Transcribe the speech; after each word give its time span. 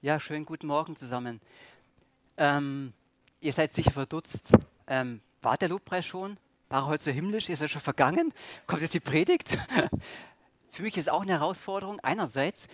Ja, 0.00 0.20
schönen 0.20 0.46
guten 0.46 0.68
Morgen 0.68 0.94
zusammen. 0.94 1.40
Ähm, 2.36 2.92
ihr 3.40 3.52
seid 3.52 3.74
sicher 3.74 3.90
verdutzt. 3.90 4.52
Ähm, 4.86 5.20
war 5.42 5.56
der 5.56 5.70
Lobpreis 5.70 6.06
schon? 6.06 6.36
War 6.68 6.82
er 6.82 6.86
heute 6.86 7.02
so 7.02 7.10
himmlisch? 7.10 7.48
Ist 7.48 7.62
er 7.62 7.66
schon 7.66 7.80
vergangen? 7.80 8.32
Kommt 8.68 8.82
jetzt 8.82 8.94
die 8.94 9.00
Predigt? 9.00 9.58
für 10.70 10.82
mich 10.84 10.96
ist 10.96 11.10
auch 11.10 11.22
eine 11.22 11.32
Herausforderung. 11.32 11.98
Einerseits, 11.98 12.68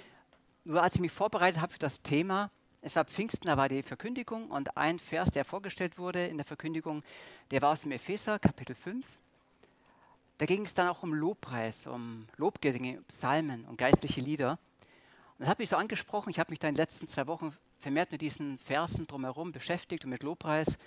nur 0.65 0.83
als 0.83 0.97
ich 0.97 1.01
mich 1.01 1.13
vorbereitet 1.13 1.63
habe 1.63 1.73
für 1.73 1.79
das 1.79 2.03
Thema, 2.03 2.51
es 2.83 2.95
war 2.95 3.07
Pfingsten, 3.07 3.47
da 3.47 3.57
war 3.57 3.71
die 3.71 3.83
Verkündigung 3.83 4.51
und 4.51 4.77
ein 4.77 4.99
Vers, 4.99 5.31
der 5.31 5.47
vorgestellt 5.47 5.97
wurde 5.97 6.27
in 6.27 6.37
der 6.37 6.45
Verkündigung, 6.45 7.03
der 7.51 7.63
war 7.63 7.73
aus 7.73 7.81
dem 7.81 7.93
Epheser, 7.93 8.39
Kapitel 8.39 8.77
5. 8.77 9.09
Da 10.37 10.45
ging 10.45 10.67
es 10.67 10.75
dann 10.75 10.89
auch 10.89 11.03
um 11.03 11.15
Lobpreis, 11.15 11.87
um 11.87 12.27
Lobgesänge, 12.37 13.01
Psalmen 13.09 13.65
und 13.65 13.79
geistliche 13.79 14.21
Lieder. 14.21 14.59
Und 15.35 15.41
das 15.41 15.49
hat 15.49 15.59
mich 15.59 15.69
so 15.69 15.77
angesprochen. 15.77 16.31
Ich 16.31 16.39
habe 16.39 16.51
mich 16.51 16.59
da 16.59 16.69
in 16.69 16.75
den 16.75 16.81
letzten 16.81 17.09
zwei 17.09 17.27
Wochen 17.27 17.57
vermehrt 17.79 18.13
mit 18.13 18.21
diesen 18.21 18.59
Versen 18.59 19.07
drumherum 19.07 19.53
beschäftigt 19.53 20.05
und 20.05 20.11
mit 20.11 20.23
Lobpreis. 20.23 20.79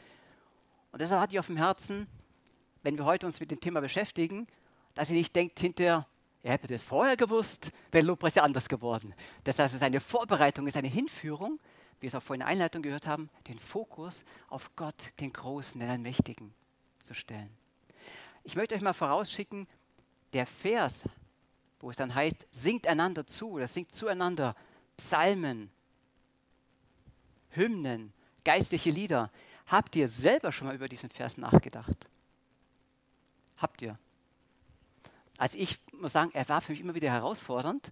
Und 0.92 1.02
deshalb 1.02 1.22
hatte 1.22 1.36
ich 1.36 1.40
auf 1.40 1.48
dem 1.48 1.58
Herzen, 1.58 2.08
wenn 2.84 2.98
wir 2.98 3.06
heute 3.06 3.26
uns 3.26 3.40
mit 3.40 3.52
dem 3.52 3.60
Thema 3.60 3.82
beschäftigen, 3.82 4.48
dass 4.96 5.10
ihr 5.10 5.16
nicht 5.16 5.36
denkt 5.36 5.60
hinterher, 5.60 6.08
ihr 6.44 6.52
hättet 6.52 6.72
es 6.72 6.84
vorher 6.84 7.18
gewusst, 7.18 7.72
wäre 7.92 8.06
Lobpreis 8.06 8.36
ja 8.36 8.44
anders 8.44 8.70
geworden. 8.70 9.14
Das 9.44 9.60
heißt, 9.60 9.74
es 9.74 9.82
ist 9.82 9.86
eine 9.86 10.00
Vorbereitung, 10.00 10.66
es 10.66 10.74
ist 10.74 10.78
eine 10.78 10.88
Hinführung 10.88 11.60
wie 12.00 12.04
wir 12.04 12.08
es 12.10 12.16
auch 12.16 12.22
vorhin 12.22 12.42
in 12.42 12.46
der 12.46 12.54
Einleitung 12.54 12.82
gehört 12.84 13.08
haben, 13.08 13.30
den 13.48 13.58
Fokus 13.58 14.24
auf 14.50 14.76
Gott, 14.76 15.12
den 15.20 15.34
Großen, 15.34 15.80
den 15.80 15.90
Allmächtigen 15.90 16.54
zu 17.02 17.14
stellen. 17.14 17.50
Ich 18.44 18.56
möchte 18.56 18.76
euch 18.76 18.82
mal 18.82 18.94
vorausschicken, 18.94 19.68
der 20.34 20.46
Vers, 20.46 21.04
wo 21.80 21.90
es 21.90 21.96
dann 21.96 22.14
heißt, 22.14 22.38
singt 22.52 22.88
einander 22.88 23.26
zu 23.28 23.52
oder 23.52 23.68
singt 23.68 23.94
zueinander 23.94 24.56
Psalmen, 24.98 25.70
Hymnen, 27.52 28.14
geistliche 28.44 28.92
Lieder. 28.92 29.32
Habt 29.68 29.96
ihr 29.96 30.08
selber 30.10 30.52
schon 30.52 30.68
mal 30.68 30.76
über 30.76 30.88
diesen 30.88 31.10
Vers 31.10 31.38
nachgedacht? 31.38 32.08
Habt 33.58 33.82
ihr? 33.82 33.98
Also 35.38 35.58
ich 35.58 35.80
muss 35.92 36.14
sagen, 36.14 36.32
er 36.34 36.48
war 36.50 36.62
für 36.62 36.72
mich 36.72 36.82
immer 36.82 36.96
wieder 36.96 37.12
herausfordernd, 37.12 37.92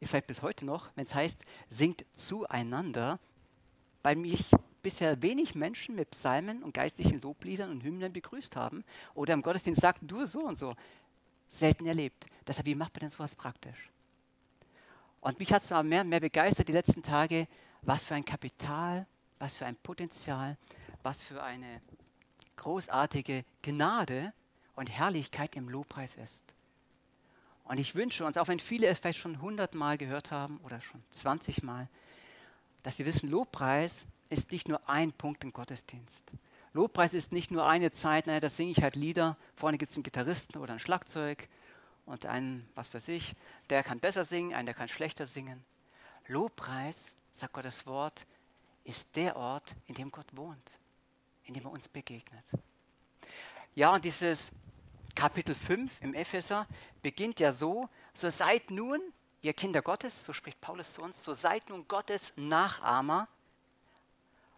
ist 0.00 0.10
vielleicht 0.10 0.26
bis 0.26 0.42
heute 0.42 0.64
noch, 0.64 0.90
wenn 0.96 1.04
es 1.04 1.14
heißt, 1.14 1.38
singt 1.70 2.04
zueinander 2.14 3.20
weil 4.02 4.16
mich 4.16 4.50
bisher 4.82 5.22
wenig 5.22 5.54
Menschen 5.54 5.94
mit 5.94 6.10
Psalmen 6.10 6.62
und 6.62 6.74
geistlichen 6.74 7.20
Lobliedern 7.20 7.70
und 7.70 7.84
Hymnen 7.84 8.12
begrüßt 8.12 8.56
haben 8.56 8.84
oder 9.14 9.34
im 9.34 9.42
Gottesdienst 9.42 9.80
sagten, 9.80 10.08
du 10.08 10.26
so 10.26 10.40
und 10.40 10.58
so. 10.58 10.74
Selten 11.52 11.86
erlebt. 11.86 12.26
Deshalb, 12.46 12.66
wie 12.66 12.74
macht 12.74 12.94
man 12.94 13.00
denn 13.00 13.10
sowas 13.10 13.36
praktisch? 13.36 13.90
Und 15.20 15.38
mich 15.38 15.52
hat 15.52 15.62
es 15.62 15.70
mal 15.70 15.84
mehr 15.84 16.00
und 16.00 16.08
mehr 16.08 16.18
begeistert 16.18 16.66
die 16.66 16.72
letzten 16.72 17.02
Tage, 17.02 17.46
was 17.82 18.02
für 18.04 18.16
ein 18.16 18.24
Kapital, 18.24 19.06
was 19.38 19.56
für 19.56 19.66
ein 19.66 19.76
Potenzial, 19.76 20.56
was 21.04 21.22
für 21.22 21.40
eine 21.42 21.80
großartige 22.56 23.44
Gnade 23.62 24.32
und 24.74 24.90
Herrlichkeit 24.90 25.54
im 25.54 25.68
Lobpreis 25.68 26.16
ist. 26.16 26.42
Und 27.64 27.78
ich 27.78 27.94
wünsche 27.94 28.24
uns, 28.24 28.36
auch 28.36 28.48
wenn 28.48 28.58
viele 28.58 28.88
es 28.88 28.98
vielleicht 28.98 29.20
schon 29.20 29.40
hundertmal 29.40 29.96
gehört 29.96 30.30
haben 30.30 30.58
oder 30.64 30.80
schon 30.80 31.02
20 31.12 31.62
Mal, 31.62 31.88
dass 32.82 32.96
Sie 32.96 33.06
wissen, 33.06 33.30
Lobpreis 33.30 34.06
ist 34.28 34.50
nicht 34.50 34.68
nur 34.68 34.88
ein 34.88 35.12
Punkt 35.12 35.44
im 35.44 35.52
Gottesdienst. 35.52 36.24
Lobpreis 36.74 37.12
ist 37.14 37.32
nicht 37.32 37.50
nur 37.50 37.66
eine 37.66 37.92
Zeit, 37.92 38.26
naja, 38.26 38.40
da 38.40 38.50
singe 38.50 38.70
ich 38.70 38.82
halt 38.82 38.96
Lieder, 38.96 39.36
vorne 39.54 39.78
gibt 39.78 39.90
es 39.90 39.96
einen 39.96 40.04
Gitarristen 40.04 40.58
oder 40.58 40.74
ein 40.74 40.78
Schlagzeug 40.78 41.48
und 42.06 42.26
einen, 42.26 42.68
was 42.74 42.92
weiß 42.94 43.08
ich, 43.08 43.34
der 43.70 43.82
kann 43.82 44.00
besser 44.00 44.24
singen, 44.24 44.54
einen, 44.54 44.66
der 44.66 44.74
kann 44.74 44.88
schlechter 44.88 45.26
singen. 45.26 45.64
Lobpreis, 46.26 46.96
sagt 47.34 47.52
Gottes 47.52 47.86
Wort, 47.86 48.24
ist 48.84 49.06
der 49.14 49.36
Ort, 49.36 49.74
in 49.86 49.94
dem 49.94 50.10
Gott 50.10 50.26
wohnt, 50.32 50.78
in 51.44 51.54
dem 51.54 51.64
er 51.66 51.72
uns 51.72 51.88
begegnet. 51.88 52.44
Ja, 53.74 53.90
und 53.94 54.04
dieses 54.04 54.50
Kapitel 55.14 55.54
5 55.54 56.00
im 56.00 56.14
Epheser 56.14 56.66
beginnt 57.02 57.38
ja 57.38 57.52
so, 57.52 57.88
so 58.14 58.30
seid 58.30 58.70
nun 58.70 59.00
ihr 59.42 59.52
Kinder 59.52 59.82
Gottes, 59.82 60.24
so 60.24 60.32
spricht 60.32 60.60
Paulus 60.60 60.94
zu 60.94 61.02
uns, 61.02 61.22
so 61.22 61.34
seid 61.34 61.68
nun 61.68 61.86
Gottes 61.88 62.32
Nachahmer. 62.36 63.28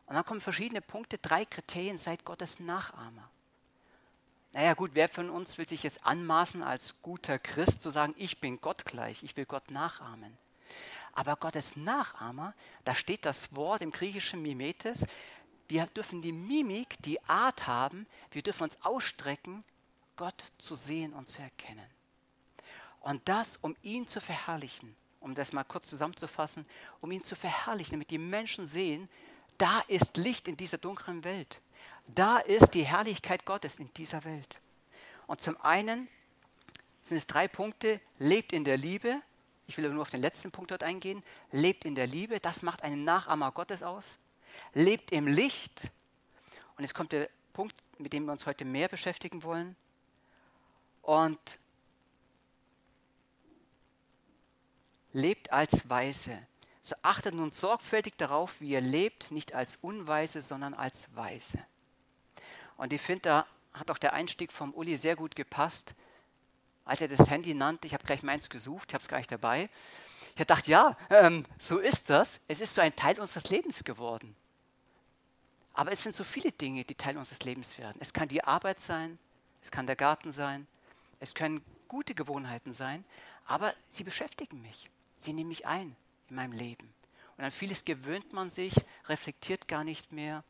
Und 0.06 0.14
dann 0.14 0.24
kommen 0.24 0.40
verschiedene 0.40 0.80
Punkte, 0.80 1.18
drei 1.18 1.44
Kriterien, 1.44 1.98
seid 1.98 2.24
Gottes 2.24 2.60
Nachahmer. 2.60 3.30
Naja 4.52 4.74
gut, 4.74 4.92
wer 4.94 5.08
von 5.08 5.30
uns 5.30 5.58
will 5.58 5.66
sich 5.66 5.82
jetzt 5.82 6.04
anmaßen, 6.06 6.62
als 6.62 6.94
guter 7.02 7.38
Christ 7.38 7.80
zu 7.80 7.90
sagen, 7.90 8.14
ich 8.16 8.40
bin 8.40 8.60
Gott 8.60 8.84
gleich, 8.84 9.22
ich 9.22 9.36
will 9.36 9.46
Gott 9.46 9.70
nachahmen. 9.70 10.36
Aber 11.12 11.36
Gottes 11.36 11.76
Nachahmer, 11.76 12.54
da 12.84 12.94
steht 12.94 13.24
das 13.24 13.54
Wort 13.56 13.82
im 13.82 13.90
griechischen 13.90 14.42
Mimetes, 14.42 15.06
wir 15.68 15.86
dürfen 15.86 16.22
die 16.22 16.32
Mimik, 16.32 16.96
die 17.02 17.22
Art 17.24 17.66
haben, 17.66 18.06
wir 18.30 18.42
dürfen 18.42 18.64
uns 18.64 18.78
ausstrecken, 18.82 19.64
Gott 20.16 20.52
zu 20.58 20.74
sehen 20.74 21.12
und 21.14 21.28
zu 21.28 21.42
erkennen. 21.42 21.86
Und 23.00 23.28
das, 23.28 23.56
um 23.56 23.76
ihn 23.82 24.06
zu 24.06 24.20
verherrlichen, 24.20 24.94
um 25.20 25.34
das 25.34 25.52
mal 25.52 25.64
kurz 25.64 25.88
zusammenzufassen, 25.88 26.66
um 27.00 27.10
ihn 27.10 27.24
zu 27.24 27.34
verherrlichen, 27.34 27.92
damit 27.92 28.10
die 28.10 28.18
Menschen 28.18 28.66
sehen, 28.66 29.08
da 29.58 29.80
ist 29.88 30.16
Licht 30.16 30.48
in 30.48 30.56
dieser 30.56 30.78
dunklen 30.78 31.24
Welt. 31.24 31.60
Da 32.06 32.38
ist 32.38 32.74
die 32.74 32.84
Herrlichkeit 32.84 33.44
Gottes 33.44 33.78
in 33.78 33.92
dieser 33.94 34.24
Welt. 34.24 34.60
Und 35.26 35.40
zum 35.40 35.60
einen 35.60 36.08
sind 37.02 37.16
es 37.16 37.26
drei 37.26 37.48
Punkte, 37.48 38.00
lebt 38.18 38.52
in 38.52 38.64
der 38.64 38.76
Liebe. 38.76 39.20
Ich 39.66 39.78
will 39.78 39.88
nur 39.90 40.02
auf 40.02 40.10
den 40.10 40.20
letzten 40.20 40.50
Punkt 40.50 40.70
dort 40.70 40.82
eingehen. 40.82 41.22
Lebt 41.52 41.84
in 41.84 41.94
der 41.94 42.06
Liebe, 42.06 42.40
das 42.40 42.62
macht 42.62 42.82
einen 42.82 43.04
Nachahmer 43.04 43.52
Gottes 43.52 43.82
aus. 43.82 44.18
Lebt 44.74 45.12
im 45.12 45.26
Licht. 45.26 45.90
Und 46.76 46.84
jetzt 46.84 46.94
kommt 46.94 47.12
der 47.12 47.30
Punkt, 47.52 47.74
mit 47.98 48.12
dem 48.12 48.24
wir 48.26 48.32
uns 48.32 48.46
heute 48.46 48.64
mehr 48.64 48.88
beschäftigen 48.88 49.42
wollen. 49.42 49.76
Und 51.02 51.58
lebt 55.12 55.52
als 55.52 55.88
Weise. 55.88 56.46
So 56.84 56.94
achtet 57.00 57.34
nun 57.34 57.50
sorgfältig 57.50 58.18
darauf, 58.18 58.60
wie 58.60 58.68
ihr 58.68 58.82
lebt, 58.82 59.30
nicht 59.30 59.54
als 59.54 59.78
Unweise, 59.80 60.42
sondern 60.42 60.74
als 60.74 61.06
Weise. 61.16 61.64
Und 62.76 62.92
ich 62.92 63.00
finde, 63.00 63.22
da 63.22 63.46
hat 63.72 63.90
auch 63.90 63.96
der 63.96 64.12
Einstieg 64.12 64.52
vom 64.52 64.74
Uli 64.74 64.98
sehr 64.98 65.16
gut 65.16 65.34
gepasst, 65.34 65.94
als 66.84 67.00
er 67.00 67.08
das 67.08 67.30
Handy 67.30 67.54
nannte. 67.54 67.86
Ich 67.86 67.94
habe 67.94 68.04
gleich 68.04 68.22
meins 68.22 68.50
gesucht, 68.50 68.90
ich 68.90 68.94
habe 68.94 69.00
es 69.00 69.08
gleich 69.08 69.26
dabei. 69.26 69.70
Ich 70.24 70.26
habe 70.32 70.40
gedacht, 70.40 70.68
ja, 70.68 70.94
ähm, 71.08 71.46
so 71.58 71.78
ist 71.78 72.10
das. 72.10 72.38
Es 72.48 72.60
ist 72.60 72.74
so 72.74 72.82
ein 72.82 72.94
Teil 72.94 73.18
unseres 73.18 73.48
Lebens 73.48 73.82
geworden. 73.82 74.36
Aber 75.72 75.90
es 75.90 76.02
sind 76.02 76.14
so 76.14 76.22
viele 76.22 76.52
Dinge, 76.52 76.84
die 76.84 76.96
Teil 76.96 77.16
unseres 77.16 77.40
Lebens 77.44 77.78
werden. 77.78 77.96
Es 78.00 78.12
kann 78.12 78.28
die 78.28 78.44
Arbeit 78.44 78.78
sein, 78.80 79.18
es 79.62 79.70
kann 79.70 79.86
der 79.86 79.96
Garten 79.96 80.32
sein, 80.32 80.66
es 81.18 81.34
können 81.34 81.64
gute 81.88 82.14
Gewohnheiten 82.14 82.74
sein, 82.74 83.06
aber 83.46 83.72
sie 83.88 84.04
beschäftigen 84.04 84.60
mich. 84.60 84.90
Sie 85.16 85.32
nehmen 85.32 85.48
mich 85.48 85.66
ein 85.66 85.96
in 86.28 86.36
meinem 86.36 86.52
Leben. 86.52 86.92
Und 87.36 87.44
an 87.44 87.50
vieles 87.50 87.84
gewöhnt 87.84 88.32
man 88.32 88.50
sich, 88.50 88.74
reflektiert 89.06 89.66
gar 89.68 89.84
nicht 89.84 90.12
mehr, 90.12 90.44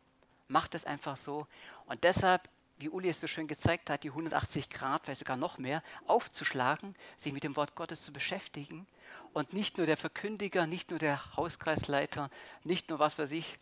macht 0.48 0.74
es 0.74 0.84
einfach 0.84 1.16
so. 1.16 1.46
Und 1.86 2.04
deshalb, 2.04 2.48
wie 2.78 2.88
Uli 2.88 3.08
es 3.08 3.20
so 3.20 3.26
schön 3.26 3.46
gezeigt 3.46 3.88
hat, 3.88 4.02
die 4.02 4.10
180 4.10 4.68
Grad, 4.68 5.04
vielleicht 5.04 5.20
sogar 5.20 5.36
noch 5.36 5.58
mehr, 5.58 5.82
aufzuschlagen, 6.06 6.94
sich 7.18 7.32
mit 7.32 7.44
dem 7.44 7.56
Wort 7.56 7.74
Gottes 7.74 8.04
zu 8.04 8.12
beschäftigen. 8.12 8.86
Und 9.32 9.52
nicht 9.52 9.78
nur 9.78 9.86
der 9.86 9.96
Verkündiger, 9.96 10.66
nicht 10.66 10.90
nur 10.90 10.98
der 10.98 11.36
Hauskreisleiter, 11.36 12.30
nicht 12.62 12.90
nur 12.90 12.98
was 12.98 13.18
weiß 13.18 13.32
ich, 13.32 13.58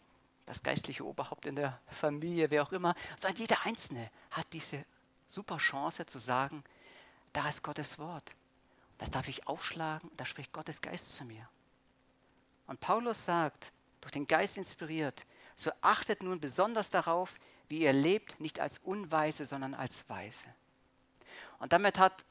das 0.46 0.62
geistliche 0.62 1.06
Oberhaupt 1.06 1.46
in 1.46 1.56
der 1.56 1.80
Familie, 1.86 2.50
wer 2.50 2.64
auch 2.64 2.72
immer, 2.72 2.94
sondern 3.16 3.40
jeder 3.40 3.64
Einzelne 3.64 4.10
hat 4.30 4.46
diese 4.52 4.84
super 5.28 5.58
Chance 5.58 6.04
zu 6.04 6.18
sagen, 6.18 6.64
da 7.32 7.48
ist 7.48 7.62
Gottes 7.62 7.98
Wort. 7.98 8.34
Das 8.98 9.10
darf 9.10 9.28
ich 9.28 9.46
aufschlagen, 9.46 10.10
da 10.16 10.24
spricht 10.24 10.52
Gottes 10.52 10.82
Geist 10.82 11.14
zu 11.14 11.24
mir. 11.24 11.48
Und 12.66 12.80
Paulus 12.80 13.24
sagt, 13.24 13.72
durch 14.00 14.12
den 14.12 14.26
Geist 14.26 14.56
inspiriert, 14.56 15.24
so 15.56 15.70
achtet 15.80 16.22
nun 16.22 16.40
besonders 16.40 16.90
darauf, 16.90 17.38
wie 17.68 17.80
ihr 17.80 17.92
lebt, 17.92 18.40
nicht 18.40 18.60
als 18.60 18.78
Unweise, 18.78 19.46
sondern 19.46 19.74
als 19.74 20.08
Weise. 20.08 20.46
Und 21.58 21.72
damit 21.72 21.98
hat 21.98 22.24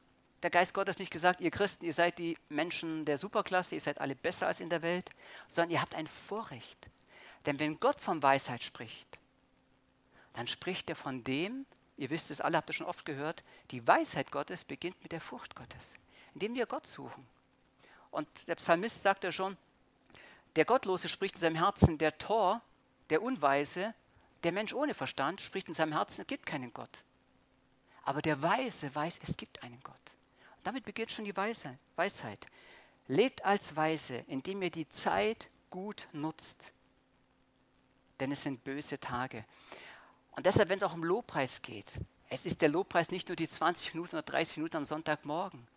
der 0.43 0.49
Geist 0.49 0.73
Gottes 0.73 0.97
nicht 0.97 1.11
gesagt, 1.11 1.39
ihr 1.39 1.51
Christen, 1.51 1.85
ihr 1.85 1.93
seid 1.93 2.17
die 2.17 2.37
Menschen 2.49 3.05
der 3.05 3.17
Superklasse, 3.17 3.75
ihr 3.75 3.81
seid 3.81 4.01
alle 4.01 4.15
besser 4.15 4.47
als 4.47 4.59
in 4.59 4.69
der 4.69 4.81
Welt, 4.81 5.09
sondern 5.47 5.71
ihr 5.71 5.81
habt 5.81 5.95
ein 5.95 6.07
Vorrecht. 6.07 6.89
Denn 7.45 7.59
wenn 7.59 7.79
Gott 7.79 8.01
von 8.01 8.21
Weisheit 8.21 8.63
spricht, 8.63 9.19
dann 10.33 10.47
spricht 10.47 10.89
er 10.89 10.95
von 10.95 11.23
dem, 11.23 11.65
ihr 11.97 12.09
wisst 12.09 12.31
es 12.31 12.41
alle, 12.41 12.57
habt 12.57 12.69
ihr 12.69 12.73
schon 12.73 12.87
oft 12.87 13.05
gehört, 13.05 13.43
die 13.71 13.85
Weisheit 13.87 14.31
Gottes 14.31 14.63
beginnt 14.63 15.01
mit 15.03 15.11
der 15.11 15.21
Furcht 15.21 15.55
Gottes 15.55 15.95
indem 16.33 16.55
wir 16.55 16.65
Gott 16.65 16.87
suchen. 16.87 17.25
Und 18.09 18.27
der 18.47 18.55
Psalmist 18.55 19.01
sagt 19.01 19.23
ja 19.23 19.31
schon, 19.31 19.57
der 20.55 20.65
Gottlose 20.65 21.09
spricht 21.09 21.35
in 21.35 21.41
seinem 21.41 21.55
Herzen, 21.55 21.97
der 21.97 22.17
Tor, 22.17 22.61
der 23.09 23.21
Unweise, 23.21 23.93
der 24.43 24.51
Mensch 24.51 24.73
ohne 24.73 24.93
Verstand 24.93 25.41
spricht 25.41 25.67
in 25.67 25.73
seinem 25.73 25.93
Herzen, 25.93 26.21
es 26.21 26.27
gibt 26.27 26.45
keinen 26.45 26.73
Gott. 26.73 27.03
Aber 28.03 28.21
der 28.21 28.41
Weise 28.41 28.93
weiß, 28.93 29.19
es 29.27 29.37
gibt 29.37 29.61
einen 29.63 29.79
Gott. 29.83 29.95
Und 30.57 30.67
damit 30.67 30.85
beginnt 30.85 31.11
schon 31.11 31.25
die 31.25 31.35
Weise, 31.37 31.77
Weisheit. 31.95 32.47
Lebt 33.07 33.45
als 33.45 33.75
Weise, 33.75 34.23
indem 34.27 34.61
ihr 34.61 34.71
die 34.71 34.89
Zeit 34.89 35.49
gut 35.69 36.07
nutzt. 36.11 36.71
Denn 38.19 38.31
es 38.31 38.43
sind 38.43 38.63
böse 38.63 38.99
Tage. 38.99 39.45
Und 40.31 40.45
deshalb, 40.45 40.69
wenn 40.69 40.77
es 40.77 40.83
auch 40.83 40.93
um 40.93 41.03
Lobpreis 41.03 41.61
geht, 41.61 41.99
es 42.29 42.45
ist 42.45 42.61
der 42.61 42.69
Lobpreis 42.69 43.09
nicht 43.09 43.27
nur 43.27 43.35
die 43.35 43.47
20 43.47 43.93
Minuten 43.93 44.15
oder 44.15 44.23
30 44.23 44.57
Minuten 44.57 44.77
am 44.77 44.85
Sonntagmorgen. 44.85 45.67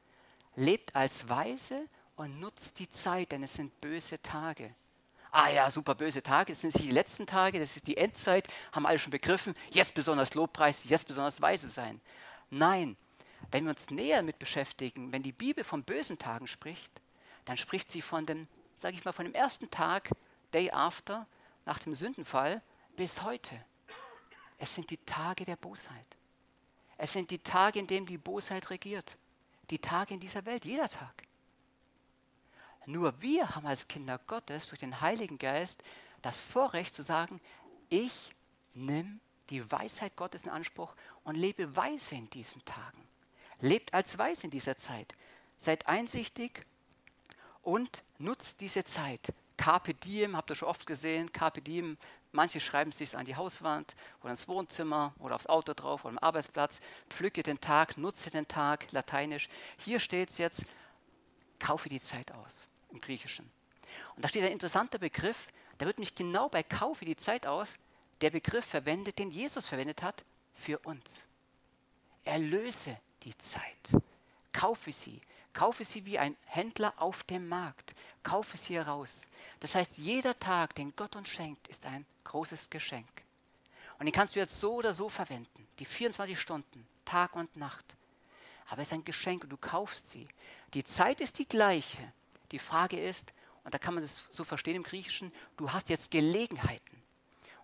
Lebt 0.55 0.95
als 0.95 1.29
Weise 1.29 1.89
und 2.17 2.41
nutzt 2.41 2.79
die 2.79 2.91
Zeit, 2.91 3.33
denn 3.33 3.43
es 3.43 3.55
sind 3.55 3.81
böse 3.81 4.21
Tage. 4.21 4.75
Ah 5.31 5.49
ja, 5.49 5.69
super 5.71 5.97
böse 5.97 6.23
Tage, 6.23 6.53
das 6.53 6.61
sind 6.61 6.75
nicht 6.75 6.87
die 6.87 6.93
letzten 6.93 7.27
Tage, 7.27 7.59
das 7.59 7.77
ist 7.77 7.89
die 7.89 7.97
Endzeit, 7.97 8.47
haben 8.71 8.87
alle 8.87 9.01
schon 9.01 9.11
begriffen, 9.11 9.55
jetzt 9.71 9.95
besonders 9.95 10.35
Lobpreis, 10.35 10.85
jetzt 10.85 11.09
besonders 11.09 11.41
weise 11.41 11.69
sein. 11.69 12.01
Nein, 12.51 12.97
wenn 13.51 13.65
wir 13.65 13.71
uns 13.71 13.91
näher 13.91 14.23
mit 14.23 14.39
beschäftigen, 14.39 15.11
wenn 15.13 15.25
die 15.25 15.33
Bibel 15.33 15.65
von 15.65 15.83
bösen 15.83 16.19
Tagen 16.19 16.47
spricht, 16.47 16.91
dann 17.47 17.57
spricht 17.57 17.91
sie 17.91 18.01
von 18.01 18.27
dem, 18.27 18.47
sage 18.77 18.97
ich 18.97 19.05
mal, 19.05 19.13
von 19.13 19.25
dem 19.25 19.35
ersten 19.35 19.71
Tag, 19.71 20.11
Day 20.53 20.71
After, 20.71 21.27
nach 21.67 21.81
dem 21.81 21.95
Sündenfall 21.95 22.63
bis 22.97 23.23
heute. 23.23 23.61
Es 24.59 24.75
sind 24.75 24.91
die 24.91 24.99
Tage 24.99 25.45
der 25.45 25.57
Bosheit. 25.57 26.07
Es 26.97 27.13
sind 27.13 27.31
die 27.31 27.41
Tage, 27.41 27.81
in 27.81 27.87
denen 27.87 28.07
die 28.07 28.19
Bosheit 28.19 28.71
regiert. 28.71 29.17
Die 29.71 29.79
Tage 29.79 30.15
in 30.15 30.21
dieser 30.21 30.47
Welt, 30.47 30.65
jeder 30.65 30.89
Tag. 30.89 31.25
Nur 32.87 33.23
wir 33.23 33.55
haben 33.55 33.67
als 33.67 33.89
Kinder 33.89 34.19
Gottes 34.27 34.69
durch 34.69 34.81
den 34.81 35.01
Heiligen 35.01 35.39
Geist 35.39 35.83
das 36.23 36.41
Vorrecht 36.41 36.95
zu 36.95 37.03
sagen, 37.03 37.41
ich 37.89 38.35
nehme 38.75 39.19
die 39.51 39.71
Weisheit 39.71 40.17
Gottes 40.17 40.45
in 40.45 40.51
Anspruch 40.51 40.95
und 41.23 41.35
lebe 41.35 41.77
weise 41.77 42.15
in 42.15 42.29
diesen 42.31 42.65
Tagen. 42.65 43.07
Lebt 43.61 43.95
als 43.95 44.19
Weise 44.19 44.45
in 44.45 44.51
dieser 44.51 44.77
Zeit. 44.77 45.15
Seid 45.59 45.87
einsichtig 45.87 46.67
und 47.63 48.03
nutzt 48.19 48.61
diese 48.61 48.85
Zeit. 48.85 49.33
Carpe 49.57 49.95
diem, 49.95 50.37
habt 50.37 50.51
ihr 50.51 50.57
schon 50.57 50.69
oft 50.69 50.87
gesehen, 50.87 51.33
Carpe 51.33 51.63
diem, 51.63 51.97
manche 52.33 52.61
schreiben 52.61 52.91
es 52.91 52.99
sich 52.99 53.17
an 53.17 53.25
die 53.25 53.37
Hauswand 53.37 53.95
oder 54.21 54.31
ins 54.31 54.49
Wohnzimmer 54.49 55.15
oder 55.19 55.37
aufs 55.37 55.47
Auto 55.47 55.73
drauf 55.75 56.05
oder 56.05 56.13
am 56.13 56.19
Arbeitsplatz. 56.19 56.81
Pflücke 57.09 57.43
den 57.43 57.61
Tag, 57.61 57.97
nutze 57.97 58.31
den 58.31 58.49
Tag, 58.49 58.91
lateinisch. 58.93 59.49
Hier 59.79 60.01
steht 60.01 60.31
es 60.31 60.39
jetzt, 60.39 60.67
kaufe 61.59 61.89
die 61.89 62.03
Zeit 62.03 62.33
aus 62.33 62.67
im 62.95 63.01
Griechischen. 63.01 63.51
Und 64.17 64.25
da 64.25 64.29
steht 64.29 64.45
ein 64.45 64.53
interessanter 64.53 64.99
Begriff, 64.99 65.49
der 65.79 65.87
wird 65.87 65.99
mich 65.99 66.15
genau 66.15 66.49
bei 66.49 66.63
kaufe 66.63 67.05
die 67.05 67.17
Zeit 67.17 67.47
aus, 67.47 67.79
der 68.21 68.31
Begriff 68.31 68.65
verwendet, 68.65 69.19
den 69.19 69.31
Jesus 69.31 69.67
verwendet 69.67 70.03
hat 70.03 70.25
für 70.55 70.79
uns. 70.81 71.27
Erlöse 72.25 72.97
die 73.23 73.37
Zeit. 73.39 74.03
Kaufe 74.53 74.93
sie. 74.93 75.21
Kaufe 75.53 75.85
sie 75.85 76.05
wie 76.05 76.19
ein 76.19 76.37
Händler 76.47 76.95
auf 76.97 77.23
dem 77.25 77.49
Markt. 77.49 77.95
Kaufe 78.23 78.57
sie 78.57 78.77
heraus. 78.77 79.23
Das 79.61 79.75
heißt, 79.75 79.99
jeder 79.99 80.39
Tag, 80.39 80.75
den 80.75 80.95
Gott 80.97 81.17
uns 81.17 81.29
schenkt, 81.29 81.69
ist 81.69 81.85
ein 81.87 82.07
großes 82.25 82.71
Geschenk. 82.71 83.23
Und 83.99 84.07
den 84.07 84.13
kannst 84.13 84.35
du 84.35 84.41
jetzt 84.41 84.59
so 84.59 84.75
oder 84.75 84.95
so 84.95 85.09
verwenden. 85.09 85.69
Die 85.79 85.85
24 85.85 86.39
Stunden, 86.39 86.87
Tag 87.05 87.37
und 87.37 87.57
Nacht. 87.57 87.85
Aber 88.69 88.83
es 88.83 88.89
ist 88.89 88.95
ein 88.95 89.05
Geschenk 89.05 89.45
und 89.45 89.51
du 89.51 89.57
kaufst 89.57 90.11
sie. 90.11 90.27
Die 90.73 90.85
Zeit 90.85 91.21
ist 91.21 91.39
die 91.39 91.47
gleiche. 91.47 92.13
Die 92.53 92.59
Frage 92.59 93.01
ist, 93.01 93.33
und 93.65 93.73
da 93.73 93.79
kann 93.79 93.95
man 93.95 94.03
es 94.03 94.29
so 94.31 94.45
verstehen 94.45 94.77
im 94.77 94.83
Griechischen, 94.83 95.33
du 95.57 95.73
hast 95.73 95.89
jetzt 95.89 96.11
Gelegenheiten. 96.11 97.03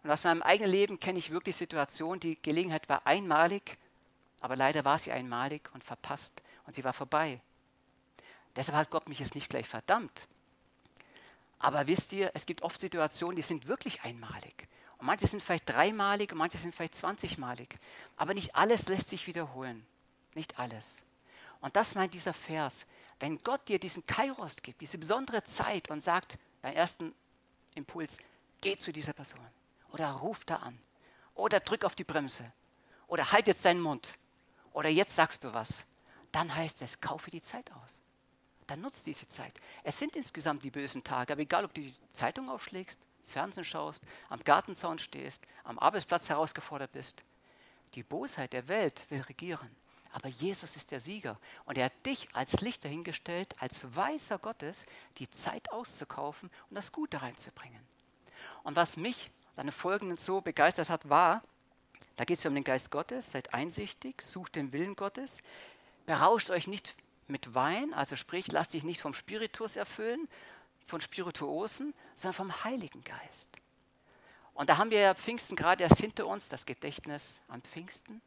Und 0.02 0.10
aus 0.10 0.24
meinem 0.24 0.42
eigenen 0.42 0.70
Leben 0.70 0.98
kenne 0.98 1.18
ich 1.18 1.30
wirklich 1.30 1.56
Situationen, 1.56 2.20
die 2.20 2.40
Gelegenheit 2.40 2.88
war 2.88 3.06
einmalig, 3.06 3.76
aber 4.40 4.56
leider 4.56 4.84
war 4.84 4.98
sie 4.98 5.12
einmalig 5.12 5.68
und 5.74 5.84
verpasst 5.84 6.32
und 6.66 6.74
sie 6.74 6.84
war 6.84 6.94
vorbei. 6.94 7.40
Deshalb 8.56 8.76
hat 8.76 8.90
Gott 8.90 9.08
mich 9.08 9.18
jetzt 9.20 9.34
nicht 9.34 9.50
gleich 9.50 9.68
verdammt. 9.68 10.26
Aber 11.58 11.86
wisst 11.86 12.12
ihr, 12.12 12.30
es 12.34 12.46
gibt 12.46 12.62
oft 12.62 12.80
Situationen, 12.80 13.36
die 13.36 13.42
sind 13.42 13.68
wirklich 13.68 14.02
einmalig. 14.02 14.66
Und 14.96 15.06
manche 15.06 15.26
sind 15.26 15.42
vielleicht 15.42 15.68
dreimalig 15.68 16.32
und 16.32 16.38
manche 16.38 16.58
sind 16.58 16.74
vielleicht 16.74 16.94
zwanzigmalig. 16.94 17.78
Aber 18.16 18.32
nicht 18.32 18.56
alles 18.56 18.88
lässt 18.88 19.10
sich 19.10 19.26
wiederholen. 19.26 19.86
Nicht 20.34 20.58
alles. 20.58 21.02
Und 21.60 21.76
das 21.76 21.94
meint 21.94 22.14
dieser 22.14 22.32
Vers. 22.32 22.86
Wenn 23.20 23.42
Gott 23.44 23.68
dir 23.68 23.78
diesen 23.78 24.04
Kairos 24.06 24.56
gibt, 24.56 24.80
diese 24.80 24.98
besondere 24.98 25.44
Zeit 25.44 25.90
und 25.90 26.02
sagt, 26.02 26.38
beim 26.62 26.74
ersten 26.74 27.14
Impuls, 27.74 28.16
geh 28.60 28.76
zu 28.76 28.92
dieser 28.92 29.12
Person 29.12 29.46
oder 29.92 30.10
ruf 30.10 30.44
da 30.44 30.56
an 30.56 30.78
oder 31.34 31.60
drück 31.60 31.84
auf 31.84 31.94
die 31.94 32.04
Bremse 32.04 32.50
oder 33.06 33.30
halt 33.30 33.46
jetzt 33.46 33.64
deinen 33.64 33.80
Mund 33.80 34.14
oder 34.72 34.88
jetzt 34.88 35.14
sagst 35.14 35.44
du 35.44 35.52
was, 35.52 35.84
dann 36.32 36.54
heißt 36.54 36.80
es, 36.82 37.00
kaufe 37.00 37.30
die 37.30 37.42
Zeit 37.42 37.70
aus. 37.72 38.00
Dann 38.66 38.80
nutzt 38.80 39.06
diese 39.06 39.28
Zeit. 39.28 39.52
Es 39.82 39.98
sind 39.98 40.16
insgesamt 40.16 40.64
die 40.64 40.70
bösen 40.70 41.02
Tage, 41.02 41.32
aber 41.32 41.42
egal, 41.42 41.64
ob 41.64 41.74
du 41.74 41.80
die 41.80 41.94
Zeitung 42.12 42.48
aufschlägst, 42.48 43.00
Fernsehen 43.22 43.64
schaust, 43.64 44.02
am 44.28 44.42
Gartenzaun 44.44 44.98
stehst, 44.98 45.44
am 45.64 45.78
Arbeitsplatz 45.78 46.28
herausgefordert 46.28 46.92
bist, 46.92 47.24
die 47.94 48.02
Bosheit 48.02 48.52
der 48.52 48.68
Welt 48.68 49.04
will 49.10 49.20
regieren. 49.22 49.74
Aber 50.12 50.28
Jesus 50.28 50.76
ist 50.76 50.90
der 50.90 51.00
Sieger 51.00 51.38
und 51.64 51.78
er 51.78 51.86
hat 51.86 52.06
dich 52.06 52.28
als 52.32 52.60
Licht 52.60 52.84
dahingestellt, 52.84 53.54
als 53.60 53.94
Weißer 53.94 54.38
Gottes, 54.38 54.84
die 55.18 55.30
Zeit 55.30 55.70
auszukaufen 55.72 56.50
und 56.68 56.74
das 56.74 56.92
Gute 56.92 57.22
reinzubringen. 57.22 57.80
Und 58.62 58.76
was 58.76 58.96
mich 58.96 59.30
seine 59.56 59.72
Folgenden 59.72 60.16
so 60.16 60.40
begeistert 60.40 60.88
hat, 60.88 61.08
war, 61.08 61.42
da 62.16 62.24
geht 62.24 62.38
es 62.38 62.46
um 62.46 62.54
den 62.54 62.64
Geist 62.64 62.90
Gottes, 62.90 63.32
seid 63.32 63.54
einsichtig, 63.54 64.22
sucht 64.22 64.56
den 64.56 64.72
Willen 64.72 64.96
Gottes, 64.96 65.42
berauscht 66.06 66.50
euch 66.50 66.66
nicht 66.66 66.94
mit 67.28 67.54
Wein, 67.54 67.94
also 67.94 68.16
sprich, 68.16 68.50
lasst 68.50 68.74
dich 68.74 68.84
nicht 68.84 69.00
vom 69.00 69.14
Spiritus 69.14 69.76
erfüllen, 69.76 70.28
von 70.86 71.00
Spirituosen, 71.00 71.94
sondern 72.14 72.34
vom 72.34 72.64
Heiligen 72.64 73.02
Geist. 73.04 73.48
Und 74.60 74.68
da 74.68 74.76
haben 74.76 74.90
wir 74.90 75.00
ja 75.00 75.14
Pfingsten 75.14 75.56
gerade 75.56 75.84
erst 75.84 76.00
hinter 76.00 76.26
uns, 76.26 76.46
das 76.48 76.66
Gedächtnis 76.66 77.40
am 77.48 77.62
Pfingsten. 77.62 78.20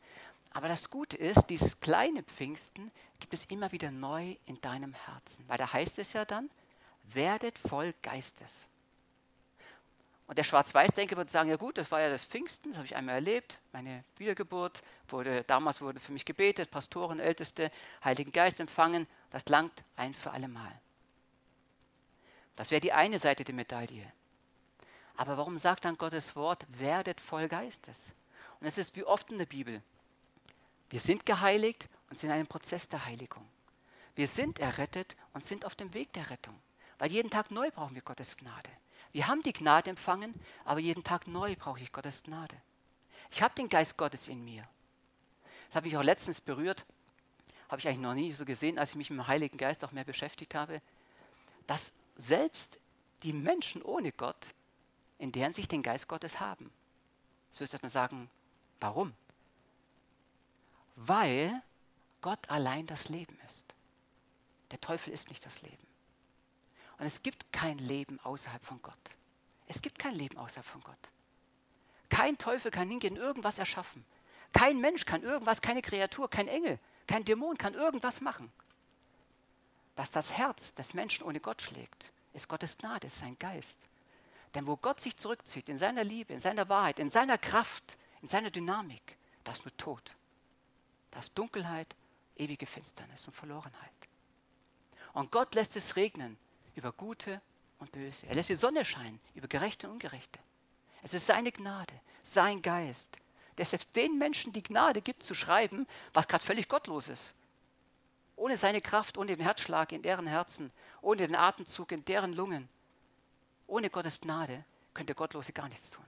Aber 0.50 0.68
das 0.68 0.90
Gute 0.90 1.16
ist, 1.16 1.46
dieses 1.46 1.80
kleine 1.80 2.24
Pfingsten 2.24 2.90
gibt 3.20 3.36
es 3.36 3.46
immer 3.46 3.72
wieder 3.72 3.92
neu 3.92 4.36
in 4.48 4.60
deinem 4.60 4.96
Herzen. 4.96 5.48
Weil 5.48 5.60
da 5.60 5.72
heißt 5.72 6.00
es 6.00 6.14
ja 6.14 6.26
dann, 6.26 6.50
werdet 7.04 7.60
voll 7.60 7.94
Geistes. 8.02 8.66
Und 10.26 10.40
der 10.40 10.44
Schwarz-Weiß-Denker 10.44 11.18
würde 11.18 11.30
sagen, 11.30 11.52
ja 11.52 11.56
gut, 11.56 11.78
das 11.78 11.92
war 11.92 12.02
ja 12.02 12.10
das 12.10 12.24
Pfingsten, 12.24 12.70
das 12.70 12.78
habe 12.78 12.88
ich 12.88 12.96
einmal 12.96 13.14
erlebt, 13.14 13.60
meine 13.72 14.04
Wiedergeburt, 14.18 14.82
wurde, 15.10 15.44
damals 15.44 15.82
wurde 15.82 16.00
für 16.00 16.14
mich 16.14 16.26
gebetet, 16.26 16.72
Pastoren, 16.72 17.20
Älteste, 17.20 17.72
Heiligen 18.04 18.32
Geist 18.32 18.60
empfangen, 18.60 19.06
das 19.30 19.46
langt 19.50 19.84
ein 19.98 20.16
für 20.16 20.32
alle 20.32 20.48
Mal. 20.48 20.82
Das 22.56 22.72
wäre 22.72 22.82
die 22.82 22.92
eine 22.92 23.20
Seite 23.20 23.44
der 23.44 23.54
Medaille. 23.54 24.12
Aber 25.16 25.38
warum 25.38 25.58
sagt 25.58 25.86
dann 25.86 25.98
Gottes 25.98 26.36
Wort, 26.36 26.66
werdet 26.70 27.20
voll 27.20 27.48
Geistes? 27.48 28.12
Und 28.60 28.68
es 28.68 28.78
ist 28.78 28.96
wie 28.96 29.04
oft 29.04 29.32
in 29.32 29.38
der 29.38 29.46
Bibel. 29.46 29.82
Wir 30.90 31.00
sind 31.00 31.26
geheiligt 31.26 31.88
und 32.10 32.20
sind 32.20 32.30
in 32.30 32.36
einem 32.36 32.48
Prozess 32.48 32.88
der 32.88 33.06
Heiligung. 33.06 33.48
Wir 34.16 34.28
sind 34.28 34.60
errettet 34.60 35.16
und 35.34 35.46
sind 35.46 35.66
auf 35.66 35.76
dem 35.76 35.94
Weg 35.94 36.14
der 36.14 36.30
Rettung. 36.30 36.60
Weil 37.00 37.12
jeden 37.12 37.30
Tag 37.30 37.52
neu 37.52 37.72
brauchen 37.72 37.96
wir 37.96 38.02
Gottes 38.02 38.38
Gnade. 38.38 38.70
Wir 39.12 39.28
haben 39.28 39.42
die 39.42 39.54
Gnade 39.54 39.90
empfangen, 39.90 40.34
aber 40.66 40.80
jeden 40.80 41.04
Tag 41.04 41.28
neu 41.28 41.56
brauche 41.56 41.80
ich 41.80 41.92
Gottes 41.92 42.24
Gnade. 42.24 42.56
Ich 43.32 43.42
habe 43.42 43.56
den 43.56 43.70
Geist 43.70 43.98
Gottes 43.98 44.28
in 44.28 44.44
mir. 44.44 44.68
Das 45.68 45.78
habe 45.78 45.88
ich 45.88 45.98
auch 45.98 46.04
letztens 46.04 46.42
berührt, 46.42 46.86
habe 47.70 47.80
ich 47.80 47.88
eigentlich 47.88 48.00
noch 48.00 48.14
nie 48.14 48.32
so 48.32 48.46
gesehen, 48.46 48.78
als 48.78 48.92
ich 48.92 48.96
mich 48.96 49.10
mit 49.10 49.20
dem 49.20 49.28
Heiligen 49.28 49.58
Geist 49.58 49.84
auch 49.84 49.92
mehr 49.92 50.04
beschäftigt 50.04 50.54
habe, 50.54 50.82
dass 51.66 51.92
selbst 52.16 52.78
die 53.24 53.34
Menschen 53.34 53.82
ohne 53.82 54.12
Gott 54.12 54.48
in 55.24 55.32
deren 55.32 55.54
sich 55.54 55.70
den 55.70 55.84
Geist 55.84 56.10
Gottes 56.10 56.42
haben. 56.42 56.70
So 57.50 57.64
ist 57.64 57.82
man 57.82 57.90
sagen, 57.90 58.30
warum? 58.82 59.14
Weil 60.98 61.62
Gott 62.20 62.50
allein 62.50 62.88
das 62.88 63.08
Leben 63.08 63.40
ist. 63.48 63.64
Der 64.72 64.82
Teufel 64.82 65.14
ist 65.14 65.30
nicht 65.30 65.46
das 65.46 65.62
Leben. 65.62 65.88
Und 66.98 67.06
es 67.06 67.24
gibt 67.24 67.54
kein 67.54 67.78
Leben 67.78 68.20
außerhalb 68.20 68.62
von 68.66 68.82
Gott. 68.82 69.16
Es 69.68 69.82
gibt 69.82 69.98
kein 69.98 70.14
Leben 70.14 70.38
außerhalb 70.38 70.66
von 70.66 70.82
Gott. 70.82 71.10
Kein 72.10 72.38
Teufel 72.38 72.70
kann 72.70 72.90
hingehen, 72.90 73.16
irgendwas 73.16 73.60
erschaffen. 73.60 74.06
Kein 74.52 74.82
Mensch 74.82 75.06
kann 75.06 75.24
irgendwas, 75.24 75.62
keine 75.62 75.82
Kreatur, 75.82 76.30
kein 76.30 76.50
Engel, 76.50 76.80
kein 77.08 77.24
Dämon 77.24 77.58
kann 77.58 77.76
irgendwas 77.76 78.20
machen. 78.20 78.52
Dass 79.96 80.12
das 80.12 80.34
Herz 80.34 80.74
des 80.74 80.94
Menschen 80.94 81.24
ohne 81.24 81.40
Gott 81.40 81.62
schlägt, 81.62 82.12
ist 82.34 82.50
Gottes 82.50 82.76
Gnade, 82.76 83.08
ist 83.08 83.20
sein 83.20 83.40
Geist. 83.40 83.78
Denn 84.56 84.68
wo 84.68 84.78
Gott 84.78 85.02
sich 85.02 85.18
zurückzieht, 85.18 85.70
in 85.70 85.80
seiner 85.80 86.04
Liebe, 86.04 86.34
in 86.34 86.40
seiner 86.40 86.70
Wahrheit, 86.70 87.00
in 87.00 87.10
seiner 87.10 87.38
Kraft, 87.38 87.98
in 88.22 88.28
seiner 88.28 88.52
Dynamik, 88.52 89.18
da 89.44 89.52
ist 89.52 89.66
nur 89.66 89.76
Tod. 89.78 90.16
Da 91.12 91.20
ist 91.20 91.38
Dunkelheit, 91.38 91.96
ewige 92.36 92.66
Finsternis 92.66 93.26
und 93.26 93.34
Verlorenheit. 93.34 93.92
Und 95.14 95.32
Gott 95.32 95.56
lässt 95.56 95.76
es 95.76 95.96
regnen 95.96 96.38
über 96.76 96.92
Gute 96.92 97.42
und 97.80 97.92
Böse. 97.92 98.26
Er 98.28 98.36
lässt 98.36 98.50
die 98.50 98.56
Sonne 98.56 98.86
scheinen 98.86 99.20
über 99.36 99.48
Gerechte 99.48 99.88
und 99.88 99.94
Ungerechte. 99.94 100.40
Es 101.04 101.14
ist 101.14 101.28
seine 101.28 101.52
Gnade, 101.52 101.94
sein 102.22 102.62
Geist, 102.62 103.18
der 103.58 103.66
selbst 103.66 103.96
den 103.96 104.18
Menschen 104.18 104.54
die 104.54 104.64
Gnade 104.64 105.02
gibt, 105.02 105.24
zu 105.24 105.36
schreiben, 105.36 105.86
was 106.14 106.28
gerade 106.28 106.44
völlig 106.44 106.68
gottlos 106.68 107.08
ist. 107.08 107.36
Ohne 108.36 108.58
seine 108.58 108.82
Kraft, 108.82 109.18
ohne 109.18 109.36
den 109.36 109.44
Herzschlag 109.44 109.92
in 109.92 110.02
deren 110.02 110.26
Herzen, 110.26 110.72
ohne 111.02 111.28
den 111.28 111.36
Atemzug 111.36 111.92
in 111.92 112.04
deren 112.06 112.34
Lungen, 112.34 112.68
Ohne 113.74 113.90
Gottes 113.90 114.22
Gnade 114.22 114.64
könnt 114.94 115.10
ihr 115.10 115.16
Gottlose 115.16 115.52
gar 115.52 115.68
nichts 115.68 115.90
tun. 115.90 116.06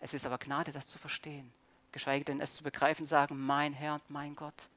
Es 0.00 0.14
ist 0.14 0.24
aber 0.24 0.38
Gnade, 0.38 0.72
das 0.72 0.86
zu 0.86 0.96
verstehen, 0.96 1.52
geschweige 1.92 2.24
denn 2.24 2.40
es 2.40 2.54
zu 2.54 2.62
begreifen, 2.62 3.04
sagen, 3.04 3.38
mein 3.38 3.74
Herr 3.74 3.96
und 3.96 4.08
mein 4.08 4.34
Gott. 4.34 4.70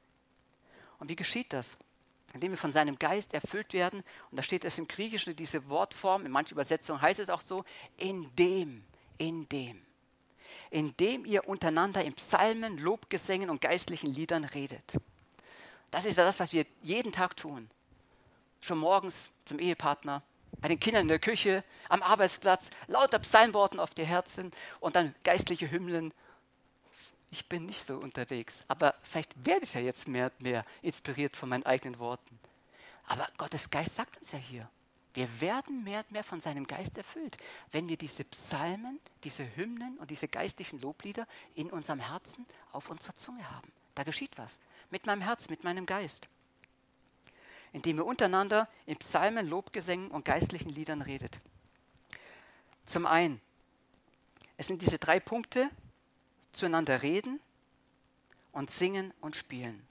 Und 0.98 1.08
wie 1.08 1.16
geschieht 1.16 1.50
das? 1.54 1.78
Indem 2.34 2.50
wir 2.50 2.58
von 2.58 2.74
seinem 2.74 2.98
Geist 2.98 3.32
erfüllt 3.32 3.72
werden, 3.72 4.04
und 4.30 4.36
da 4.36 4.42
steht 4.42 4.66
es 4.66 4.76
im 4.76 4.86
Griechischen, 4.86 5.34
diese 5.34 5.66
Wortform, 5.70 6.26
in 6.26 6.32
manchen 6.32 6.56
Übersetzungen 6.56 7.00
heißt 7.00 7.20
es 7.20 7.30
auch 7.30 7.40
so, 7.40 7.64
in 7.96 8.30
dem, 8.36 8.84
in 9.16 9.48
dem, 9.48 9.82
in 10.68 10.94
dem 10.98 11.24
ihr 11.24 11.48
untereinander 11.48 12.04
in 12.04 12.12
Psalmen, 12.12 12.76
Lobgesängen 12.76 13.48
und 13.48 13.62
geistlichen 13.62 14.12
Liedern 14.12 14.44
redet. 14.44 14.98
Das 15.90 16.04
ist 16.04 16.18
ja 16.18 16.24
das, 16.26 16.38
was 16.38 16.52
wir 16.52 16.66
jeden 16.82 17.12
Tag 17.12 17.34
tun. 17.34 17.70
Schon 18.60 18.76
morgens 18.76 19.30
zum 19.46 19.58
Ehepartner, 19.58 20.22
bei 20.60 20.68
den 20.68 20.78
Kindern 20.80 21.02
in 21.02 21.08
der 21.08 21.18
Küche, 21.18 21.64
am 21.88 22.02
Arbeitsplatz, 22.02 22.70
lauter 22.86 23.18
Psalmworten 23.18 23.80
auf 23.80 23.94
die 23.94 24.04
Herzen 24.04 24.52
und 24.80 24.96
dann 24.96 25.14
geistliche 25.24 25.70
Hymnen. 25.70 26.12
Ich 27.30 27.48
bin 27.48 27.66
nicht 27.66 27.86
so 27.86 27.96
unterwegs, 27.96 28.62
aber 28.68 28.94
vielleicht 29.02 29.34
werde 29.44 29.64
ich 29.64 29.74
ja 29.74 29.80
jetzt 29.80 30.06
mehr 30.06 30.26
und 30.26 30.42
mehr 30.42 30.64
inspiriert 30.82 31.34
von 31.34 31.48
meinen 31.48 31.64
eigenen 31.64 31.98
Worten. 31.98 32.38
Aber 33.06 33.28
Gottes 33.38 33.70
Geist 33.70 33.96
sagt 33.96 34.18
uns 34.18 34.32
ja 34.32 34.38
hier, 34.38 34.68
wir 35.14 35.40
werden 35.40 35.84
mehr 35.84 36.00
und 36.00 36.12
mehr 36.12 36.24
von 36.24 36.40
seinem 36.40 36.66
Geist 36.66 36.96
erfüllt, 36.96 37.36
wenn 37.70 37.88
wir 37.88 37.96
diese 37.96 38.24
Psalmen, 38.24 38.98
diese 39.24 39.44
Hymnen 39.56 39.98
und 39.98 40.10
diese 40.10 40.28
geistlichen 40.28 40.80
Loblieder 40.80 41.26
in 41.54 41.70
unserem 41.70 42.00
Herzen 42.00 42.46
auf 42.72 42.88
unserer 42.88 43.14
Zunge 43.16 43.50
haben. 43.50 43.70
Da 43.94 44.04
geschieht 44.04 44.38
was. 44.38 44.58
Mit 44.90 45.06
meinem 45.06 45.20
Herz, 45.20 45.50
mit 45.50 45.64
meinem 45.64 45.84
Geist 45.84 46.28
indem 47.72 47.98
ihr 47.98 48.06
untereinander 48.06 48.68
in 48.86 48.96
Psalmen, 48.98 49.48
Lobgesängen 49.48 50.10
und 50.10 50.24
geistlichen 50.24 50.70
Liedern 50.70 51.02
redet. 51.02 51.40
Zum 52.86 53.06
einen, 53.06 53.40
es 54.56 54.66
sind 54.66 54.82
diese 54.82 54.98
drei 54.98 55.20
Punkte, 55.20 55.70
zueinander 56.52 57.02
reden 57.02 57.40
und 58.52 58.70
singen 58.70 59.12
und 59.20 59.36
spielen. 59.36 59.86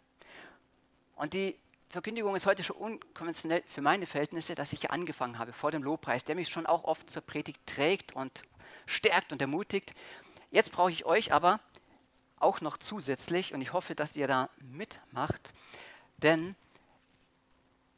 Und 1.16 1.34
die 1.34 1.56
Verkündigung 1.90 2.36
ist 2.36 2.46
heute 2.46 2.64
schon 2.64 2.78
unkonventionell 2.78 3.64
für 3.66 3.82
meine 3.82 4.06
Verhältnisse, 4.06 4.56
dass 4.56 4.72
ich 4.72 4.82
hier 4.82 4.92
angefangen 4.92 5.38
habe 5.40 5.52
vor 5.52 5.72
dem 5.72 5.84
Lobpreis, 5.84 6.24
der 6.24 6.36
mich 6.36 6.50
schon 6.50 6.66
auch 6.66 6.84
oft 6.84 7.10
zur 7.10 7.22
Predigt 7.22 7.60
trägt 7.66 8.16
und 8.16 8.44
stärkt 8.86 9.34
und 9.34 9.42
ermutigt. 9.42 9.94
Jetzt 10.52 10.72
brauche 10.72 10.92
ich 10.92 11.06
euch 11.06 11.34
aber 11.34 11.60
auch 12.40 12.62
noch 12.62 12.78
zusätzlich 12.78 13.54
und 13.54 13.62
ich 13.62 13.74
hoffe, 13.74 13.96
dass 13.96 14.16
ihr 14.16 14.28
da 14.28 14.50
mitmacht, 14.60 15.50
denn 16.18 16.56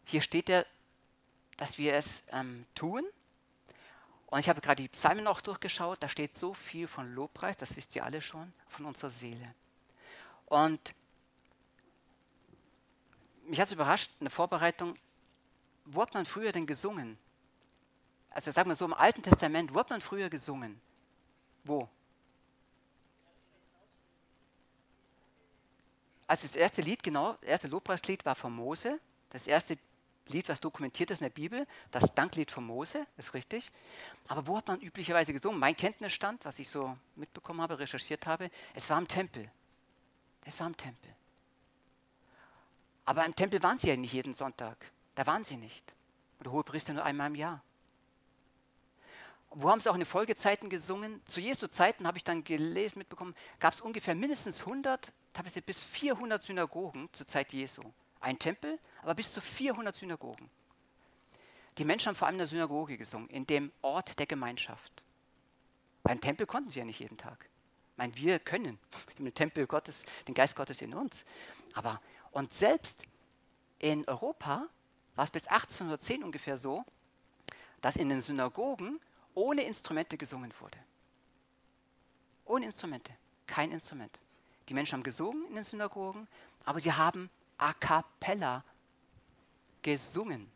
hier 0.06 0.22
steht 0.22 0.50
ja, 0.50 0.66
dass 1.58 1.78
wir 1.78 1.94
es 1.94 2.24
ähm, 2.32 2.66
tun. 2.76 3.04
Und 4.28 4.40
ich 4.40 4.50
habe 4.50 4.62
gerade 4.62 4.82
die 4.82 4.90
Psalmen 4.90 5.28
auch 5.28 5.42
durchgeschaut, 5.42 6.02
da 6.02 6.10
steht 6.10 6.36
so 6.36 6.54
viel 6.54 6.88
von 6.88 7.14
Lobpreis, 7.14 7.58
das 7.58 7.76
wisst 7.76 7.96
ihr 7.96 8.04
alle 8.04 8.22
schon, 8.22 8.52
von 8.68 8.86
unserer 8.86 9.12
Seele. 9.12 9.54
Und 10.48 10.96
mich 13.46 13.60
hat 13.60 13.68
es 13.68 13.74
überrascht, 13.74 14.12
in 14.20 14.26
der 14.26 14.32
Vorbereitung, 14.32 14.98
wo 15.86 16.02
hat 16.02 16.14
man 16.14 16.26
früher 16.26 16.52
denn 16.52 16.66
gesungen? 16.66 17.18
Also 18.32 18.50
sagen 18.50 18.70
wir 18.70 18.76
so, 18.76 18.86
im 18.86 18.94
Alten 18.94 19.22
Testament, 19.22 19.74
wo 19.74 19.80
hat 19.80 19.90
man 19.90 20.02
früher 20.02 20.30
gesungen? 20.30 20.82
Wo? 21.64 21.88
Also 26.26 26.48
das 26.48 26.56
erste 26.56 26.82
Lied, 26.82 27.04
genau, 27.04 27.34
das 27.34 27.44
erste 27.44 27.68
Lobpreislied 27.68 28.26
war 28.26 28.34
von 28.34 28.54
Mose. 28.54 29.00
Das 29.30 29.46
erste 29.46 29.78
Lied, 30.28 30.48
was 30.48 30.62
dokumentiert 30.62 31.12
ist 31.12 31.20
in 31.20 31.26
der 31.26 31.30
Bibel, 31.32 31.68
das 31.92 32.14
Danklied 32.14 32.50
von 32.50 32.66
Mose, 32.66 33.06
ist 33.18 33.34
richtig. 33.34 33.72
Aber 34.28 34.48
wo 34.48 34.58
hat 34.58 34.68
man 34.68 34.80
üblicherweise 34.80 35.34
gesungen? 35.34 35.60
Mein 35.60 35.76
Kenntnisstand, 35.76 36.46
was 36.46 36.60
ich 36.60 36.70
so 36.70 36.98
mitbekommen 37.16 37.62
habe, 37.62 37.78
recherchiert 37.78 38.26
habe, 38.26 38.50
es 38.74 38.90
war 38.90 38.98
im 38.98 39.08
Tempel. 39.08 39.52
Es 40.46 40.60
war 40.60 40.68
im 40.68 40.78
Tempel. 40.78 41.14
Aber 43.06 43.26
im 43.26 43.36
Tempel 43.36 43.62
waren 43.62 43.78
sie 43.78 43.90
ja 43.90 43.98
nicht 43.98 44.14
jeden 44.14 44.34
Sonntag. 44.34 44.78
Da 45.16 45.28
waren 45.28 45.44
sie 45.44 45.58
nicht. 45.58 45.94
Und 46.40 46.46
der 46.46 46.54
Hohepriester 46.54 46.94
nur 46.94 47.04
einmal 47.04 47.28
im 47.28 47.36
Jahr. 47.36 47.62
Wo 49.50 49.70
haben 49.70 49.82
sie 49.82 49.90
auch 49.90 49.94
in 49.94 50.00
den 50.00 50.08
Folgezeiten 50.08 50.70
gesungen? 50.70 51.22
Zu 51.26 51.40
Jesu 51.40 51.68
Zeiten 51.68 52.08
habe 52.08 52.18
ich 52.18 52.24
dann 52.24 52.44
gelesen, 52.44 53.00
mitbekommen, 53.00 53.36
gab 53.60 53.74
es 53.74 53.82
ungefähr 53.82 54.16
mindestens 54.16 54.62
100, 54.62 55.12
teilweise 55.32 55.62
bis 55.62 55.80
400 55.80 56.42
Synagogen 56.42 57.10
zur 57.12 57.28
Zeit 57.28 57.54
Jesu. 57.54 57.84
Ein 58.24 58.40
Tempel, 58.40 58.80
aber 59.02 59.16
bis 59.16 59.34
zu 59.34 59.42
400 59.42 59.94
Synagogen. 59.94 60.50
Die 61.78 61.84
Menschen 61.84 62.08
haben 62.08 62.16
vor 62.16 62.28
allem 62.28 62.36
in 62.36 62.40
der 62.40 62.48
Synagoge 62.48 62.98
gesungen, 62.98 63.28
in 63.28 63.46
dem 63.46 63.74
Ort 63.82 64.18
der 64.18 64.26
Gemeinschaft. 64.26 65.04
Beim 66.04 66.22
Tempel 66.22 66.46
konnten 66.46 66.70
sie 66.70 66.80
ja 66.80 66.86
nicht 66.86 67.00
jeden 67.00 67.18
Tag. 67.18 67.50
Ich 67.92 67.98
meine, 67.98 68.16
wir 68.16 68.40
können 68.40 68.80
im 69.20 69.34
Tempel 69.34 69.68
Gottes, 69.68 70.04
den 70.26 70.36
Geist 70.36 70.56
Gottes 70.56 70.82
in 70.82 70.94
uns. 70.94 71.26
Aber, 71.74 72.02
und 72.32 72.54
selbst 72.54 73.04
in 73.80 74.08
Europa 74.08 74.70
war 75.16 75.26
es 75.26 75.32
bis 75.32 75.46
1810 75.48 76.24
ungefähr 76.24 76.58
so, 76.58 76.86
dass 77.82 77.98
in 77.98 78.08
den 78.08 78.22
Synagogen 78.22 79.02
ohne 79.36 79.64
Instrumente 79.64 80.18
gesungen 80.18 80.54
wurde. 80.62 80.78
Ohne 82.46 82.68
Instrumente, 82.68 83.12
kein 83.48 83.74
Instrument. 83.74 84.18
Die 84.70 84.74
Menschen 84.74 84.94
haben 84.94 85.04
gesungen 85.04 85.46
in 85.48 85.56
den 85.56 85.66
Synagogen, 85.66 86.26
aber 86.64 86.80
sie 86.80 86.94
haben 86.94 87.30
a 87.64 87.74
cappella 87.74 88.62
gesungen. 89.82 90.52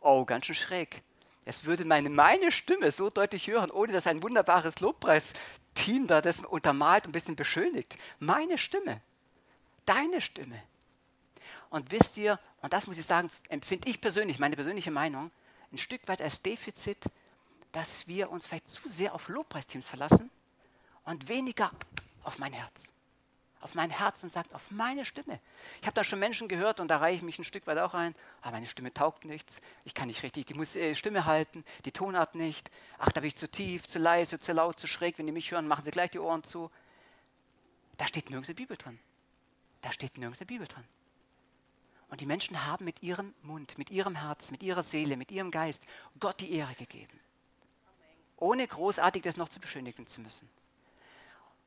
Oh, 0.00 0.24
ganz 0.24 0.46
schön 0.46 0.54
schräg. 0.54 1.02
Es 1.44 1.64
würde 1.64 1.84
meine, 1.84 2.08
meine 2.08 2.50
Stimme 2.52 2.90
so 2.90 3.10
deutlich 3.10 3.48
hören, 3.48 3.70
ohne 3.70 3.92
dass 3.92 4.06
ein 4.06 4.22
wunderbares 4.22 4.80
Lobpreisteam 4.80 6.06
da 6.06 6.22
das 6.22 6.42
untermalt 6.42 7.04
und 7.04 7.10
ein 7.10 7.12
bisschen 7.12 7.36
beschönigt. 7.36 7.98
Meine 8.18 8.56
Stimme. 8.56 9.02
Deine 9.84 10.22
Stimme. 10.22 10.62
Und 11.68 11.90
wisst 11.90 12.16
ihr, 12.16 12.40
und 12.62 12.72
das 12.72 12.86
muss 12.86 12.96
ich 12.96 13.04
sagen, 13.04 13.30
empfinde 13.50 13.90
ich 13.90 14.00
persönlich, 14.00 14.38
meine 14.38 14.56
persönliche 14.56 14.90
Meinung, 14.90 15.30
ein 15.70 15.76
Stück 15.76 16.08
weit 16.08 16.22
als 16.22 16.40
Defizit, 16.40 17.04
dass 17.72 18.08
wir 18.08 18.30
uns 18.30 18.46
vielleicht 18.46 18.68
zu 18.68 18.88
sehr 18.88 19.14
auf 19.14 19.28
Lobpreisteams 19.28 19.86
verlassen 19.86 20.30
und 21.04 21.28
weniger 21.28 21.70
auf 22.22 22.38
mein 22.38 22.54
Herz 22.54 22.93
auf 23.64 23.74
mein 23.74 23.88
Herz 23.88 24.22
und 24.22 24.30
sagt, 24.30 24.54
auf 24.54 24.70
meine 24.70 25.06
Stimme. 25.06 25.40
Ich 25.80 25.86
habe 25.86 25.94
da 25.94 26.04
schon 26.04 26.18
Menschen 26.18 26.48
gehört 26.48 26.80
und 26.80 26.88
da 26.88 26.98
reiche 26.98 27.16
ich 27.16 27.22
mich 27.22 27.38
ein 27.38 27.44
Stück 27.44 27.66
weit 27.66 27.78
auch 27.78 27.94
ein. 27.94 28.14
Aber 28.42 28.48
ah, 28.48 28.50
meine 28.50 28.66
Stimme 28.66 28.92
taugt 28.92 29.24
nichts. 29.24 29.62
Ich 29.86 29.94
kann 29.94 30.08
nicht 30.08 30.22
richtig 30.22 30.44
die 30.44 30.52
Mus 30.52 30.76
äh, 30.76 30.94
Stimme 30.94 31.24
halten, 31.24 31.64
die 31.86 31.90
Tonart 31.90 32.34
nicht. 32.34 32.70
Ach, 32.98 33.10
da 33.10 33.22
bin 33.22 33.28
ich 33.28 33.36
zu 33.36 33.50
tief, 33.50 33.86
zu 33.88 33.98
leise, 33.98 34.38
zu 34.38 34.52
laut, 34.52 34.78
zu 34.78 34.86
schräg. 34.86 35.16
Wenn 35.16 35.26
die 35.26 35.32
mich 35.32 35.50
hören, 35.50 35.66
machen 35.66 35.82
sie 35.82 35.92
gleich 35.92 36.10
die 36.10 36.18
Ohren 36.18 36.44
zu. 36.44 36.70
Da 37.96 38.06
steht 38.06 38.28
nirgends 38.28 38.50
in 38.50 38.54
der 38.54 38.62
Bibel 38.62 38.76
drin. 38.76 39.00
Da 39.80 39.92
steht 39.92 40.18
nirgends 40.18 40.42
in 40.42 40.46
der 40.46 40.54
Bibel 40.54 40.68
drin. 40.68 40.84
Und 42.10 42.20
die 42.20 42.26
Menschen 42.26 42.66
haben 42.66 42.84
mit 42.84 43.02
ihrem 43.02 43.32
Mund, 43.40 43.78
mit 43.78 43.88
ihrem 43.88 44.16
Herz, 44.16 44.50
mit 44.50 44.62
ihrer 44.62 44.82
Seele, 44.82 45.16
mit 45.16 45.30
ihrem 45.30 45.50
Geist 45.50 45.86
Gott 46.20 46.38
die 46.38 46.52
Ehre 46.52 46.74
gegeben. 46.74 47.18
Ohne 48.36 48.68
großartig 48.68 49.22
das 49.22 49.38
noch 49.38 49.48
zu 49.48 49.58
beschönigen 49.58 50.06
zu 50.06 50.20
müssen. 50.20 50.50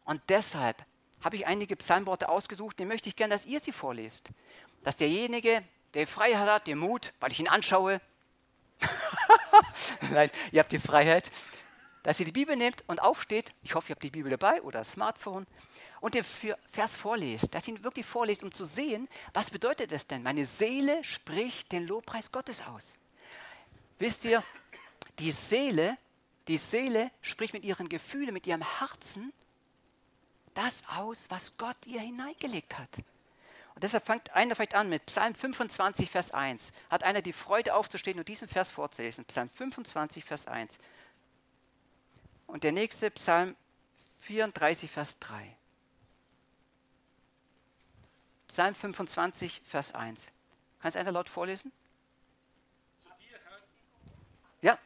Und 0.05 0.21
deshalb 0.29 0.85
habe 1.21 1.35
ich 1.35 1.47
einige 1.47 1.75
Psalmworte 1.75 2.29
ausgesucht, 2.29 2.79
die 2.79 2.85
möchte 2.85 3.09
ich 3.09 3.15
gerne, 3.15 3.33
dass 3.33 3.45
ihr 3.45 3.59
sie 3.59 3.71
vorlest. 3.71 4.29
Dass 4.83 4.95
derjenige, 4.95 5.63
der 5.93 6.07
Freiheit 6.07 6.49
hat, 6.49 6.67
den 6.67 6.77
Mut, 6.77 7.13
weil 7.19 7.31
ich 7.31 7.39
ihn 7.39 7.47
anschaue, 7.47 8.01
nein, 10.11 10.29
ihr 10.51 10.59
habt 10.59 10.71
die 10.71 10.79
Freiheit, 10.79 11.31
dass 12.03 12.19
ihr 12.19 12.25
die 12.25 12.31
Bibel 12.31 12.55
nehmt 12.55 12.83
und 12.87 13.01
aufsteht, 13.01 13.53
ich 13.63 13.75
hoffe, 13.75 13.91
ihr 13.91 13.95
habt 13.95 14.03
die 14.03 14.11
Bibel 14.11 14.29
dabei 14.29 14.61
oder 14.61 14.79
das 14.79 14.91
Smartphone, 14.91 15.47
und 15.99 16.13
den 16.13 16.23
Vers 16.23 16.95
vorlest, 16.95 17.53
dass 17.53 17.67
ihr 17.67 17.75
ihn 17.75 17.83
wirklich 17.83 18.05
vorlest, 18.05 18.43
um 18.43 18.51
zu 18.51 18.65
sehen, 18.65 19.07
was 19.33 19.49
bedeutet 19.49 19.91
das 19.91 20.05
denn? 20.05 20.23
Meine 20.23 20.45
Seele 20.45 21.03
spricht 21.03 21.71
den 21.71 21.87
Lobpreis 21.87 22.31
Gottes 22.31 22.61
aus. 22.61 22.97
Wisst 23.99 24.25
ihr, 24.25 24.43
die 25.19 25.31
Seele, 25.31 25.97
die 26.47 26.57
Seele 26.57 27.09
spricht 27.21 27.53
mit 27.53 27.63
ihren 27.63 27.89
Gefühlen, 27.89 28.33
mit 28.33 28.45
ihrem 28.45 28.61
Herzen 28.79 29.33
das 30.57 30.75
aus, 30.87 31.25
was 31.29 31.57
Gott 31.57 31.77
ihr 31.85 32.01
hineingelegt 32.01 32.77
hat. 32.77 32.89
Und 33.75 33.83
deshalb 33.83 34.05
fängt 34.05 34.31
einer 34.31 34.55
vielleicht 34.55 34.73
an 34.73 34.89
mit 34.89 35.05
Psalm 35.05 35.35
25, 35.35 36.09
Vers 36.09 36.31
1. 36.31 36.71
Hat 36.89 37.03
einer 37.03 37.21
die 37.21 37.31
Freude 37.31 37.75
aufzustehen 37.75 38.17
und 38.17 38.27
diesen 38.27 38.47
Vers 38.47 38.71
vorzulesen. 38.71 39.23
Psalm 39.25 39.49
25, 39.49 40.25
Vers 40.25 40.47
1. 40.47 40.79
Und 42.47 42.63
der 42.63 42.71
nächste 42.71 43.11
Psalm 43.11 43.55
34, 44.21 44.89
Vers 44.89 45.19
3. 45.19 45.55
Psalm 48.47 48.73
25, 48.73 49.61
Vers 49.63 49.93
1. 49.93 50.31
Kann 50.81 50.89
es 50.89 50.95
einer 50.95 51.11
laut 51.11 51.29
vorlesen? 51.29 51.71
Zu 52.95 53.09
dir, 53.19 53.37
Herr, 53.43 53.59
ja. 54.61 54.79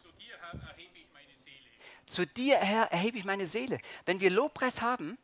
Zu 0.00 0.08
dir, 0.12 0.38
Herr, 0.40 0.68
erhebe 0.70 0.96
ich 0.96 1.12
meine 1.12 1.36
Seele. 1.36 1.68
Zu 2.08 2.26
dir, 2.26 2.56
Herr, 2.56 2.90
erhebe 2.90 3.18
ich 3.18 3.24
meine 3.24 3.46
Seele. 3.46 3.78
Wenn 4.06 4.20
wir 4.20 4.30
Lobpreis 4.30 4.80
haben, 4.80 5.18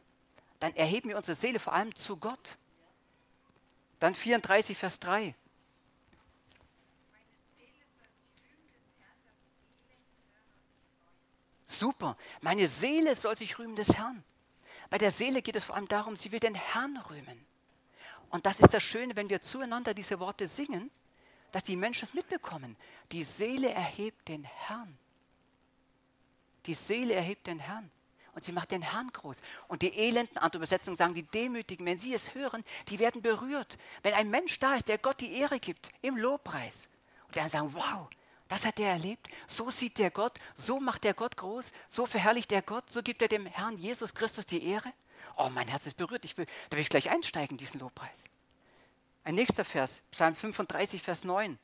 dann 0.60 0.74
erheben 0.76 1.08
wir 1.08 1.16
unsere 1.16 1.36
Seele 1.36 1.58
vor 1.58 1.72
allem 1.72 1.94
zu 1.96 2.18
Gott. 2.18 2.56
Dann 3.98 4.14
34, 4.14 4.76
Vers 4.76 5.00
3. 5.00 5.34
Super. 11.64 12.18
Meine 12.42 12.68
Seele 12.68 13.14
soll 13.14 13.36
sich 13.36 13.58
rühmen 13.58 13.76
des 13.76 13.88
Herrn. 13.96 14.22
Bei 14.90 14.98
der 14.98 15.10
Seele 15.10 15.40
geht 15.40 15.56
es 15.56 15.64
vor 15.64 15.76
allem 15.76 15.88
darum, 15.88 16.16
sie 16.16 16.32
will 16.32 16.40
den 16.40 16.54
Herrn 16.54 16.98
rühmen. 16.98 17.46
Und 18.28 18.44
das 18.44 18.60
ist 18.60 18.74
das 18.74 18.82
Schöne, 18.82 19.16
wenn 19.16 19.30
wir 19.30 19.40
zueinander 19.40 19.94
diese 19.94 20.20
Worte 20.20 20.46
singen, 20.46 20.90
dass 21.50 21.62
die 21.62 21.76
Menschen 21.76 22.04
es 22.04 22.14
mitbekommen. 22.14 22.76
Die 23.10 23.24
Seele 23.24 23.70
erhebt 23.70 24.28
den 24.28 24.44
Herrn. 24.44 24.98
Die 26.66 26.74
Seele 26.74 27.14
erhebt 27.14 27.46
den 27.46 27.58
Herrn. 27.58 27.90
Und 28.34 28.42
sie 28.42 28.52
macht 28.52 28.72
den 28.72 28.82
Herrn 28.82 29.10
groß. 29.12 29.36
Und 29.68 29.82
die 29.82 29.96
Elenden, 29.96 30.38
andere 30.38 30.58
Übersetzungen 30.58 30.96
sagen, 30.96 31.14
die 31.14 31.22
Demütigen, 31.22 31.86
wenn 31.86 32.00
sie 32.00 32.14
es 32.14 32.34
hören, 32.34 32.64
die 32.88 32.98
werden 32.98 33.22
berührt. 33.22 33.78
Wenn 34.02 34.14
ein 34.14 34.28
Mensch 34.28 34.58
da 34.58 34.74
ist, 34.74 34.88
der 34.88 34.98
Gott 34.98 35.20
die 35.20 35.38
Ehre 35.38 35.60
gibt, 35.60 35.90
im 36.02 36.16
Lobpreis, 36.16 36.88
und 37.28 37.36
dann 37.36 37.48
sagen, 37.48 37.72
wow, 37.74 38.08
das 38.48 38.64
hat 38.64 38.80
er 38.80 38.90
erlebt. 38.90 39.28
So 39.46 39.70
sieht 39.70 39.98
der 39.98 40.10
Gott, 40.10 40.38
so 40.56 40.80
macht 40.80 41.04
der 41.04 41.14
Gott 41.14 41.36
groß, 41.36 41.72
so 41.88 42.06
verherrlicht 42.06 42.50
der 42.50 42.62
Gott, 42.62 42.90
so 42.90 43.02
gibt 43.02 43.22
er 43.22 43.28
dem 43.28 43.46
Herrn 43.46 43.76
Jesus 43.76 44.14
Christus 44.14 44.46
die 44.46 44.66
Ehre. 44.66 44.92
Oh, 45.36 45.48
mein 45.48 45.68
Herz 45.68 45.86
ist 45.86 45.96
berührt. 45.96 46.24
Ich 46.24 46.36
will, 46.36 46.46
da 46.68 46.76
will 46.76 46.82
ich 46.82 46.88
gleich 46.88 47.10
einsteigen, 47.10 47.56
diesen 47.56 47.80
Lobpreis. 47.80 48.22
Ein 49.24 49.36
nächster 49.36 49.64
Vers, 49.64 50.02
Psalm 50.10 50.34
35, 50.34 51.02
Vers 51.02 51.24
9. 51.24 51.58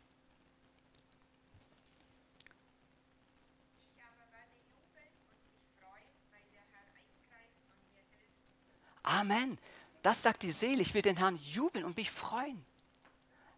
Amen. 9.03 9.59
Das 10.03 10.23
sagt 10.23 10.43
die 10.43 10.51
Seele. 10.51 10.83
Ich 10.83 10.95
will 10.95 11.03
den 11.03 11.17
Herrn 11.17 11.37
jubeln 11.37 11.85
und 11.85 11.97
mich 11.97 12.11
freuen. 12.11 12.65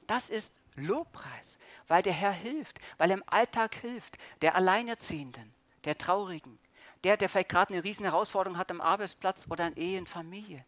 Das 0.07 0.29
ist 0.29 0.53
Lobpreis 0.75 1.59
weil 1.93 2.03
der 2.03 2.15
Herr 2.15 2.33
hilft, 2.33 2.81
weil 2.97 3.11
er 3.11 3.19
im 3.19 3.25
Alltag 3.27 3.75
hilft, 3.75 4.17
der 4.41 4.55
Alleinerziehenden, 4.55 5.53
der 5.85 5.99
Traurigen, 5.99 6.59
der, 7.05 7.19
der 7.19 7.29
vielleicht 7.29 7.51
gerade 7.51 7.75
eine 7.75 7.85
riesen 7.85 8.07
Herausforderung 8.07 8.57
hat 8.57 8.71
am 8.71 8.81
Arbeitsplatz 8.81 9.47
oder 9.51 9.67
in 9.67 9.77
Ehe, 9.77 9.99
in 9.99 10.07
Familie, 10.07 10.65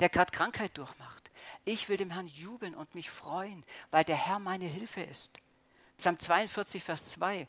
der 0.00 0.08
gerade 0.08 0.32
Krankheit 0.32 0.76
durchmacht. 0.76 1.30
Ich 1.64 1.88
will 1.88 1.96
dem 1.96 2.10
Herrn 2.10 2.26
jubeln 2.26 2.74
und 2.74 2.96
mich 2.96 3.10
freuen, 3.10 3.64
weil 3.92 4.02
der 4.02 4.16
Herr 4.16 4.40
meine 4.40 4.66
Hilfe 4.66 5.02
ist. 5.02 5.30
Psalm 5.98 6.18
42, 6.18 6.82
Vers 6.82 7.10
2. 7.12 7.46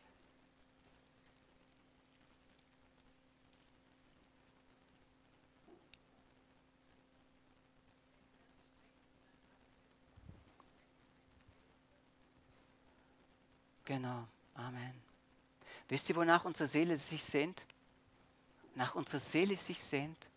Genau, 13.88 14.28
Amen. 14.54 14.94
Wisst 15.88 16.10
ihr, 16.10 16.18
wonach 16.18 16.44
unsere 16.44 16.68
Seele 16.68 16.98
sich 16.98 17.24
sehnt? 17.24 17.66
Nach 18.76 18.96
unserer 18.96 19.22
Seele 19.22 19.56
sich 19.56 19.82
sehnt? 19.82 20.28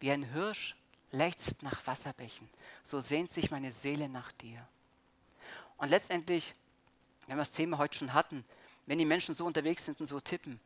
Wie 0.00 0.10
ein 0.10 0.22
Hirsch 0.22 0.76
lechzt 1.12 1.62
nach 1.62 1.86
Wasserbächen, 1.86 2.46
so 2.82 3.00
sehnt 3.00 3.32
sich 3.32 3.50
meine 3.50 3.72
Seele 3.72 4.10
nach 4.10 4.32
dir. 4.32 4.68
Und 5.78 5.88
letztendlich, 5.88 6.54
wenn 7.26 7.36
wir 7.36 7.42
das 7.42 7.52
Thema 7.52 7.78
heute 7.78 7.96
schon 7.96 8.12
hatten, 8.12 8.44
wenn 8.84 8.98
die 8.98 9.06
Menschen 9.06 9.34
so 9.34 9.46
unterwegs 9.46 9.86
sind 9.86 9.98
und 9.98 10.06
so 10.06 10.20
tippen, 10.20 10.60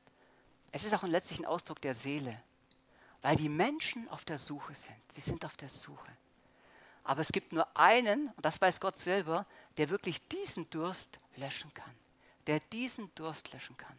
es 0.72 0.82
ist 0.82 0.92
auch 0.92 1.04
ein 1.04 1.12
letztlich 1.12 1.38
ein 1.38 1.46
Ausdruck 1.46 1.80
der 1.80 1.94
Seele, 1.94 2.42
weil 3.22 3.36
die 3.36 3.48
Menschen 3.48 4.08
auf 4.08 4.24
der 4.24 4.38
Suche 4.38 4.74
sind. 4.74 4.96
Sie 5.12 5.20
sind 5.20 5.44
auf 5.44 5.56
der 5.56 5.68
Suche. 5.68 6.10
Aber 7.04 7.20
es 7.20 7.30
gibt 7.30 7.52
nur 7.52 7.76
einen, 7.76 8.26
und 8.28 8.44
das 8.44 8.60
weiß 8.60 8.80
Gott 8.80 8.98
selber, 8.98 9.46
der 9.76 9.88
wirklich 9.88 10.26
diesen 10.26 10.68
Durst 10.70 11.20
löschen 11.38 11.72
kann. 11.74 11.94
Der 12.46 12.60
diesen 12.60 13.14
Durst 13.14 13.52
löschen 13.52 13.76
kann. 13.76 13.96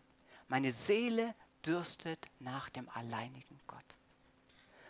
Meine 0.47 0.71
Seele 0.71 1.35
dürstet 1.65 2.27
nach 2.39 2.69
dem 2.69 2.89
alleinigen 2.89 3.59
Gott. 3.67 3.85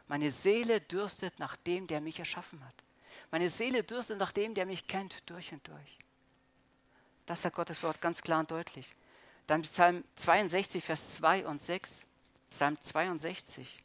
Meine 0.07 0.31
Seele 0.31 0.81
dürstet 0.81 1.39
nach 1.39 1.55
dem, 1.57 1.87
der 1.87 2.01
mich 2.01 2.19
erschaffen 2.19 2.63
hat. 2.65 2.75
Meine 3.31 3.49
Seele 3.49 3.83
dürstet 3.83 4.17
nach 4.17 4.31
dem, 4.31 4.55
der 4.55 4.65
mich 4.65 4.87
kennt 4.87 5.29
durch 5.29 5.51
und 5.51 5.67
durch. 5.67 5.97
Das 7.25 7.43
sagt 7.43 7.55
Gottes 7.55 7.83
Wort 7.83 8.01
ganz 8.01 8.21
klar 8.21 8.39
und 8.39 8.49
deutlich. 8.49 8.95
Dann 9.45 9.61
Psalm 9.61 10.03
62, 10.15 10.83
Vers 10.83 11.15
2 11.15 11.45
und 11.45 11.61
6. 11.61 12.05
Psalm 12.49 12.77
62. 12.81 13.83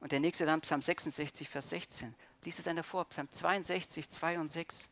Und 0.00 0.12
der 0.12 0.20
nächste 0.20 0.46
dann 0.46 0.60
Psalm 0.60 0.80
66, 0.80 1.48
Vers 1.48 1.70
16. 1.70 2.14
Lies 2.44 2.58
es 2.58 2.66
einer 2.66 2.84
vor, 2.84 3.04
Psalm 3.06 3.30
62, 3.30 4.08
2 4.08 4.38
und 4.38 4.50
6. 4.50 4.88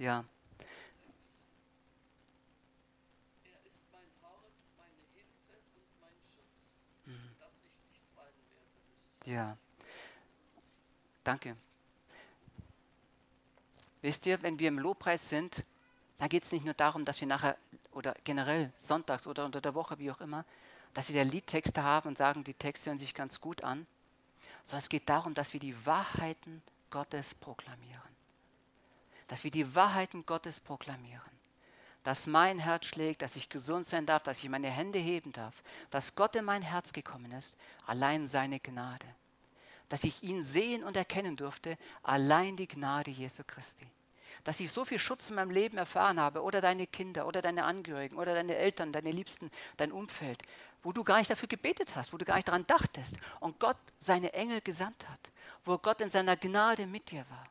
Ja. 0.00 0.24
Er 3.44 3.66
ist 3.68 3.82
mein 3.92 4.08
Hort, 4.22 4.54
meine 4.78 4.96
Hilfe 5.12 5.60
und 5.74 6.00
mein 6.00 6.16
Schutz, 6.18 6.72
mhm. 7.04 7.36
dass 7.38 7.58
ich 7.58 7.90
nicht 7.90 8.06
fallen 8.14 8.32
werde. 8.48 9.30
Ja. 9.30 9.58
Danke. 11.22 11.54
Wisst 14.00 14.24
ihr, 14.24 14.42
wenn 14.42 14.58
wir 14.58 14.68
im 14.68 14.78
Lobpreis 14.78 15.28
sind, 15.28 15.66
da 16.16 16.28
geht 16.28 16.44
es 16.44 16.52
nicht 16.52 16.64
nur 16.64 16.72
darum, 16.72 17.04
dass 17.04 17.20
wir 17.20 17.28
nachher 17.28 17.58
oder 17.92 18.14
generell 18.24 18.72
sonntags 18.78 19.26
oder 19.26 19.44
unter 19.44 19.60
der 19.60 19.74
Woche, 19.74 19.98
wie 19.98 20.10
auch 20.10 20.22
immer, 20.22 20.46
dass 20.94 21.12
wir 21.12 21.22
da 21.22 21.30
Liedtexte 21.30 21.82
haben 21.82 22.08
und 22.08 22.16
sagen, 22.16 22.42
die 22.42 22.54
Texte 22.54 22.88
hören 22.88 22.96
sich 22.96 23.12
ganz 23.12 23.38
gut 23.38 23.62
an, 23.64 23.86
sondern 24.62 24.78
es 24.78 24.88
geht 24.88 25.10
darum, 25.10 25.34
dass 25.34 25.52
wir 25.52 25.60
die 25.60 25.84
Wahrheiten 25.84 26.62
Gottes 26.88 27.34
proklamieren 27.34 28.09
dass 29.30 29.44
wir 29.44 29.52
die 29.52 29.76
Wahrheiten 29.76 30.26
Gottes 30.26 30.58
proklamieren. 30.58 31.22
Dass 32.02 32.26
mein 32.26 32.58
Herz 32.58 32.86
schlägt, 32.86 33.22
dass 33.22 33.36
ich 33.36 33.48
gesund 33.48 33.86
sein 33.86 34.04
darf, 34.04 34.24
dass 34.24 34.42
ich 34.42 34.48
meine 34.48 34.70
Hände 34.70 34.98
heben 34.98 35.30
darf, 35.30 35.62
dass 35.90 36.16
Gott 36.16 36.34
in 36.34 36.44
mein 36.44 36.62
Herz 36.62 36.92
gekommen 36.92 37.30
ist, 37.30 37.56
allein 37.86 38.26
seine 38.26 38.58
Gnade. 38.58 39.06
Dass 39.88 40.02
ich 40.02 40.24
ihn 40.24 40.42
sehen 40.42 40.82
und 40.82 40.96
erkennen 40.96 41.36
durfte, 41.36 41.78
allein 42.02 42.56
die 42.56 42.66
Gnade 42.66 43.12
Jesu 43.12 43.44
Christi. 43.46 43.86
Dass 44.42 44.58
ich 44.58 44.72
so 44.72 44.84
viel 44.84 44.98
Schutz 44.98 45.30
in 45.30 45.36
meinem 45.36 45.52
Leben 45.52 45.78
erfahren 45.78 46.18
habe, 46.18 46.42
oder 46.42 46.60
deine 46.60 46.88
Kinder, 46.88 47.24
oder 47.24 47.40
deine 47.40 47.62
Angehörigen, 47.62 48.16
oder 48.16 48.34
deine 48.34 48.56
Eltern, 48.56 48.92
deine 48.92 49.12
Liebsten, 49.12 49.48
dein 49.76 49.92
Umfeld, 49.92 50.42
wo 50.82 50.90
du 50.92 51.04
gar 51.04 51.18
nicht 51.18 51.30
dafür 51.30 51.48
gebetet 51.48 51.94
hast, 51.94 52.12
wo 52.12 52.16
du 52.16 52.24
gar 52.24 52.34
nicht 52.34 52.48
daran 52.48 52.66
dachtest 52.66 53.16
und 53.38 53.60
Gott 53.60 53.78
seine 54.00 54.32
Engel 54.32 54.60
gesandt 54.60 55.08
hat, 55.08 55.20
wo 55.62 55.78
Gott 55.78 56.00
in 56.00 56.10
seiner 56.10 56.36
Gnade 56.36 56.88
mit 56.88 57.12
dir 57.12 57.24
war. 57.30 57.46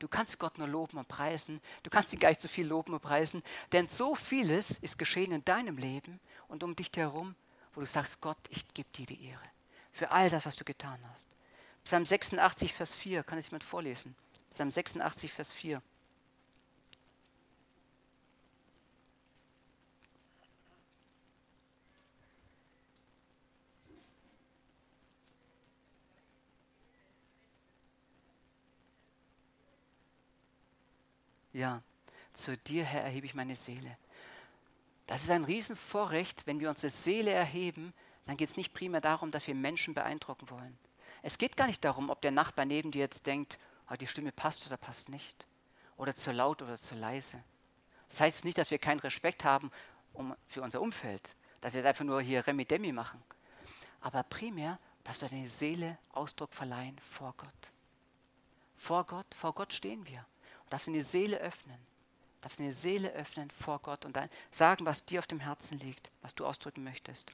Du 0.00 0.08
kannst 0.08 0.38
Gott 0.38 0.58
nur 0.58 0.66
loben 0.66 0.98
und 0.98 1.06
preisen. 1.06 1.60
Du 1.82 1.90
kannst 1.90 2.12
ihn 2.12 2.18
gar 2.18 2.30
nicht 2.30 2.40
so 2.40 2.48
viel 2.48 2.66
loben 2.66 2.94
und 2.94 3.00
preisen, 3.00 3.42
denn 3.70 3.86
so 3.86 4.16
vieles 4.16 4.70
ist 4.80 4.98
geschehen 4.98 5.30
in 5.30 5.44
deinem 5.44 5.76
Leben 5.76 6.18
und 6.48 6.64
um 6.64 6.74
dich 6.74 6.90
herum, 6.96 7.36
wo 7.74 7.80
du 7.80 7.86
sagst, 7.86 8.20
Gott, 8.20 8.38
ich 8.48 8.66
gebe 8.74 8.88
dir 8.90 9.06
die 9.06 9.24
Ehre 9.26 9.44
für 9.92 10.10
all 10.10 10.30
das, 10.30 10.46
was 10.46 10.56
du 10.56 10.64
getan 10.64 10.98
hast. 11.12 11.28
Psalm 11.84 12.04
86, 12.04 12.72
Vers 12.72 12.94
4, 12.94 13.22
kann 13.22 13.38
es 13.38 13.48
jemand 13.48 13.64
vorlesen? 13.64 14.16
Psalm 14.48 14.70
86, 14.70 15.32
Vers 15.32 15.52
4. 15.52 15.82
Ja, 31.52 31.82
zu 32.32 32.56
dir, 32.56 32.84
Herr, 32.84 33.02
erhebe 33.02 33.26
ich 33.26 33.34
meine 33.34 33.56
Seele. 33.56 33.96
Das 35.06 35.22
ist 35.22 35.30
ein 35.30 35.44
Riesenvorrecht, 35.44 36.46
wenn 36.46 36.60
wir 36.60 36.70
unsere 36.70 36.92
Seele 36.92 37.32
erheben, 37.32 37.92
dann 38.26 38.36
geht 38.36 38.50
es 38.50 38.56
nicht 38.56 38.72
primär 38.72 39.00
darum, 39.00 39.32
dass 39.32 39.46
wir 39.46 39.54
Menschen 39.56 39.94
beeindrucken 39.94 40.48
wollen. 40.50 40.78
Es 41.22 41.36
geht 41.36 41.56
gar 41.56 41.66
nicht 41.66 41.84
darum, 41.84 42.10
ob 42.10 42.20
der 42.20 42.30
Nachbar 42.30 42.64
neben 42.64 42.92
dir 42.92 43.00
jetzt 43.00 43.26
denkt, 43.26 43.58
oh, 43.90 43.94
die 43.94 44.06
Stimme 44.06 44.30
passt 44.30 44.66
oder 44.66 44.76
passt 44.76 45.08
nicht. 45.08 45.46
Oder 45.96 46.14
zu 46.14 46.30
laut 46.30 46.62
oder 46.62 46.78
zu 46.78 46.94
leise. 46.94 47.42
Das 48.08 48.20
heißt 48.20 48.44
nicht, 48.44 48.56
dass 48.56 48.70
wir 48.70 48.78
keinen 48.78 49.00
Respekt 49.00 49.44
haben 49.44 49.72
um, 50.12 50.34
für 50.46 50.62
unser 50.62 50.80
Umfeld, 50.80 51.34
dass 51.60 51.74
wir 51.74 51.80
es 51.80 51.86
einfach 51.86 52.04
nur 52.04 52.22
hier 52.22 52.46
Remi-Demi 52.46 52.92
machen. 52.92 53.20
Aber 54.00 54.22
primär, 54.22 54.78
dass 55.02 55.20
wir 55.20 55.28
deine 55.28 55.48
Seele 55.48 55.98
Ausdruck 56.12 56.54
verleihen 56.54 56.98
vor 57.00 57.34
Gott. 57.36 57.72
Vor 58.76 59.04
Gott, 59.04 59.26
vor 59.34 59.52
Gott 59.52 59.72
stehen 59.72 60.06
wir 60.06 60.24
darfst 60.70 60.88
eine 60.88 61.02
Seele 61.02 61.38
öffnen. 61.38 61.78
Darfst 62.40 62.58
eine 62.58 62.72
Seele 62.72 63.12
öffnen 63.12 63.50
vor 63.50 63.80
Gott 63.80 64.06
und 64.06 64.16
dann 64.16 64.30
sagen, 64.50 64.86
was 64.86 65.04
dir 65.04 65.18
auf 65.18 65.26
dem 65.26 65.40
Herzen 65.40 65.78
liegt, 65.78 66.10
was 66.22 66.34
du 66.34 66.46
ausdrücken 66.46 66.82
möchtest. 66.82 67.30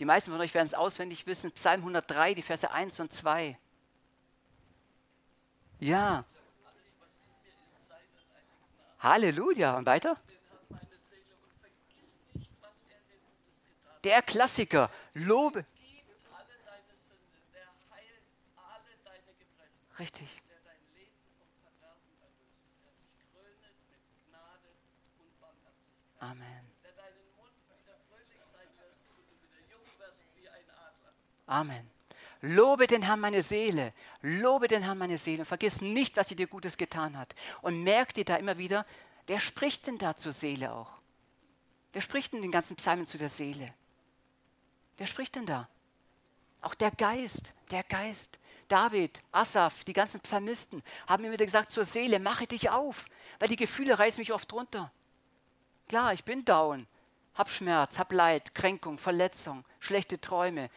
Die 0.00 0.04
meisten 0.04 0.32
von 0.32 0.40
euch 0.40 0.52
werden 0.54 0.66
es 0.66 0.74
auswendig 0.74 1.26
wissen, 1.26 1.52
Psalm 1.52 1.82
103, 1.82 2.34
die 2.34 2.42
Verse 2.42 2.68
1 2.68 2.98
und 2.98 3.12
2. 3.12 3.56
Ja. 5.78 6.24
Halleluja. 8.98 9.76
Und 9.76 9.86
weiter? 9.86 10.16
Der 14.04 14.22
Klassiker. 14.22 14.90
Lobe. 15.14 15.64
Richtig. 19.98 20.42
Amen. 26.18 26.72
Amen. 31.52 31.90
Lobe 32.40 32.86
den 32.86 33.02
Herrn 33.02 33.20
meine 33.20 33.42
Seele, 33.42 33.92
lobe 34.22 34.68
den 34.68 34.82
Herrn 34.82 34.96
meine 34.96 35.18
Seele 35.18 35.40
und 35.40 35.46
vergiss 35.46 35.82
nicht, 35.82 36.16
was 36.16 36.30
er 36.30 36.36
dir 36.36 36.46
Gutes 36.46 36.78
getan 36.78 37.16
hat. 37.16 37.34
Und 37.60 37.82
merk 37.82 38.14
dir 38.14 38.24
da 38.24 38.36
immer 38.36 38.56
wieder, 38.56 38.86
wer 39.26 39.38
spricht 39.38 39.86
denn 39.86 39.98
da 39.98 40.16
zur 40.16 40.32
Seele 40.32 40.72
auch? 40.72 40.90
Wer 41.92 42.00
spricht 42.00 42.32
denn 42.32 42.40
den 42.40 42.50
ganzen 42.50 42.74
Psalmen 42.76 43.06
zu 43.06 43.18
der 43.18 43.28
Seele? 43.28 43.72
Wer 44.96 45.06
spricht 45.06 45.36
denn 45.36 45.44
da? 45.44 45.68
Auch 46.62 46.74
der 46.74 46.90
Geist, 46.90 47.52
der 47.70 47.82
Geist. 47.82 48.38
David, 48.66 49.20
Asaf, 49.30 49.84
die 49.84 49.92
ganzen 49.92 50.20
Psalmisten 50.20 50.82
haben 51.06 51.22
immer 51.24 51.34
wieder 51.34 51.44
gesagt 51.44 51.70
zur 51.70 51.84
Seele, 51.84 52.18
mache 52.18 52.46
dich 52.46 52.70
auf, 52.70 53.04
weil 53.38 53.48
die 53.48 53.56
Gefühle 53.56 53.98
reißen 53.98 54.20
mich 54.20 54.32
oft 54.32 54.50
runter. 54.54 54.90
Klar, 55.86 56.14
ich 56.14 56.24
bin 56.24 56.46
down, 56.46 56.86
hab 57.34 57.50
Schmerz, 57.50 57.98
hab 57.98 58.10
Leid, 58.12 58.54
Kränkung, 58.54 58.96
Verletzung, 58.96 59.66
schlechte 59.80 60.18
Träume, 60.18 60.70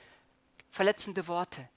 verletzende 0.76 1.26
Worte. 1.28 1.70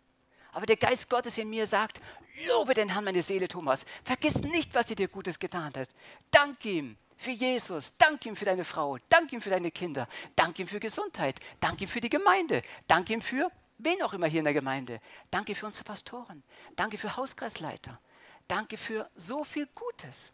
Aber 0.53 0.67
der 0.67 0.77
Geist 0.77 1.09
Gottes 1.09 1.39
in 1.39 1.49
mir 1.49 1.67
sagt, 1.67 2.01
lobe 2.49 2.75
den 2.75 2.89
Herrn 2.89 3.05
meine 3.05 3.23
Seele, 3.23 3.47
Thomas. 3.47 3.85
Vergiss 4.03 4.43
nicht, 4.43 4.75
was 4.75 4.91
er 4.91 4.97
dir 4.97 5.07
Gutes 5.07 5.39
getan 5.39 5.73
hat. 5.75 5.89
Dank 6.33 6.65
ihm 6.65 6.97
für 7.17 7.31
Jesus, 7.31 7.97
dank 7.97 8.27
ihm 8.27 8.35
für 8.35 8.45
deine 8.45 8.65
Frau, 8.65 8.99
dank 9.09 9.33
ihm 9.33 9.41
für 9.41 9.51
deine 9.51 9.71
Kinder, 9.71 10.09
dank 10.35 10.59
ihm 10.59 10.67
für 10.67 10.81
Gesundheit, 10.81 11.39
dank 11.61 11.81
ihm 11.81 11.89
für 11.89 12.01
die 12.01 12.11
Gemeinde, 12.11 12.63
dank 12.89 13.09
ihm 13.11 13.23
für 13.23 13.51
wen 13.79 14.03
auch 14.03 14.13
immer 14.13 14.27
hier 14.27 14.41
in 14.41 14.45
der 14.45 14.55
Gemeinde. 14.55 15.01
Danke 15.31 15.55
für 15.55 15.67
unsere 15.67 15.85
Pastoren, 15.85 16.43
danke 16.75 16.99
für 16.99 17.17
Hauskreisleiter, 17.17 18.01
danke 18.49 18.77
für 18.77 19.09
so 19.15 19.45
viel 19.45 19.69
Gutes. 19.75 20.33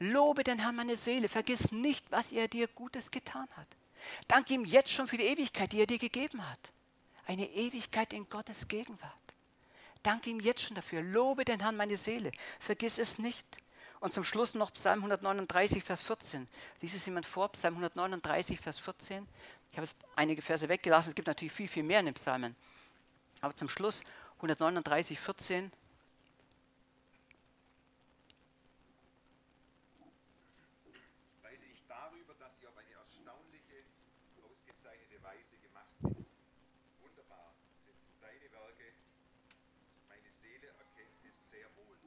Lobe 0.00 0.42
den 0.42 0.58
Herrn 0.58 0.74
meine 0.74 0.96
Seele, 0.96 1.28
vergiss 1.28 1.70
nicht, 1.70 2.10
was 2.10 2.32
er 2.32 2.48
dir 2.48 2.66
Gutes 2.66 3.10
getan 3.12 3.48
hat. 3.56 3.68
Danke 4.26 4.54
ihm 4.54 4.64
jetzt 4.64 4.90
schon 4.90 5.06
für 5.06 5.18
die 5.18 5.26
Ewigkeit, 5.26 5.70
die 5.70 5.80
er 5.80 5.86
dir 5.86 5.98
gegeben 5.98 6.48
hat 6.50 6.72
eine 7.30 7.48
Ewigkeit 7.48 8.12
in 8.12 8.28
Gottes 8.28 8.66
Gegenwart. 8.66 9.12
Danke 10.02 10.30
ihm 10.30 10.40
jetzt 10.40 10.62
schon 10.62 10.74
dafür. 10.74 11.00
Lobe 11.00 11.44
den 11.44 11.60
Herrn 11.60 11.76
meine 11.76 11.96
Seele. 11.96 12.32
Vergiss 12.58 12.98
es 12.98 13.20
nicht. 13.20 13.46
Und 14.00 14.12
zum 14.12 14.24
Schluss 14.24 14.54
noch 14.54 14.72
Psalm 14.72 14.98
139, 14.98 15.84
Vers 15.84 16.02
14. 16.02 16.48
Lies 16.80 16.94
es 16.94 17.06
jemand 17.06 17.26
vor, 17.26 17.52
Psalm 17.52 17.74
139, 17.74 18.58
Vers 18.58 18.80
14. 18.80 19.28
Ich 19.70 19.78
habe 19.78 19.86
jetzt 19.86 19.96
einige 20.16 20.42
Verse 20.42 20.68
weggelassen. 20.68 21.10
Es 21.10 21.14
gibt 21.14 21.28
natürlich 21.28 21.52
viel, 21.52 21.68
viel 21.68 21.84
mehr 21.84 22.00
in 22.00 22.06
den 22.06 22.14
Psalmen. 22.14 22.56
Aber 23.40 23.54
zum 23.54 23.68
Schluss 23.68 24.02
139, 24.38 25.20
14. 25.20 25.70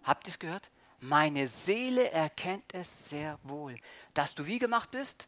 Habt 0.04 0.28
ihr 0.28 0.32
es 0.32 0.40
gehört? 0.40 0.70
Meine 1.00 1.48
Seele 1.50 2.12
erkennt 2.12 2.74
es 2.74 3.10
sehr 3.10 3.38
wohl. 3.44 3.76
Dass 4.14 4.36
du 4.36 4.46
wie 4.46 4.60
gemacht 4.60 4.92
bist? 4.92 5.28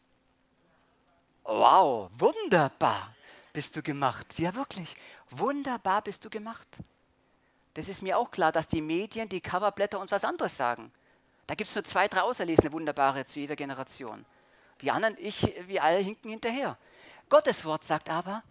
Wow, 1.44 2.10
wunderbar 2.18 3.14
bist 3.52 3.76
du 3.76 3.82
gemacht. 3.82 4.38
Ja, 4.38 4.54
wirklich. 4.54 4.96
Wunderbar 5.30 6.02
bist 6.02 6.24
du 6.24 6.30
gemacht. 6.30 6.68
Das 7.74 7.88
ist 7.88 8.02
mir 8.02 8.16
auch 8.16 8.30
klar, 8.30 8.52
dass 8.52 8.68
die 8.68 8.80
Medien, 8.80 9.28
die 9.28 9.40
Coverblätter 9.40 10.00
uns 10.00 10.10
was 10.10 10.24
anderes 10.24 10.56
sagen. 10.56 10.90
Da 11.46 11.54
gibt 11.54 11.68
es 11.68 11.74
nur 11.74 11.84
zwei, 11.84 12.08
drei 12.08 12.22
auserlesene 12.22 12.72
Wunderbare 12.72 13.24
zu 13.24 13.38
jeder 13.38 13.54
Generation. 13.54 14.24
Die 14.80 14.90
anderen, 14.90 15.16
ich, 15.18 15.54
wir 15.66 15.84
alle 15.84 15.98
hinken 15.98 16.30
hinterher. 16.30 16.76
Gottes 17.28 17.64
Wort 17.64 17.84
sagt 17.84 18.08
aber, 18.08 18.42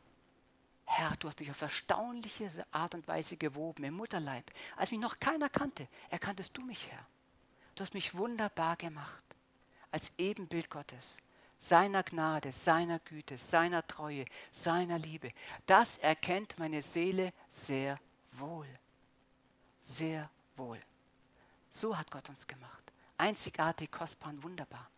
Herr, 0.86 1.12
du 1.18 1.28
hast 1.28 1.40
mich 1.40 1.52
auf 1.52 1.62
erstaunliche 1.62 2.50
Art 2.72 2.94
und 2.96 3.08
Weise 3.08 3.38
gewoben 3.38 3.84
im 3.84 3.96
Mutterleib. 3.96 4.50
Als 4.78 4.92
mich 4.92 5.00
noch 5.00 5.20
keiner 5.20 5.50
kannte, 5.50 5.88
erkanntest 6.10 6.56
du 6.58 6.62
mich, 6.62 6.92
Herr. 6.92 7.06
Du 7.76 7.84
hast 7.84 7.94
mich 7.94 8.16
wunderbar 8.16 8.76
gemacht, 8.78 9.24
als 9.92 10.12
Ebenbild 10.18 10.70
Gottes, 10.70 11.18
seiner 11.60 12.04
Gnade, 12.04 12.52
seiner 12.52 13.00
Güte, 13.00 13.38
seiner 13.38 13.86
Treue, 13.86 14.26
seiner 14.54 15.00
Liebe. 15.00 15.32
Das 15.66 15.98
erkennt 15.98 16.58
meine 16.60 16.82
Seele 16.82 17.34
sehr 17.52 18.00
wohl. 18.34 18.68
Sehr 19.82 20.30
wohl. 20.56 20.80
So 21.70 21.98
hat 21.98 22.10
Gott 22.12 22.30
uns 22.30 22.48
gemacht. 22.48 22.92
Einzigartig, 23.18 23.92
kostbar 23.92 24.30
und 24.30 24.44
wunderbar 24.44 24.90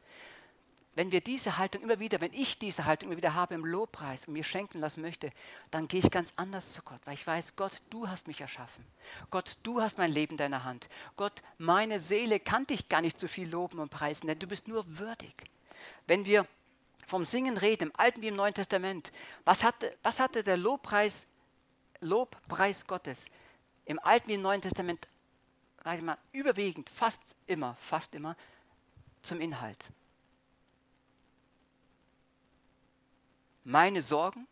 wenn 0.98 1.12
wir 1.12 1.22
diese 1.22 1.60
Haltung 1.60 1.84
immer 1.84 2.00
wieder, 2.00 2.22
wenn 2.22 2.34
ich 2.34 2.58
diese 2.58 2.86
Haltung 2.86 3.10
immer 3.10 3.18
wieder 3.18 3.36
habe 3.36 3.54
im 3.54 3.64
Lobpreis 3.64 4.28
und 4.28 4.34
mir 4.34 4.44
schenken 4.44 4.80
lassen 4.80 5.02
möchte, 5.02 5.32
dann 5.70 5.88
gehe 5.88 6.00
ich 6.00 6.10
ganz 6.10 6.34
anders 6.38 6.74
zu 6.74 6.82
Gott, 6.82 7.00
weil 7.06 7.14
ich 7.14 7.28
weiß, 7.28 7.56
Gott, 7.56 7.72
du 7.92 8.10
hast 8.10 8.26
mich 8.26 8.42
erschaffen. 8.42 8.84
Gott, 9.30 9.58
du 9.62 9.80
hast 9.80 10.00
mein 10.00 10.12
Leben 10.12 10.32
in 10.32 10.38
deiner 10.38 10.64
Hand. 10.64 10.90
Gott, 11.16 11.44
meine 11.60 12.00
Seele 12.00 12.40
kann 12.40 12.66
dich 12.66 12.90
gar 12.90 13.02
nicht 13.02 13.20
so 13.20 13.28
viel 13.28 13.48
loben 13.48 13.78
und 13.78 13.92
preisen, 13.92 14.26
denn 14.26 14.40
du 14.40 14.48
bist 14.48 14.68
nur 14.68 14.98
würdig. 14.98 15.36
Wenn 16.08 16.26
wir 16.26 16.48
vom 17.06 17.24
Singen 17.26 17.58
reden, 17.58 17.90
im 17.90 17.96
Alten 17.96 18.24
wie 18.24 18.30
im 18.30 18.36
Neuen 18.36 18.56
Testament, 18.56 19.12
was 19.46 19.64
hatte, 19.64 19.96
was 20.02 20.20
hatte 20.20 20.42
der 20.42 20.58
Lobpreis, 20.58 21.28
Lobpreis 22.00 22.88
Gottes 22.88 23.26
im 23.86 24.00
Alten 24.00 24.30
wie 24.30 24.34
im 24.34 24.42
Neuen 24.42 24.64
Testament, 24.64 25.08
mal, 26.02 26.18
überwiegend, 26.32 26.90
fast 26.90 27.22
immer, 27.46 27.76
fast 27.76 28.16
immer 28.16 28.36
zum 29.22 29.40
Inhalt? 29.40 29.92
Meine 33.68 34.02
Sorgen, 34.02 34.48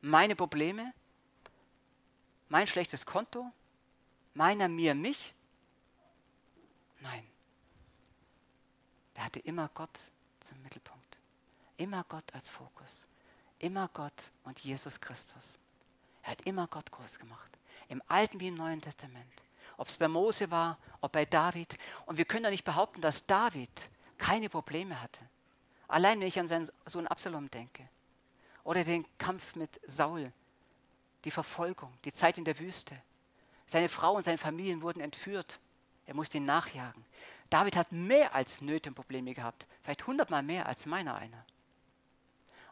meine 0.00 0.34
Probleme, 0.34 0.92
mein 2.48 2.66
schlechtes 2.66 3.06
Konto, 3.06 3.52
meiner 4.34 4.66
mir 4.66 4.96
mich? 4.96 5.34
Nein. 6.98 7.24
Er 9.14 9.26
hatte 9.26 9.38
immer 9.40 9.70
Gott 9.72 9.96
zum 10.40 10.60
Mittelpunkt. 10.62 11.18
Immer 11.76 12.04
Gott 12.08 12.24
als 12.32 12.48
Fokus. 12.48 13.04
Immer 13.60 13.88
Gott 13.94 14.32
und 14.42 14.58
Jesus 14.58 15.00
Christus. 15.00 15.56
Er 16.22 16.32
hat 16.32 16.42
immer 16.42 16.66
Gott 16.66 16.90
groß 16.90 17.20
gemacht. 17.20 17.56
Im 17.88 18.02
Alten 18.08 18.40
wie 18.40 18.48
im 18.48 18.56
Neuen 18.56 18.80
Testament. 18.80 19.32
Ob 19.76 19.86
es 19.86 19.96
bei 19.96 20.08
Mose 20.08 20.50
war, 20.50 20.76
ob 21.00 21.12
bei 21.12 21.24
David. 21.24 21.78
Und 22.04 22.16
wir 22.16 22.24
können 22.24 22.42
doch 22.42 22.50
nicht 22.50 22.64
behaupten, 22.64 23.00
dass 23.00 23.26
David 23.26 23.70
keine 24.18 24.48
Probleme 24.48 25.00
hatte. 25.00 25.20
Allein 25.86 26.18
wenn 26.18 26.26
ich 26.26 26.40
an 26.40 26.48
seinen 26.48 26.68
Sohn 26.86 27.06
Absalom 27.06 27.48
denke. 27.48 27.88
Oder 28.64 28.84
den 28.84 29.06
Kampf 29.18 29.56
mit 29.56 29.80
Saul, 29.86 30.32
die 31.24 31.30
Verfolgung, 31.30 31.92
die 32.04 32.12
Zeit 32.12 32.38
in 32.38 32.44
der 32.44 32.58
Wüste. 32.58 33.00
Seine 33.66 33.88
Frau 33.88 34.14
und 34.14 34.24
seine 34.24 34.38
Familien 34.38 34.82
wurden 34.82 35.00
entführt. 35.00 35.60
Er 36.06 36.14
musste 36.14 36.38
ihn 36.38 36.46
nachjagen. 36.46 37.04
David 37.50 37.76
hat 37.76 37.92
mehr 37.92 38.34
als 38.34 38.60
Nöte 38.60 38.90
und 38.90 38.94
Probleme 38.94 39.34
gehabt, 39.34 39.66
vielleicht 39.82 40.06
hundertmal 40.06 40.42
mehr 40.42 40.66
als 40.66 40.86
meiner 40.86 41.16
einer. 41.16 41.44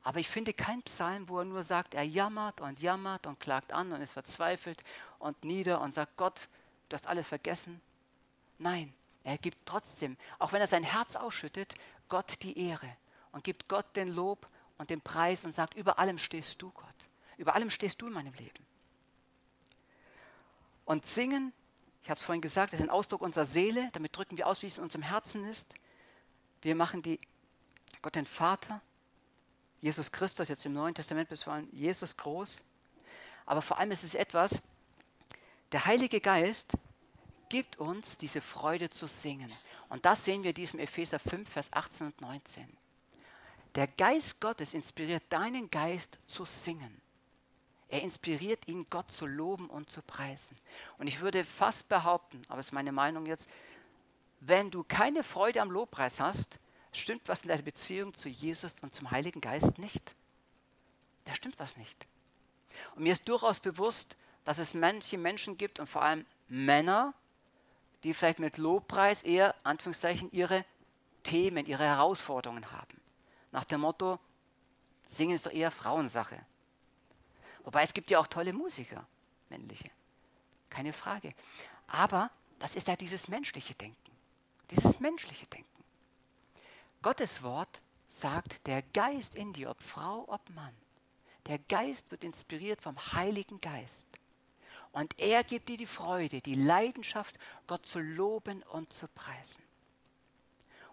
Aber 0.02 0.20
ich 0.20 0.28
finde 0.28 0.52
keinen 0.52 0.82
Psalm, 0.82 1.28
wo 1.28 1.40
er 1.40 1.44
nur 1.44 1.64
sagt, 1.64 1.94
er 1.94 2.04
jammert 2.04 2.60
und 2.60 2.80
jammert 2.80 3.26
und 3.26 3.40
klagt 3.40 3.72
an 3.72 3.92
und 3.92 4.00
ist 4.00 4.12
verzweifelt 4.12 4.82
und 5.18 5.44
nieder 5.44 5.80
und 5.80 5.92
sagt, 5.92 6.16
Gott, 6.16 6.48
du 6.88 6.94
hast 6.94 7.06
alles 7.06 7.28
vergessen. 7.28 7.80
Nein, 8.58 8.94
er 9.24 9.36
gibt 9.36 9.58
trotzdem, 9.66 10.16
auch 10.38 10.52
wenn 10.52 10.60
er 10.60 10.68
sein 10.68 10.84
Herz 10.84 11.16
ausschüttet, 11.16 11.74
Gott 12.08 12.42
die 12.42 12.68
Ehre 12.68 12.96
und 13.32 13.44
gibt 13.44 13.68
Gott 13.68 13.96
den 13.96 14.08
Lob 14.08 14.48
und 14.78 14.90
den 14.90 15.00
Preis 15.00 15.44
und 15.44 15.54
sagt, 15.54 15.74
über 15.74 15.98
allem 15.98 16.18
stehst 16.18 16.62
du, 16.62 16.70
Gott. 16.70 16.86
Über 17.36 17.54
allem 17.54 17.70
stehst 17.70 18.00
du 18.00 18.06
in 18.06 18.12
meinem 18.12 18.34
Leben. 18.34 18.66
Und 20.84 21.04
singen, 21.04 21.52
ich 22.02 22.08
habe 22.08 22.18
es 22.18 22.24
vorhin 22.24 22.40
gesagt, 22.40 22.72
ist 22.72 22.80
ein 22.80 22.88
Ausdruck 22.88 23.20
unserer 23.20 23.44
Seele. 23.44 23.90
Damit 23.92 24.16
drücken 24.16 24.38
wir 24.38 24.46
aus, 24.46 24.62
wie 24.62 24.66
es 24.66 24.78
in 24.78 24.84
unserem 24.84 25.02
Herzen 25.02 25.44
ist. 25.44 25.66
Wir 26.62 26.74
machen 26.74 27.02
die, 27.02 27.20
Gott 28.00 28.14
den 28.14 28.24
Vater, 28.24 28.80
Jesus 29.80 30.10
Christus, 30.10 30.48
jetzt 30.48 30.64
im 30.64 30.72
Neuen 30.72 30.94
Testament 30.94 31.28
bis 31.28 31.42
vor 31.42 31.60
Jesus 31.72 32.16
groß. 32.16 32.62
Aber 33.44 33.62
vor 33.62 33.78
allem 33.78 33.90
ist 33.90 34.04
es 34.04 34.14
etwas, 34.14 34.60
der 35.72 35.84
Heilige 35.84 36.20
Geist 36.20 36.72
gibt 37.48 37.76
uns 37.76 38.16
diese 38.16 38.40
Freude 38.40 38.90
zu 38.90 39.06
singen. 39.06 39.52
Und 39.88 40.04
das 40.04 40.24
sehen 40.24 40.42
wir 40.42 40.50
in 40.50 40.54
diesem 40.54 40.80
Epheser 40.80 41.18
5, 41.18 41.48
Vers 41.48 41.72
18 41.72 42.06
und 42.06 42.20
19. 42.20 42.77
Der 43.74 43.86
Geist 43.86 44.40
Gottes 44.40 44.74
inspiriert 44.74 45.22
deinen 45.28 45.70
Geist 45.70 46.18
zu 46.26 46.44
singen. 46.44 47.00
Er 47.88 48.02
inspiriert 48.02 48.68
ihn, 48.68 48.86
Gott 48.90 49.10
zu 49.10 49.26
loben 49.26 49.70
und 49.70 49.90
zu 49.90 50.02
preisen. 50.02 50.56
Und 50.98 51.06
ich 51.06 51.20
würde 51.20 51.44
fast 51.44 51.88
behaupten, 51.88 52.42
aber 52.48 52.60
es 52.60 52.66
ist 52.66 52.72
meine 52.72 52.92
Meinung 52.92 53.26
jetzt, 53.26 53.48
wenn 54.40 54.70
du 54.70 54.84
keine 54.84 55.24
Freude 55.24 55.62
am 55.62 55.70
Lobpreis 55.70 56.20
hast, 56.20 56.58
stimmt 56.92 57.28
was 57.28 57.42
in 57.42 57.48
deiner 57.48 57.62
Beziehung 57.62 58.14
zu 58.14 58.28
Jesus 58.28 58.80
und 58.82 58.94
zum 58.94 59.10
Heiligen 59.10 59.40
Geist 59.40 59.78
nicht. 59.78 60.14
Da 61.24 61.34
stimmt 61.34 61.58
was 61.58 61.76
nicht. 61.76 62.06
Und 62.94 63.02
mir 63.02 63.12
ist 63.12 63.28
durchaus 63.28 63.60
bewusst, 63.60 64.16
dass 64.44 64.58
es 64.58 64.74
manche 64.74 65.18
Menschen 65.18 65.58
gibt 65.58 65.80
und 65.80 65.86
vor 65.86 66.02
allem 66.02 66.24
Männer, 66.48 67.14
die 68.02 68.14
vielleicht 68.14 68.38
mit 68.38 68.58
Lobpreis 68.58 69.22
eher, 69.22 69.54
Anführungszeichen, 69.64 70.30
ihre 70.32 70.64
Themen, 71.22 71.66
ihre 71.66 71.84
Herausforderungen 71.84 72.70
haben. 72.70 72.97
Nach 73.52 73.64
dem 73.64 73.80
Motto, 73.80 74.18
singen 75.06 75.34
ist 75.34 75.46
doch 75.46 75.52
eher 75.52 75.70
Frauensache. 75.70 76.38
Wobei 77.64 77.82
es 77.82 77.94
gibt 77.94 78.10
ja 78.10 78.18
auch 78.18 78.26
tolle 78.26 78.52
Musiker, 78.52 79.06
männliche. 79.48 79.90
Keine 80.70 80.92
Frage. 80.92 81.34
Aber 81.86 82.30
das 82.58 82.74
ist 82.74 82.88
ja 82.88 82.96
dieses 82.96 83.28
menschliche 83.28 83.74
Denken. 83.74 84.12
Dieses 84.70 85.00
menschliche 85.00 85.46
Denken. 85.46 85.84
Gottes 87.02 87.42
Wort 87.42 87.80
sagt, 88.08 88.66
der 88.66 88.82
Geist 88.82 89.34
in 89.34 89.52
dir, 89.52 89.70
ob 89.70 89.82
Frau, 89.82 90.24
ob 90.28 90.48
Mann, 90.50 90.74
der 91.46 91.58
Geist 91.58 92.10
wird 92.10 92.24
inspiriert 92.24 92.80
vom 92.80 92.96
Heiligen 93.12 93.60
Geist. 93.60 94.06
Und 94.92 95.18
er 95.18 95.44
gibt 95.44 95.68
dir 95.68 95.76
die 95.76 95.86
Freude, 95.86 96.40
die 96.40 96.54
Leidenschaft, 96.54 97.38
Gott 97.66 97.86
zu 97.86 98.00
loben 98.00 98.62
und 98.64 98.92
zu 98.92 99.06
preisen. 99.08 99.62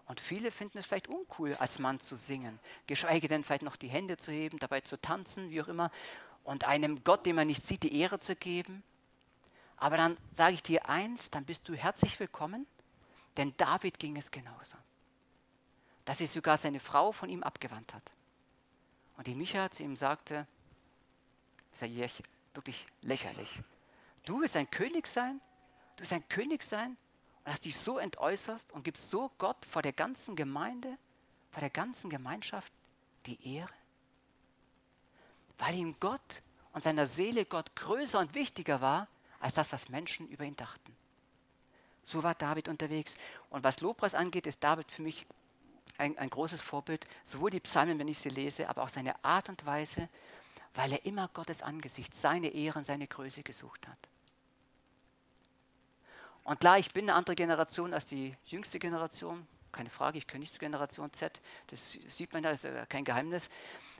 Und 0.06 0.20
viele 0.20 0.50
finden 0.52 0.78
es 0.78 0.86
vielleicht 0.86 1.08
uncool, 1.08 1.54
als 1.54 1.78
Mann 1.78 1.98
zu 1.98 2.14
singen, 2.14 2.60
geschweige 2.86 3.26
denn 3.26 3.42
vielleicht 3.42 3.62
noch 3.62 3.76
die 3.76 3.88
Hände 3.88 4.16
zu 4.16 4.30
heben, 4.30 4.58
dabei 4.58 4.80
zu 4.80 5.00
tanzen, 5.00 5.50
wie 5.50 5.60
auch 5.60 5.68
immer, 5.68 5.90
und 6.44 6.64
einem 6.64 7.02
Gott, 7.02 7.26
den 7.26 7.34
man 7.34 7.48
nicht 7.48 7.66
sieht, 7.66 7.82
die 7.82 7.98
Ehre 7.98 8.20
zu 8.20 8.36
geben. 8.36 8.84
Aber 9.76 9.96
dann 9.96 10.16
sage 10.36 10.54
ich 10.54 10.62
dir 10.62 10.88
eins, 10.88 11.28
dann 11.30 11.44
bist 11.44 11.68
du 11.68 11.74
herzlich 11.74 12.18
willkommen, 12.20 12.66
denn 13.36 13.52
David 13.56 13.98
ging 13.98 14.16
es 14.16 14.30
genauso. 14.30 14.76
Dass 16.04 16.18
sich 16.18 16.30
sogar 16.30 16.56
seine 16.56 16.78
Frau 16.78 17.10
von 17.10 17.28
ihm 17.28 17.42
abgewandt 17.42 17.92
hat. 17.92 18.12
Und 19.16 19.26
die 19.26 19.34
Micha 19.34 19.70
zu 19.72 19.82
ihm 19.82 19.96
sagte, 19.96 20.46
ist 21.72 21.82
ja 21.82 22.08
wirklich 22.54 22.86
lächerlich. 23.02 23.60
Du 24.24 24.40
willst 24.40 24.56
ein 24.56 24.70
König 24.70 25.08
sein? 25.08 25.40
Du 25.96 26.02
willst 26.02 26.12
ein 26.12 26.28
König 26.28 26.62
sein 26.62 26.96
und 27.46 27.52
hast 27.52 27.64
dich 27.64 27.78
so 27.78 27.98
entäußerst 27.98 28.72
und 28.72 28.82
gibst 28.82 29.08
so 29.08 29.30
Gott 29.38 29.64
vor 29.64 29.80
der 29.80 29.92
ganzen 29.92 30.34
Gemeinde, 30.34 30.98
vor 31.52 31.60
der 31.60 31.70
ganzen 31.70 32.10
Gemeinschaft 32.10 32.72
die 33.24 33.54
Ehre? 33.54 33.72
Weil 35.56 35.76
ihm 35.76 35.94
Gott 36.00 36.42
und 36.72 36.82
seiner 36.82 37.06
Seele 37.06 37.44
Gott 37.44 37.74
größer 37.76 38.18
und 38.18 38.34
wichtiger 38.34 38.80
war, 38.80 39.06
als 39.38 39.54
das, 39.54 39.72
was 39.72 39.88
Menschen 39.88 40.28
über 40.28 40.44
ihn 40.44 40.56
dachten. 40.56 40.96
So 42.02 42.24
war 42.24 42.34
David 42.34 42.66
unterwegs. 42.66 43.14
Und 43.48 43.62
was 43.62 43.80
Lobpreis 43.80 44.16
angeht, 44.16 44.48
ist 44.48 44.64
David 44.64 44.90
für 44.90 45.02
mich 45.02 45.24
ein, 45.98 46.18
ein 46.18 46.30
großes 46.30 46.60
Vorbild, 46.60 47.06
sowohl 47.22 47.50
die 47.50 47.60
Psalmen, 47.60 48.00
wenn 48.00 48.08
ich 48.08 48.18
sie 48.18 48.28
lese, 48.28 48.68
aber 48.68 48.82
auch 48.82 48.88
seine 48.88 49.24
Art 49.24 49.48
und 49.48 49.64
Weise, 49.64 50.08
weil 50.74 50.92
er 50.92 51.06
immer 51.06 51.28
Gottes 51.28 51.62
Angesicht, 51.62 52.12
seine 52.16 52.48
Ehren, 52.48 52.84
seine 52.84 53.06
Größe 53.06 53.44
gesucht 53.44 53.86
hat. 53.86 53.98
Und 56.46 56.60
klar, 56.60 56.78
ich 56.78 56.92
bin 56.92 57.06
eine 57.06 57.14
andere 57.14 57.34
Generation 57.34 57.92
als 57.92 58.06
die 58.06 58.32
jüngste 58.44 58.78
Generation. 58.78 59.48
Keine 59.72 59.90
Frage, 59.90 60.16
ich 60.16 60.28
kenne 60.28 60.40
nicht 60.40 60.52
zur 60.52 60.60
Generation 60.60 61.12
Z. 61.12 61.40
Das 61.66 61.98
sieht 62.06 62.32
man 62.32 62.44
ja, 62.44 62.52
das 62.52 62.62
ist 62.62 62.88
kein 62.88 63.04
Geheimnis. 63.04 63.50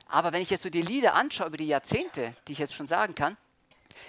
Aber 0.07 0.31
wenn 0.31 0.41
ich 0.41 0.49
jetzt 0.49 0.63
so 0.63 0.69
die 0.69 0.81
Lieder 0.81 1.13
anschaue 1.13 1.47
über 1.47 1.57
die 1.57 1.67
Jahrzehnte, 1.67 2.33
die 2.47 2.53
ich 2.53 2.57
jetzt 2.57 2.73
schon 2.73 2.87
sagen 2.87 3.15
kann, 3.15 3.35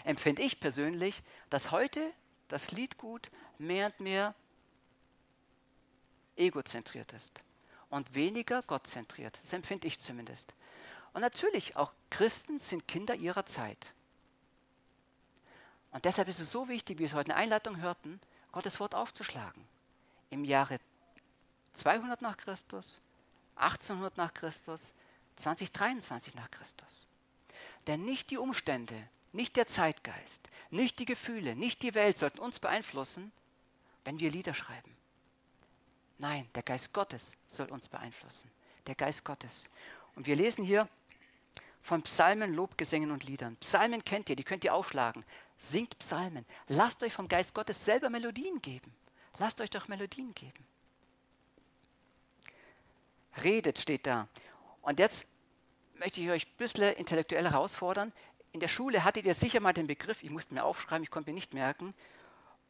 empfinde 0.05 0.43
ich 0.43 0.61
persönlich, 0.61 1.25
dass 1.51 1.73
heute 1.73 2.13
das 2.47 2.71
Liedgut 2.71 3.29
mehr 3.59 3.87
und 3.87 3.99
mehr 3.99 4.35
egozentriert 6.37 7.13
ist 7.15 7.33
und 7.91 8.15
weniger 8.15 8.63
gottzentriert. 8.63 9.37
Das 9.43 9.53
empfinde 9.53 9.89
ich 9.89 9.99
zumindest. 9.99 10.55
Und 11.13 11.23
natürlich, 11.23 11.75
auch 11.75 11.93
Christen 12.09 12.61
sind 12.61 12.87
Kinder 12.87 13.17
ihrer 13.17 13.47
Zeit. 13.47 13.95
Und 15.91 16.05
deshalb 16.05 16.29
ist 16.29 16.39
es 16.39 16.53
so 16.53 16.69
wichtig, 16.69 16.99
wie 16.99 17.01
wir 17.01 17.07
es 17.07 17.15
heute 17.15 17.31
in 17.31 17.35
der 17.35 17.39
Einleitung 17.39 17.79
hörten, 17.79 18.21
Gottes 18.53 18.81
Wort 18.81 18.95
aufzuschlagen. 18.95 19.65
Im 20.31 20.45
Jahre 20.45 20.79
200 21.75 22.23
nach 22.23 22.37
Christus, 22.37 23.01
1800 23.57 24.17
nach 24.17 24.35
Christus, 24.35 24.93
2023 25.37 26.35
nach 26.35 26.51
Christus. 26.51 27.07
Denn 27.87 28.05
nicht 28.05 28.31
die 28.31 28.39
Umstände, 28.39 29.09
nicht 29.33 29.57
der 29.57 29.67
Zeitgeist, 29.67 30.49
nicht 30.71 30.99
die 30.99 31.05
Gefühle, 31.05 31.55
nicht 31.57 31.83
die 31.83 31.95
Welt 31.95 32.19
sollten 32.19 32.39
uns 32.39 32.59
beeinflussen, 32.59 33.33
wenn 34.05 34.19
wir 34.19 34.31
Lieder 34.31 34.55
schreiben. 34.55 34.97
Nein, 36.19 36.49
der 36.55 36.63
Geist 36.63 36.93
Gottes 36.93 37.37
soll 37.47 37.69
uns 37.69 37.89
beeinflussen. 37.89 38.51
Der 38.87 38.95
Geist 38.95 39.25
Gottes. 39.25 39.69
Und 40.17 40.27
wir 40.27 40.35
lesen 40.35 40.65
hier 40.65 40.89
von 41.81 42.03
Psalmen, 42.03 42.55
Lobgesängen 42.55 43.11
und 43.11 43.25
Liedern. 43.25 43.57
Psalmen 43.57 44.05
kennt 44.05 44.29
ihr, 44.29 44.37
die 44.37 44.45
könnt 44.45 44.65
ihr 44.65 44.75
aufschlagen. 44.75 45.25
Singt 45.59 45.99
Psalmen. 45.99 46.47
Lasst 46.69 47.03
euch 47.03 47.13
vom 47.13 47.29
Geist 47.29 47.55
Gottes 47.55 47.85
selber 47.85 48.11
Melodien 48.11 48.63
geben. 48.63 48.95
Lasst 49.39 49.61
euch 49.61 49.71
doch 49.71 49.89
Melodien 49.89 50.35
geben. 50.35 50.67
Redet 53.43 53.79
steht 53.79 54.07
da. 54.07 54.29
Und 54.83 54.99
jetzt 54.99 55.27
möchte 55.95 56.21
ich 56.21 56.31
euch 56.31 56.47
ein 56.47 56.57
bisschen 56.57 56.95
intellektuell 56.95 57.51
herausfordern. 57.51 58.13
In 58.53 58.61
der 58.61 58.69
Schule 58.69 59.05
hattet 59.05 59.27
ihr 59.27 59.35
sicher 59.35 59.61
mal 59.61 59.73
den 59.73 59.87
Begriff, 59.87 60.23
ich 60.23 60.31
musste 60.31 60.55
mir 60.55 60.65
aufschreiben, 60.65 61.05
ich 61.05 61.11
konnte 61.11 61.31
mir 61.31 61.35
nicht 61.35 61.55
merken, 61.55 61.95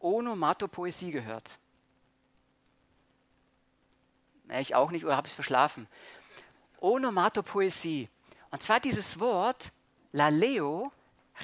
Onomatopoesie 0.00 1.10
gehört. 1.10 1.48
Ich 4.60 4.74
auch 4.74 4.90
nicht 4.90 5.04
oder 5.04 5.16
habe 5.16 5.26
ich 5.26 5.32
es 5.32 5.36
verschlafen. 5.36 5.86
Onomatopoesie. 6.80 8.08
Und 8.50 8.62
zwar 8.62 8.80
dieses 8.80 9.20
Wort, 9.20 9.72
laleo, 10.12 10.90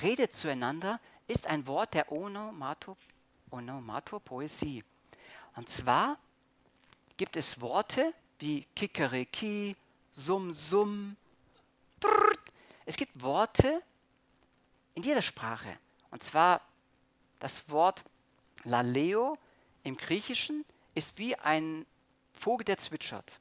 redet 0.02 0.34
zueinander, 0.34 1.00
ist 1.26 1.46
ein 1.46 1.66
Wort 1.66 1.94
der 1.94 2.10
Onomato, 2.10 2.96
Onomatopoesie. 3.50 4.84
Und 5.56 5.68
zwar 5.68 6.18
gibt 7.16 7.36
es 7.36 7.60
Worte 7.60 8.12
wie 8.38 8.66
Kikeriki, 8.74 9.76
Sum 10.12 10.52
Sum. 10.52 11.16
Drrrt. 12.00 12.40
Es 12.86 12.96
gibt 12.96 13.22
Worte 13.22 13.82
in 14.94 15.02
jeder 15.02 15.22
Sprache. 15.22 15.78
Und 16.10 16.22
zwar 16.22 16.60
das 17.40 17.68
Wort 17.70 18.04
Laleo 18.64 19.38
im 19.82 19.96
Griechischen 19.96 20.64
ist 20.94 21.18
wie 21.18 21.36
ein 21.36 21.86
Vogel, 22.32 22.64
der 22.64 22.78
zwitschert. 22.78 23.40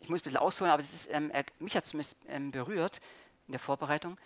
Ich 0.00 0.08
muss 0.08 0.20
ein 0.20 0.24
bisschen 0.24 0.38
ausholen, 0.38 0.72
aber 0.72 0.82
ist, 0.82 1.08
ähm, 1.10 1.32
mich 1.58 1.76
hat 1.76 1.84
es 1.84 2.16
ähm, 2.28 2.50
berührt 2.50 3.00
in 3.46 3.52
der 3.52 3.60
Vorbereitung 3.60 4.18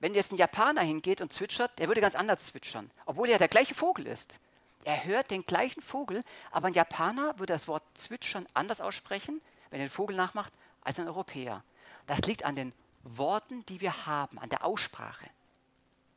wenn 0.00 0.14
jetzt 0.14 0.32
ein 0.32 0.36
Japaner 0.36 0.82
hingeht 0.82 1.20
und 1.20 1.32
zwitschert, 1.32 1.78
der 1.78 1.88
würde 1.88 2.00
ganz 2.00 2.14
anders 2.14 2.46
zwitschern, 2.46 2.90
obwohl 3.06 3.28
er 3.28 3.38
der 3.38 3.48
gleiche 3.48 3.74
Vogel 3.74 4.06
ist. 4.06 4.38
Er 4.84 5.04
hört 5.04 5.30
den 5.30 5.44
gleichen 5.44 5.82
Vogel, 5.82 6.22
aber 6.50 6.68
ein 6.68 6.74
Japaner 6.74 7.38
würde 7.38 7.52
das 7.52 7.66
Wort 7.66 7.82
zwitschern 7.94 8.46
anders 8.54 8.80
aussprechen, 8.80 9.40
wenn 9.70 9.80
er 9.80 9.86
den 9.86 9.90
Vogel 9.90 10.14
nachmacht, 10.14 10.52
als 10.82 11.00
ein 11.00 11.08
Europäer. 11.08 11.64
Das 12.06 12.20
liegt 12.20 12.44
an 12.44 12.54
den 12.54 12.72
Worten, 13.02 13.66
die 13.66 13.80
wir 13.80 14.06
haben, 14.06 14.38
an 14.38 14.48
der 14.48 14.64
Aussprache. 14.64 15.28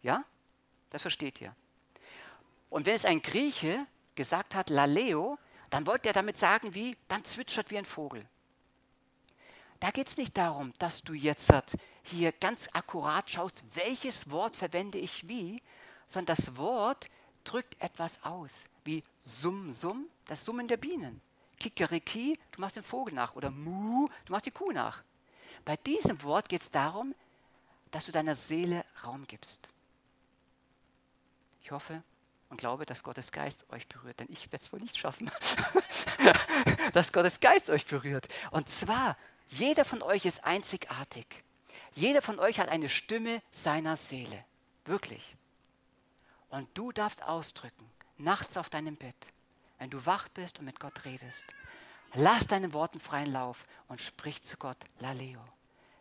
Ja? 0.03 0.23
Das 0.91 1.01
versteht 1.01 1.41
ihr. 1.41 1.55
Und 2.69 2.85
wenn 2.85 2.95
es 2.95 3.05
ein 3.05 3.21
Grieche 3.21 3.85
gesagt 4.15 4.53
hat, 4.53 4.69
laleo, 4.69 5.39
dann 5.69 5.87
wollte 5.87 6.09
er 6.09 6.13
damit 6.13 6.37
sagen, 6.37 6.73
wie, 6.73 6.95
dann 7.07 7.25
zwitschert 7.25 7.71
wie 7.71 7.77
ein 7.77 7.85
Vogel. 7.85 8.23
Da 9.79 9.91
geht 9.91 10.09
es 10.09 10.17
nicht 10.17 10.37
darum, 10.37 10.73
dass 10.77 11.03
du 11.03 11.13
jetzt 11.13 11.47
hier 12.09 12.31
ganz 12.31 12.69
akkurat 12.73 13.29
schaust, 13.29 13.63
welches 13.75 14.31
Wort 14.31 14.55
verwende 14.55 14.97
ich 14.97 15.27
wie, 15.27 15.61
sondern 16.07 16.35
das 16.35 16.57
Wort 16.57 17.09
drückt 17.43 17.81
etwas 17.81 18.23
aus, 18.23 18.51
wie 18.83 19.03
Summ, 19.19 19.71
Summ, 19.71 20.07
das 20.25 20.43
Summen 20.43 20.67
der 20.67 20.77
Bienen. 20.77 21.21
Kikeriki, 21.59 22.39
du 22.51 22.61
machst 22.61 22.77
den 22.77 22.83
Vogel 22.83 23.13
nach. 23.13 23.35
Oder 23.35 23.51
Mu, 23.51 24.07
du 24.25 24.31
machst 24.31 24.45
die 24.45 24.51
Kuh 24.51 24.71
nach. 24.71 25.03
Bei 25.65 25.75
diesem 25.77 26.21
Wort 26.23 26.49
geht 26.49 26.61
es 26.61 26.71
darum, 26.71 27.13
dass 27.91 28.05
du 28.05 28.11
deiner 28.11 28.35
Seele 28.35 28.85
Raum 29.03 29.27
gibst. 29.27 29.67
Ich 31.61 31.71
hoffe 31.71 32.01
und 32.49 32.57
glaube, 32.57 32.85
dass 32.85 33.03
Gottes 33.03 33.31
Geist 33.31 33.65
euch 33.69 33.87
berührt, 33.87 34.19
denn 34.19 34.27
ich 34.31 34.51
werde 34.51 34.63
es 34.63 34.73
wohl 34.73 34.79
nicht 34.79 34.97
schaffen, 34.97 35.29
dass 36.93 37.13
Gottes 37.13 37.39
Geist 37.39 37.69
euch 37.69 37.85
berührt. 37.85 38.27
Und 38.51 38.69
zwar 38.69 39.17
jeder 39.49 39.85
von 39.85 40.01
euch 40.01 40.25
ist 40.25 40.43
einzigartig. 40.43 41.43
Jeder 41.95 42.21
von 42.21 42.39
euch 42.39 42.59
hat 42.59 42.69
eine 42.69 42.89
Stimme 42.89 43.41
seiner 43.51 43.97
Seele. 43.97 44.45
Wirklich. 44.85 45.35
Und 46.49 46.67
du 46.73 46.91
darfst 46.91 47.23
ausdrücken, 47.23 47.89
nachts 48.17 48.57
auf 48.57 48.69
deinem 48.69 48.95
Bett, 48.95 49.15
wenn 49.77 49.89
du 49.89 50.05
wach 50.05 50.27
bist 50.29 50.59
und 50.59 50.65
mit 50.65 50.79
Gott 50.79 51.05
redest. 51.05 51.45
Lass 52.15 52.47
deinen 52.47 52.73
Worten 52.73 52.99
freien 52.99 53.31
Lauf 53.31 53.65
und 53.87 54.01
sprich 54.01 54.41
zu 54.41 54.57
Gott, 54.57 54.77
Laleo. 54.99 55.41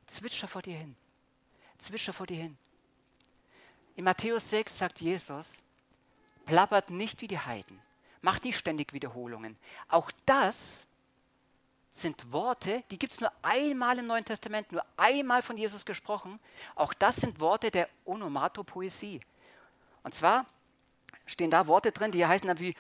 Zwitscher 0.07 0.49
vor 0.49 0.63
dir 0.63 0.77
hin. 0.77 0.97
Zwitscher 1.79 2.13
vor 2.13 2.27
dir 2.27 2.43
hin. 2.43 2.59
In 3.95 4.05
Matthäus 4.05 4.49
6 4.51 4.79
sagt 4.79 5.01
Jesus, 5.01 5.59
plappert 6.47 6.91
nicht 6.91 7.21
wie 7.21 7.29
die 7.29 7.39
Heiden. 7.39 7.81
Macht 8.23 8.45
nicht 8.45 8.59
ständig 8.59 8.93
Wiederholungen. 8.93 9.57
Auch 9.89 10.11
das 10.25 10.87
sind 11.99 12.33
Worte, 12.33 12.83
die 12.91 12.99
gibt 12.99 13.15
es 13.15 13.21
nur 13.21 13.33
einmal 13.43 13.99
im 13.99 14.07
Neuen 14.07 14.25
Testament, 14.25 14.71
nur 14.73 14.85
einmal 14.97 15.43
von 15.43 15.57
Jesus 15.57 15.85
gesprochen. 15.85 16.39
Auch 16.75 16.95
das 16.95 17.17
sind 17.17 17.41
Worte 17.41 17.71
der 17.71 17.89
Onomatopoesie. 18.05 19.21
Und 20.03 20.15
zwar 20.15 20.47
stehen 21.27 21.51
da 21.51 21.67
Worte 21.67 21.93
drin, 21.93 22.13
die 22.13 22.25
heißen 22.25 22.47
dann 22.47 22.59
wie 22.59 22.75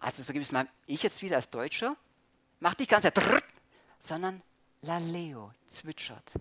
also 0.00 0.22
so 0.24 0.32
gibt 0.32 0.44
es 0.44 0.50
mal 0.50 0.66
ich 0.86 1.02
jetzt 1.02 1.22
wieder 1.22 1.36
als 1.36 1.48
Deutscher, 1.48 1.96
macht 2.58 2.80
nicht 2.80 2.90
ganz 2.90 3.06
sondern 3.98 4.42
Laleo 4.82 5.52
zwitschert. 5.68 6.32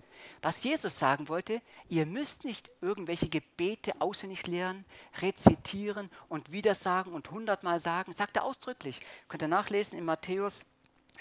Was 0.41 0.63
Jesus 0.63 0.97
sagen 0.97 1.29
wollte, 1.29 1.61
ihr 1.89 2.07
müsst 2.07 2.43
nicht 2.43 2.71
irgendwelche 2.81 3.29
Gebete 3.29 4.01
auswendig 4.01 4.47
lernen, 4.47 4.83
rezitieren 5.19 6.09
und 6.27 6.51
wieder 6.51 6.73
sagen 6.73 7.13
und 7.13 7.29
hundertmal 7.29 7.79
sagen, 7.79 8.13
sagt 8.13 8.37
er 8.37 8.43
ausdrücklich. 8.43 8.99
Könnt 9.27 9.43
ihr 9.43 9.47
nachlesen 9.47 9.97
in 9.97 10.05
Matthäus 10.05 10.65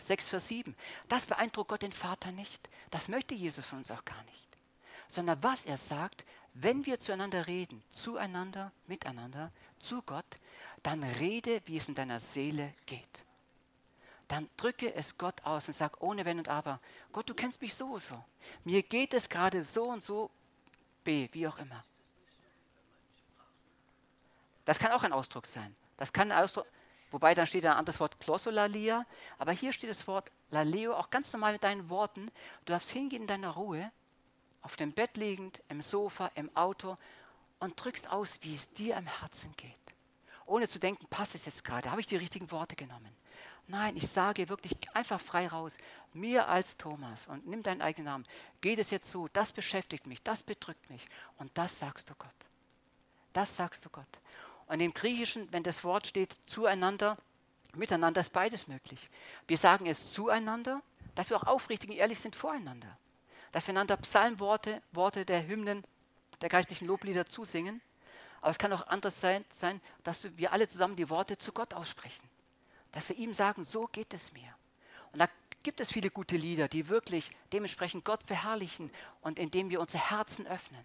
6, 0.02 0.28
Vers 0.28 0.48
7. 0.48 0.74
Das 1.09 1.26
beeindruckt 1.26 1.68
Gott 1.68 1.83
den 1.83 1.92
Vater 1.92 2.33
nicht. 2.33 2.70
Das 2.90 3.09
möchte 3.09 3.35
Jesus 3.35 3.66
von 3.66 3.80
uns 3.80 3.90
auch 3.90 4.04
gar 4.06 4.22
nicht. 4.24 4.48
Sondern 5.06 5.42
was 5.42 5.66
er 5.66 5.76
sagt, 5.76 6.24
wenn 6.54 6.87
wir 6.87 6.98
zueinander 6.98 7.46
reden, 7.46 7.83
zueinander, 7.92 8.72
miteinander, 8.87 9.52
zu 9.78 10.00
Gott, 10.02 10.26
dann 10.83 11.02
rede, 11.02 11.61
wie 11.66 11.76
es 11.76 11.88
in 11.88 11.94
deiner 11.94 12.18
Seele 12.18 12.72
geht 12.87 13.24
dann 14.30 14.48
drücke 14.56 14.94
es 14.94 15.18
Gott 15.18 15.44
aus 15.44 15.66
und 15.66 15.74
sag 15.74 16.00
ohne 16.00 16.24
Wenn 16.24 16.38
und 16.38 16.48
Aber, 16.48 16.80
Gott, 17.12 17.28
du 17.28 17.34
kennst 17.34 17.60
mich 17.60 17.74
so 17.74 17.86
und 17.86 18.02
so. 18.02 18.22
Mir 18.64 18.82
geht 18.82 19.12
es 19.12 19.28
gerade 19.28 19.64
so 19.64 19.84
und 19.84 20.04
so, 20.04 20.30
B, 21.02 21.28
wie 21.32 21.48
auch 21.48 21.58
immer. 21.58 21.82
Das 24.64 24.78
kann 24.78 24.92
auch 24.92 25.02
ein 25.02 25.12
Ausdruck 25.12 25.46
sein. 25.46 25.74
Das 25.96 26.12
kann 26.12 26.30
ein 26.30 26.44
Ausdruck, 26.44 26.66
wobei 27.10 27.34
dann 27.34 27.46
steht 27.46 27.66
ein 27.66 27.72
anderes 27.72 27.98
Wort 27.98 28.20
Klossolalia, 28.20 29.04
aber 29.38 29.50
hier 29.50 29.72
steht 29.72 29.90
das 29.90 30.06
Wort 30.06 30.30
Laleo 30.50 30.94
auch 30.94 31.10
ganz 31.10 31.32
normal 31.32 31.54
mit 31.54 31.64
deinen 31.64 31.90
Worten. 31.90 32.30
Du 32.64 32.72
darfst 32.72 32.90
hingehen 32.90 33.22
in 33.22 33.28
deiner 33.28 33.50
Ruhe, 33.50 33.90
auf 34.62 34.76
dem 34.76 34.92
Bett 34.92 35.16
liegend, 35.16 35.60
im 35.68 35.82
Sofa, 35.82 36.30
im 36.36 36.54
Auto 36.56 36.96
und 37.58 37.82
drückst 37.82 38.10
aus, 38.10 38.38
wie 38.42 38.54
es 38.54 38.72
dir 38.72 38.96
am 38.96 39.06
Herzen 39.06 39.52
geht. 39.56 39.74
Ohne 40.46 40.68
zu 40.68 40.78
denken, 40.78 41.06
passt 41.06 41.34
es 41.34 41.46
jetzt 41.46 41.64
gerade, 41.64 41.90
habe 41.90 42.00
ich 42.00 42.06
die 42.06 42.16
richtigen 42.16 42.50
Worte 42.52 42.76
genommen. 42.76 43.14
Nein, 43.70 43.96
ich 43.96 44.09
sage 44.09 44.48
wirklich 44.48 44.72
einfach 44.94 45.20
frei 45.20 45.46
raus, 45.46 45.76
mir 46.12 46.48
als 46.48 46.76
Thomas 46.76 47.28
und 47.28 47.46
nimm 47.46 47.62
deinen 47.62 47.83
eigenen 47.83 48.06
Namen, 48.06 48.26
geht 48.61 48.80
es 48.80 48.90
jetzt 48.90 49.09
so, 49.09 49.28
das 49.28 49.52
beschäftigt 49.52 50.09
mich, 50.09 50.20
das 50.24 50.42
bedrückt 50.42 50.90
mich 50.90 51.06
und 51.38 51.56
das 51.56 51.78
sagst 51.78 52.11
du 52.11 52.14
Gott. 52.18 52.35
Das 53.33 53.56
sagst 53.56 53.85
du 53.85 53.90
Gott. 53.90 54.09
Und 54.66 54.80
im 54.80 54.92
Griechischen, 54.92 55.52
wenn 55.52 55.62
das 55.62 55.85
Wort 55.85 56.09
steht 56.09 56.37
zueinander, 56.46 57.16
miteinander 57.76 58.20
ist 58.22 58.33
beides 58.33 58.66
möglich. 58.66 59.09
Wir 59.46 59.56
sagen 59.56 59.87
es 59.87 60.12
zueinander, 60.12 60.83
dass 61.14 61.30
wir 61.30 61.37
auch 61.37 61.46
aufrichtig 61.46 61.90
und 61.90 61.96
ehrlich 61.96 62.18
sind 62.18 62.35
voreinander. 62.35 62.98
Dass 63.52 63.68
wir 63.68 63.72
einander 63.72 63.96
Psalmworte, 63.98 64.83
Worte 64.90 65.24
der 65.24 65.46
Hymnen, 65.46 65.85
der 66.40 66.48
geistlichen 66.48 66.87
Loblieder 66.87 67.26
zusingen. 67.26 67.80
Aber 68.40 68.50
es 68.50 68.59
kann 68.59 68.72
auch 68.72 68.88
anders 68.88 69.20
sein, 69.20 69.44
sein 69.54 69.80
dass 70.02 70.37
wir 70.37 70.52
alle 70.52 70.68
zusammen 70.68 70.96
die 70.96 71.09
Worte 71.09 71.38
zu 71.38 71.52
Gott 71.52 71.72
aussprechen 71.72 72.29
dass 72.92 73.09
wir 73.09 73.16
ihm 73.16 73.33
sagen, 73.33 73.64
so 73.64 73.87
geht 73.87 74.14
es 74.14 74.33
mir. 74.33 74.55
Und 75.12 75.20
da 75.20 75.26
gibt 75.62 75.81
es 75.81 75.92
viele 75.92 76.11
gute 76.11 76.37
Lieder, 76.37 76.68
die 76.68 76.88
wirklich 76.88 77.31
dementsprechend 77.53 78.05
Gott 78.05 78.22
verherrlichen 78.22 78.90
und 79.20 79.38
indem 79.38 79.70
wir 79.70 79.81
unsere 79.81 80.11
Herzen 80.11 80.46
öffnen. 80.46 80.85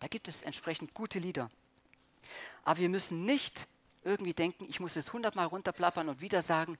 Da 0.00 0.08
gibt 0.08 0.28
es 0.28 0.42
entsprechend 0.42 0.94
gute 0.94 1.18
Lieder. 1.18 1.50
Aber 2.64 2.80
wir 2.80 2.88
müssen 2.88 3.24
nicht 3.24 3.66
irgendwie 4.04 4.34
denken, 4.34 4.66
ich 4.68 4.80
muss 4.80 4.96
es 4.96 5.12
hundertmal 5.12 5.46
runterplappern 5.46 6.08
und 6.08 6.20
wieder 6.20 6.42
sagen, 6.42 6.78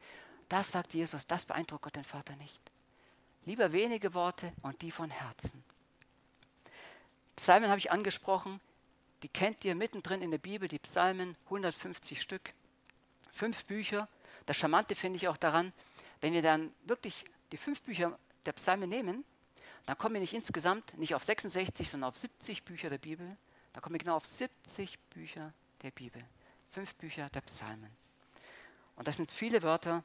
das 0.49 0.73
sagt 0.73 0.95
Jesus, 0.95 1.27
das 1.27 1.45
beeindruckt 1.45 1.83
Gott 1.85 1.97
den 1.97 2.05
Vater 2.05 2.35
nicht. 2.37 2.61
Lieber 3.45 3.73
wenige 3.73 4.15
Worte 4.15 4.53
und 4.63 4.83
die 4.83 4.91
von 4.91 5.11
Herzen. 5.11 5.63
Psalmen 7.37 7.71
habe 7.71 7.79
ich 7.79 7.91
angesprochen, 7.91 8.61
die 9.23 9.29
kennt 9.29 9.65
ihr 9.65 9.75
mittendrin 9.75 10.23
in 10.23 10.31
der 10.31 10.39
Bibel, 10.39 10.69
die 10.69 10.79
Psalmen, 10.79 11.37
150 11.47 12.21
Stück, 12.21 12.53
fünf 13.33 13.65
Bücher, 13.67 14.09
das 14.47 14.57
Charmante 14.57 14.95
finde 14.95 15.17
ich 15.17 15.29
auch 15.29 15.37
daran, 15.37 15.73
wenn 16.21 16.33
wir 16.33 16.43
dann 16.43 16.73
wirklich 16.85 17.25
die 17.53 17.57
fünf 17.57 17.83
Bücher 17.83 18.19
der 18.47 18.53
Psalme 18.53 18.87
nehmen, 18.87 19.25
dann 19.87 19.97
kommen 19.99 20.15
wir 20.15 20.21
nicht 20.21 20.35
insgesamt 20.35 20.97
nicht 20.99 21.15
auf 21.15 21.25
66, 21.25 21.91
sondern 21.91 22.09
auf 22.09 22.19
70 22.19 22.65
Bücher 22.65 22.91
der 22.91 22.99
Bibel. 22.99 23.27
Da 23.73 23.81
kommen 23.81 23.95
wir 23.95 23.99
genau 23.99 24.17
auf 24.17 24.27
70 24.27 24.99
Bücher 25.11 25.53
der 25.83 25.91
Bibel. 25.91 26.23
Fünf 26.71 26.95
Bücher 26.97 27.29
der 27.31 27.41
Psalmen. 27.41 27.91
Und 28.97 29.09
da 29.09 29.13
sind 29.13 29.31
viele 29.31 29.63
Wörter 29.63 30.05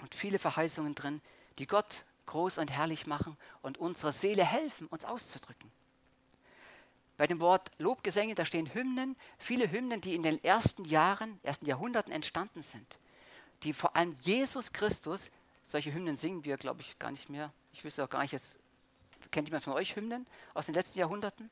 und 0.00 0.14
viele 0.14 0.38
Verheißungen 0.38 0.94
drin, 0.94 1.20
die 1.58 1.66
Gott 1.66 2.04
groß 2.26 2.58
und 2.58 2.70
herrlich 2.70 3.06
machen 3.06 3.36
und 3.62 3.78
unserer 3.78 4.12
Seele 4.12 4.44
helfen, 4.44 4.86
uns 4.86 5.04
auszudrücken. 5.04 5.70
Bei 7.16 7.26
dem 7.26 7.38
Wort 7.40 7.70
Lobgesänge, 7.78 8.34
da 8.34 8.44
stehen 8.44 8.72
Hymnen, 8.74 9.14
viele 9.38 9.70
Hymnen, 9.70 10.00
die 10.00 10.14
in 10.14 10.22
den 10.22 10.42
ersten 10.42 10.84
Jahren, 10.84 11.38
ersten 11.42 11.66
Jahrhunderten 11.66 12.12
entstanden 12.12 12.62
sind 12.62 12.98
die 13.64 13.72
vor 13.72 13.96
allem 13.96 14.16
Jesus 14.20 14.72
Christus, 14.72 15.30
solche 15.62 15.92
Hymnen 15.92 16.16
singen 16.16 16.44
wir, 16.44 16.56
glaube 16.56 16.82
ich, 16.82 16.98
gar 16.98 17.10
nicht 17.10 17.28
mehr. 17.28 17.52
Ich 17.72 17.82
wüsste 17.84 18.04
auch 18.04 18.10
gar 18.10 18.22
nicht, 18.22 18.32
jetzt 18.32 18.58
kennt 19.30 19.48
jemand 19.48 19.64
von 19.64 19.72
euch 19.72 19.96
Hymnen 19.96 20.26
aus 20.52 20.66
den 20.66 20.74
letzten 20.74 20.98
Jahrhunderten? 20.98 21.50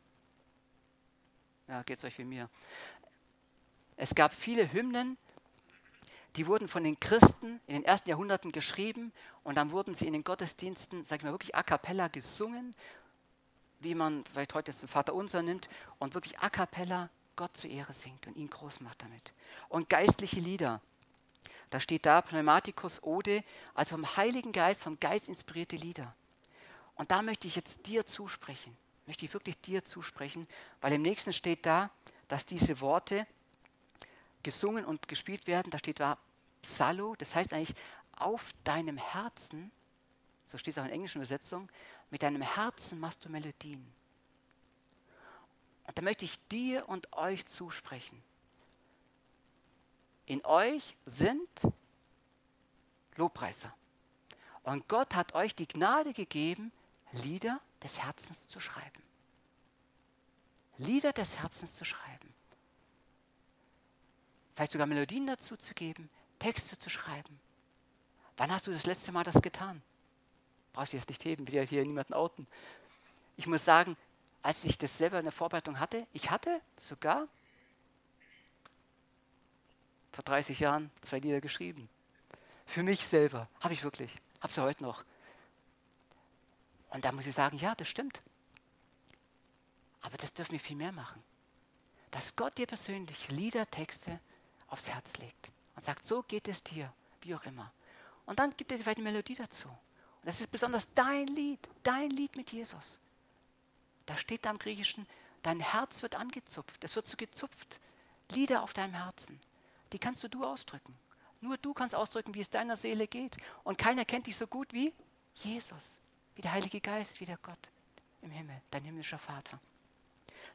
Ja, 1.68 1.83
geht 1.83 1.98
es 1.98 2.05
euch 2.05 2.18
wie 2.18 2.25
mir. 2.25 2.48
Es 3.96 4.14
gab 4.14 4.35
viele 4.35 4.72
Hymnen, 4.72 5.16
die 6.37 6.46
wurden 6.46 6.68
von 6.68 6.85
den 6.85 6.98
Christen 6.98 7.61
in 7.66 7.75
den 7.75 7.85
ersten 7.85 8.09
Jahrhunderten 8.09 8.53
geschrieben 8.53 9.12
und 9.42 9.57
dann 9.57 9.70
wurden 9.70 9.94
sie 9.94 10.07
in 10.07 10.12
den 10.12 10.25
Gottesdiensten, 10.25 11.05
sag 11.05 11.18
ich 11.18 11.25
mal, 11.25 11.33
wirklich 11.33 11.55
a 11.55 11.62
cappella 11.62 12.09
gesungen, 12.09 12.75
wie 13.81 13.94
man 13.94 14.25
vielleicht 14.25 14.55
heute 14.55 14.70
jetzt 14.70 14.83
den 14.83 14.88
Vater 14.88 15.14
Unser 15.14 15.42
nimmt 15.42 15.68
und 15.98 16.14
wirklich 16.14 16.38
a 16.38 16.48
cappella 16.48 17.11
Gott 17.37 17.57
zur 17.57 17.70
Ehre 17.70 17.92
singt 17.92 18.27
und 18.27 18.37
ihn 18.37 18.48
groß 18.48 18.81
macht 18.81 19.03
damit. 19.03 19.33
Und 19.68 19.88
geistliche 19.88 20.40
Lieder. 20.40 20.81
Da 21.72 21.80
steht 21.80 22.04
da 22.04 22.20
Pneumatikus 22.20 23.02
Ode, 23.02 23.42
also 23.72 23.96
vom 23.96 24.16
Heiligen 24.18 24.52
Geist, 24.52 24.82
vom 24.82 25.00
Geist 25.00 25.30
inspirierte 25.30 25.74
Lieder. 25.76 26.14
Und 26.96 27.11
da 27.11 27.22
möchte 27.22 27.46
ich 27.46 27.56
jetzt 27.56 27.87
dir 27.87 28.04
zusprechen, 28.04 28.76
möchte 29.06 29.24
ich 29.24 29.32
wirklich 29.32 29.58
dir 29.58 29.82
zusprechen, 29.82 30.46
weil 30.82 30.92
im 30.92 31.00
nächsten 31.00 31.32
steht 31.32 31.64
da, 31.64 31.90
dass 32.28 32.44
diese 32.44 32.80
Worte 32.80 33.26
gesungen 34.42 34.85
und 34.85 35.08
gespielt 35.08 35.46
werden. 35.46 35.70
Da 35.70 35.78
steht 35.78 35.98
da 35.98 36.18
Psallo, 36.61 37.14
das 37.16 37.35
heißt 37.35 37.54
eigentlich 37.54 37.74
auf 38.18 38.50
deinem 38.64 38.98
Herzen, 38.98 39.72
so 40.44 40.58
steht 40.58 40.74
es 40.74 40.78
auch 40.78 40.82
in 40.82 40.88
der 40.88 40.96
englischen 40.96 41.20
Übersetzung, 41.20 41.70
mit 42.11 42.22
deinem 42.22 42.42
Herzen 42.42 43.00
machst 43.00 43.24
du 43.24 43.30
Melodien. 43.30 43.90
Und 45.87 45.96
da 45.96 46.02
möchte 46.02 46.26
ich 46.26 46.38
dir 46.48 46.87
und 46.87 47.11
euch 47.14 47.46
zusprechen. 47.46 48.22
In 50.26 50.44
euch 50.44 50.96
sind 51.06 51.48
Lobpreiser. 53.16 53.74
Und 54.62 54.88
Gott 54.88 55.14
hat 55.14 55.35
euch 55.35 55.54
die 55.54 55.66
Gnade 55.66 56.12
gegeben, 56.12 56.72
Lieder 57.12 57.61
des 57.82 58.02
Herzens 58.02 58.48
zu 58.48 58.61
schreiben. 58.61 59.02
Lieder 60.78 61.12
des 61.12 61.38
Herzens 61.38 61.74
zu 61.74 61.85
schreiben. 61.85 62.32
Vielleicht 64.54 64.72
sogar 64.72 64.87
Melodien 64.87 65.26
dazu 65.26 65.56
zu 65.56 65.74
geben, 65.74 66.08
Texte 66.38 66.78
zu 66.78 66.90
schreiben. 66.90 67.40
Wann 68.37 68.52
hast 68.52 68.66
du 68.66 68.72
das 68.72 68.87
letzte 68.87 69.12
Mal 69.12 69.24
das 69.24 69.42
getan? 69.42 69.82
Brauchst 70.72 70.92
du 70.92 70.96
jetzt 70.96 71.08
nicht 71.08 71.24
heben, 71.24 71.46
will 71.48 71.66
hier 71.66 71.85
niemanden 71.85 72.14
outen. 72.14 72.47
Ich 73.36 73.47
muss 73.47 73.64
sagen, 73.64 73.97
als 74.42 74.64
ich 74.64 74.78
das 74.78 74.97
selber 74.97 75.18
in 75.18 75.24
der 75.24 75.32
Vorbereitung 75.32 75.78
hatte, 75.78 76.07
ich 76.12 76.30
hatte 76.30 76.61
sogar 76.78 77.28
vor 80.12 80.24
30 80.24 80.60
Jahren 80.60 80.90
zwei 81.00 81.18
Lieder 81.18 81.40
geschrieben. 81.40 81.88
Für 82.66 82.82
mich 82.82 83.06
selber. 83.06 83.48
Habe 83.60 83.74
ich 83.74 83.82
wirklich. 83.82 84.14
Habe 84.40 84.52
sie 84.52 84.62
heute 84.62 84.82
noch. 84.82 85.04
Und 86.90 87.04
da 87.04 87.12
muss 87.12 87.26
ich 87.26 87.34
sagen, 87.34 87.56
ja, 87.56 87.74
das 87.74 87.88
stimmt. 87.88 88.20
Aber 90.02 90.16
das 90.18 90.34
dürfen 90.34 90.52
wir 90.52 90.60
viel 90.60 90.76
mehr 90.76 90.92
machen. 90.92 91.22
Dass 92.10 92.36
Gott 92.36 92.58
dir 92.58 92.66
persönlich 92.66 93.28
Lieder, 93.28 93.70
Texte 93.70 94.20
aufs 94.68 94.90
Herz 94.90 95.16
legt 95.16 95.50
und 95.76 95.84
sagt, 95.84 96.04
so 96.04 96.22
geht 96.22 96.48
es 96.48 96.62
dir, 96.62 96.92
wie 97.22 97.34
auch 97.34 97.44
immer. 97.44 97.72
Und 98.26 98.38
dann 98.38 98.50
gibt 98.50 98.70
er 98.70 98.76
dir 98.76 98.84
vielleicht 98.84 98.98
eine 98.98 99.10
Melodie 99.10 99.34
dazu. 99.34 99.68
Und 99.68 100.26
das 100.26 100.40
ist 100.40 100.50
besonders 100.50 100.92
dein 100.94 101.26
Lied, 101.28 101.68
dein 101.82 102.10
Lied 102.10 102.36
mit 102.36 102.50
Jesus. 102.52 103.00
Da 104.04 104.16
steht 104.16 104.44
da 104.44 104.50
im 104.50 104.58
Griechischen, 104.58 105.06
dein 105.42 105.60
Herz 105.60 106.02
wird 106.02 106.16
angezupft, 106.16 106.84
es 106.84 106.94
wird 106.94 107.06
so 107.06 107.16
gezupft. 107.16 107.80
Lieder 108.30 108.62
auf 108.62 108.72
deinem 108.72 108.94
Herzen 108.94 109.40
die 109.93 109.99
kannst 109.99 110.22
du 110.22 110.28
du 110.28 110.45
ausdrücken. 110.45 110.95
Nur 111.40 111.59
du 111.59 111.74
kannst 111.74 111.95
ausdrücken, 111.95 112.34
wie 112.34 112.40
es 112.40 112.51
deiner 112.51 112.76
Seele 112.76 113.07
geht. 113.07 113.36
Und 113.64 113.76
keiner 113.76 114.05
kennt 114.05 114.26
dich 114.26 114.36
so 114.36 114.47
gut 114.47 114.72
wie 114.72 114.93
Jesus, 115.34 115.99
wie 116.34 116.43
der 116.43 116.53
Heilige 116.53 116.80
Geist, 116.80 117.20
wie 117.20 117.26
der 117.26 117.38
Gott 117.38 117.59
im 118.22 118.30
Himmel, 118.30 118.61
dein 118.70 118.84
himmlischer 118.84 119.18
Vater. 119.18 119.59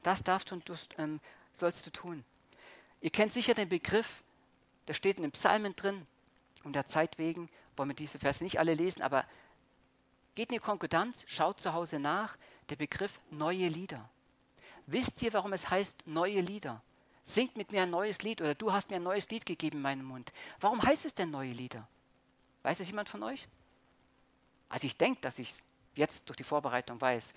Das 0.03 0.23
darfst 0.23 0.51
du 0.51 0.55
und 0.55 0.89
ähm, 0.97 1.19
sollst 1.57 1.85
du 1.85 1.91
tun. 1.91 2.23
Ihr 3.01 3.09
kennt 3.09 3.33
sicher 3.33 3.53
den 3.53 3.69
Begriff, 3.69 4.23
der 4.87 4.93
steht 4.93 5.17
in 5.17 5.23
den 5.23 5.31
Psalmen 5.31 5.75
drin, 5.75 6.07
um 6.63 6.73
der 6.73 6.87
Zeit 6.87 7.17
wegen, 7.17 7.49
wollen 7.75 7.89
wir 7.89 7.95
diese 7.95 8.19
Verse 8.19 8.43
nicht 8.43 8.59
alle 8.59 8.73
lesen, 8.73 9.01
aber 9.01 9.25
geht 10.35 10.49
in 10.49 10.55
die 10.55 10.59
Konkordanz, 10.59 11.25
schaut 11.27 11.59
zu 11.59 11.73
Hause 11.73 11.99
nach, 11.99 12.37
der 12.69 12.75
Begriff 12.75 13.19
neue 13.29 13.67
Lieder. 13.67 14.09
Wisst 14.85 15.21
ihr, 15.21 15.33
warum 15.33 15.53
es 15.53 15.69
heißt 15.69 16.07
neue 16.07 16.41
Lieder? 16.41 16.81
Singt 17.27 17.57
mit 17.57 17.73
mir 17.73 17.83
ein 17.83 17.89
neues 17.89 18.21
Lied 18.21 18.39
oder 18.39 18.55
du 18.55 18.71
hast 18.71 18.89
mir 18.89 18.95
ein 18.95 19.03
neues 19.03 19.29
Lied 19.29 19.45
gegeben 19.45 19.77
in 19.77 19.81
meinem 19.81 20.05
Mund. 20.05 20.31
Warum 20.61 20.81
heißt 20.81 21.03
es 21.03 21.13
denn 21.13 21.29
neue 21.29 21.51
Lieder? 21.51 21.85
Weiß 22.63 22.79
es 22.79 22.87
jemand 22.87 23.09
von 23.09 23.21
euch? 23.21 23.49
Also 24.69 24.87
ich 24.87 24.95
denke, 24.95 25.19
dass 25.19 25.37
ich 25.37 25.51
es 25.51 25.63
jetzt 25.95 26.29
durch 26.29 26.37
die 26.37 26.45
Vorbereitung 26.45 26.99
weiß. 27.01 27.33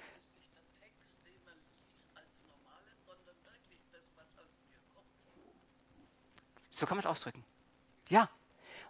So 6.71 6.87
kann 6.87 6.97
man 6.97 7.01
es 7.01 7.07
ausdrücken. 7.07 7.45
Ja. 8.09 8.31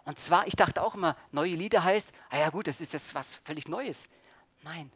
Und 0.05 0.19
zwar, 0.19 0.45
ich 0.45 0.55
dachte 0.55 0.83
auch 0.83 0.93
immer, 0.93 1.17
neue 1.31 1.55
Lieder 1.55 1.83
heißt, 1.83 2.13
ah 2.29 2.37
ja 2.37 2.49
gut, 2.51 2.67
das 2.67 2.79
ist 2.79 2.93
jetzt 2.93 3.13
was 3.15 3.37
völlig 3.37 3.67
Neues. 3.67 4.07
Nein. 4.61 4.91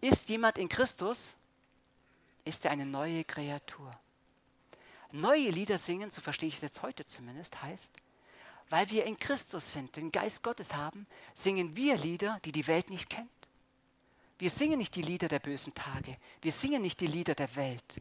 Ist 0.00 0.28
jemand 0.28 0.58
in 0.58 0.68
Christus, 0.68 1.34
ist 2.44 2.64
er 2.64 2.72
eine 2.72 2.84
neue 2.84 3.22
Kreatur. 3.24 3.96
Neue 5.12 5.50
Lieder 5.50 5.78
singen, 5.78 6.10
so 6.10 6.20
verstehe 6.20 6.48
ich 6.48 6.56
es 6.56 6.60
jetzt 6.60 6.82
heute 6.82 7.04
zumindest, 7.04 7.62
heißt, 7.62 7.92
weil 8.68 8.88
wir 8.90 9.04
in 9.04 9.18
Christus 9.18 9.72
sind, 9.72 9.96
den 9.96 10.12
Geist 10.12 10.42
Gottes 10.42 10.74
haben, 10.74 11.06
singen 11.34 11.76
wir 11.76 11.96
Lieder, 11.96 12.38
die 12.44 12.52
die 12.52 12.66
Welt 12.66 12.88
nicht 12.90 13.10
kennt. 13.10 13.28
Wir 14.38 14.50
singen 14.50 14.78
nicht 14.78 14.94
die 14.94 15.02
Lieder 15.02 15.28
der 15.28 15.40
bösen 15.40 15.74
Tage. 15.74 16.16
Wir 16.40 16.52
singen 16.52 16.80
nicht 16.80 17.00
die 17.00 17.06
Lieder 17.06 17.34
der 17.34 17.54
Welt. 17.56 18.00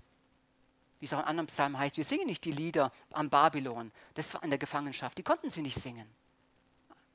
Wie 1.00 1.06
es 1.06 1.14
auch 1.14 1.20
in 1.20 1.26
anderen 1.26 1.48
Psalmen 1.48 1.78
heißt, 1.78 1.98
wir 1.98 2.04
singen 2.04 2.28
nicht 2.28 2.46
die 2.46 2.52
Lieder 2.52 2.92
am 3.12 3.30
Babylon, 3.30 3.92
das 4.14 4.34
war 4.34 4.44
in 4.44 4.50
der 4.50 4.60
Gefangenschaft. 4.60 5.18
Die 5.18 5.24
konnten 5.24 5.50
sie 5.50 5.62
nicht 5.62 5.82
singen. 5.82 6.08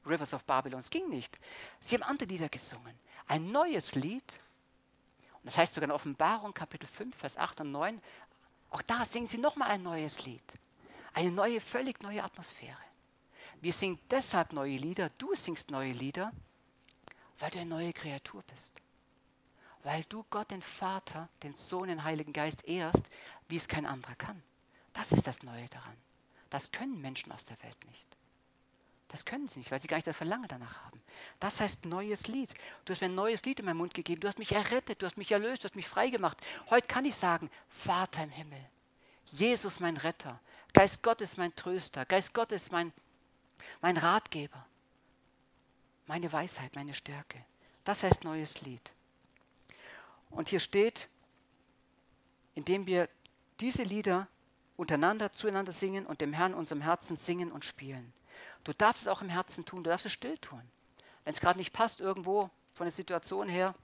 Rivers 0.05 0.35
of 0.35 0.45
Babylon, 0.45 0.81
es 0.81 0.91
ging 0.91 1.09
nicht. 1.09 1.39
Sie 1.81 1.95
haben 1.95 2.03
andere 2.03 2.29
Lieder 2.29 2.49
gesungen. 2.49 2.99
Ein 3.27 3.51
neues 3.53 3.95
Lied, 3.95 4.41
und 5.45 5.47
das 5.47 5.59
heißt 5.59 5.75
sogar 5.75 5.89
in 5.89 5.95
Offenbarung 5.95 6.53
Kapitel 6.53 6.87
5, 6.87 7.17
Vers 7.17 7.37
8 7.37 7.63
und 7.63 7.73
9, 7.73 8.01
auch 8.75 8.83
da 8.83 9.05
singen 9.07 9.29
sie 9.29 9.39
nochmal 9.39 9.71
ein 9.71 9.85
neues 9.85 10.27
Lied. 10.27 10.43
Eine 11.13 11.31
neue, 11.31 11.61
völlig 11.61 12.03
neue 12.03 12.25
Atmosphäre. 12.25 12.77
Wir 13.61 13.73
singen 13.73 14.01
deshalb 14.11 14.53
neue 14.53 14.77
Lieder, 14.77 15.11
du 15.11 15.33
singst 15.37 15.71
neue 15.71 15.93
Lieder, 15.93 16.33
weil 17.39 17.51
du 17.51 17.61
eine 17.61 17.71
neue 17.71 17.93
Kreatur 17.93 18.43
bist. 18.53 18.73
Weil 19.85 20.03
du 20.09 20.25
Gott, 20.29 20.51
den 20.51 20.61
Vater, 20.61 21.29
den 21.45 21.55
Sohn, 21.55 21.87
den 21.87 22.03
Heiligen 22.03 22.33
Geist 22.33 22.65
ehrst, 22.65 23.05
wie 23.49 23.59
es 23.59 23.69
kein 23.69 23.87
anderer 23.87 24.17
kann. 24.17 24.43
Das 24.93 25.13
ist 25.13 25.29
das 25.29 25.45
Neue 25.45 25.69
daran. 25.69 25.97
Das 26.51 26.73
können 26.73 27.01
Menschen 27.01 27.31
aus 27.31 27.45
der 27.45 27.63
Welt 27.63 27.79
nicht. 27.87 28.14
Das 29.15 29.25
können 29.25 29.47
sie 29.47 29.61
nicht, 29.61 29.71
weil 29.71 29.81
sie 29.81 29.87
gar 29.87 29.97
nicht 29.97 30.09
das 30.09 30.17
Verlangen 30.17 30.49
danach 30.49 30.83
haben. 30.87 31.01
Das 31.39 31.61
heißt 31.61 31.85
neues 31.85 32.27
Lied. 32.27 32.53
Du 32.85 32.93
hast 32.93 33.01
mir 33.01 33.07
ein 33.07 33.15
neues 33.15 33.45
Lied 33.45 33.61
in 33.61 33.65
meinen 33.65 33.77
Mund 33.77 33.95
gegeben. 33.95 34.21
Du 34.21 34.27
hast 34.27 34.41
mich 34.41 34.51
errettet, 34.51 35.01
du 35.01 35.07
hast 35.07 35.17
mich 35.17 35.31
erlöst, 35.31 35.63
du 35.63 35.69
hast 35.69 35.77
mich 35.77 35.87
freigemacht. 35.87 36.37
Heute 36.69 36.89
kann 36.89 37.05
ich 37.05 37.15
sagen, 37.15 37.49
Vater 37.69 38.25
im 38.25 38.31
Himmel, 38.31 38.59
Jesus 39.27 39.79
mein 39.79 39.97
Retter, 39.99 40.41
Geist 40.73 41.05
Gottes 41.05 41.37
mein 41.37 41.55
Tröster, 41.55 42.05
Geist 42.07 42.35
Gottes 42.35 42.73
mein, 42.73 42.93
mein 43.81 43.97
Ratgeber, 43.99 44.67
meine 46.09 46.33
Weisheit, 46.33 46.75
meine 46.75 46.93
Stärke. 46.93 47.39
Das 47.85 48.03
heißt 48.03 48.25
neues 48.25 48.63
Lied. 48.63 48.91
Und 50.29 50.49
hier 50.49 50.59
steht, 50.59 51.09
indem 52.57 52.87
wir 52.87 53.09
diese 53.61 53.85
Lieder 53.85 54.27
untereinander, 54.77 55.31
zueinander 55.31 55.71
singen 55.71 56.05
und 56.05 56.21
dem 56.21 56.33
Herrn 56.33 56.53
unserem 56.53 56.81
Herzen 56.81 57.17
singen 57.17 57.53
und 57.53 57.65
spielen. 57.65 58.13
Du 58.65 58.73
darfst 58.73 59.03
es 59.03 59.09
auch 59.09 59.23
im 59.23 59.29
Herzen 59.29 59.65
tun, 59.65 59.85
du 59.85 59.91
darfst 59.91 60.07
es 60.07 60.13
still 60.13 60.39
tun. 60.39 60.63
Wenn 61.25 61.35
es 61.35 61.41
gerade 61.41 61.59
nicht 61.59 61.73
passt 61.73 62.01
irgendwo 62.01 62.51
von 62.75 62.87
der 62.87 62.93
Situation 62.93 63.49
her, 63.49 63.75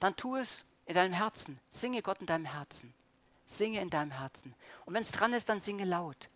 dann 0.00 0.16
tu 0.16 0.36
es 0.36 0.64
in 0.86 0.94
deinem 0.94 1.12
Herzen. 1.12 1.58
Singe 1.70 2.02
Gott 2.02 2.20
in 2.20 2.26
deinem 2.26 2.46
Herzen. 2.46 2.94
Singe 3.46 3.80
in 3.80 3.90
deinem 3.90 4.10
Herzen. 4.10 4.54
Und 4.84 4.94
wenn 4.94 5.02
es 5.02 5.10
dran 5.10 5.32
ist, 5.32 5.48
dann 5.48 5.60
singe 5.60 5.84
laut. 5.84 6.28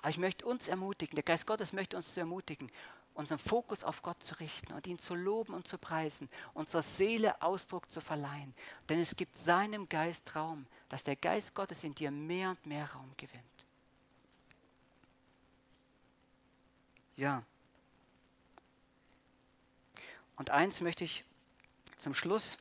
Aber 0.00 0.10
ich 0.10 0.18
möchte 0.18 0.46
uns 0.46 0.68
ermutigen, 0.68 1.16
der 1.16 1.22
Geist 1.22 1.46
Gottes 1.46 1.72
möchte 1.72 1.96
uns 1.96 2.14
zu 2.14 2.20
ermutigen, 2.20 2.70
unseren 3.14 3.38
Fokus 3.38 3.84
auf 3.84 4.02
Gott 4.02 4.22
zu 4.22 4.38
richten 4.40 4.72
und 4.72 4.86
ihn 4.86 4.98
zu 4.98 5.14
loben 5.14 5.52
und 5.52 5.68
zu 5.68 5.76
preisen, 5.78 6.28
unserer 6.54 6.82
Seele 6.82 7.42
Ausdruck 7.42 7.90
zu 7.90 8.00
verleihen. 8.00 8.54
Denn 8.88 9.00
es 9.00 9.16
gibt 9.16 9.36
seinem 9.38 9.88
Geist 9.88 10.34
Raum, 10.34 10.66
dass 10.88 11.04
der 11.04 11.16
Geist 11.16 11.54
Gottes 11.54 11.84
in 11.84 11.94
dir 11.94 12.10
mehr 12.10 12.50
und 12.50 12.66
mehr 12.66 12.90
Raum 12.92 13.12
gewinnt. 13.16 13.44
Ja. 17.20 17.42
Und 20.36 20.48
eins 20.48 20.80
möchte 20.80 21.04
ich 21.04 21.22
zum 21.98 22.14
Schluss 22.14 22.56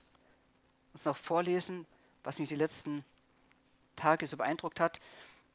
uns 0.91 1.05
noch 1.05 1.15
vorlesen, 1.15 1.85
was 2.25 2.39
mich 2.39 2.49
die 2.49 2.55
letzten 2.55 3.05
Tage 3.95 4.27
so 4.27 4.35
beeindruckt 4.35 4.81
hat. 4.81 4.99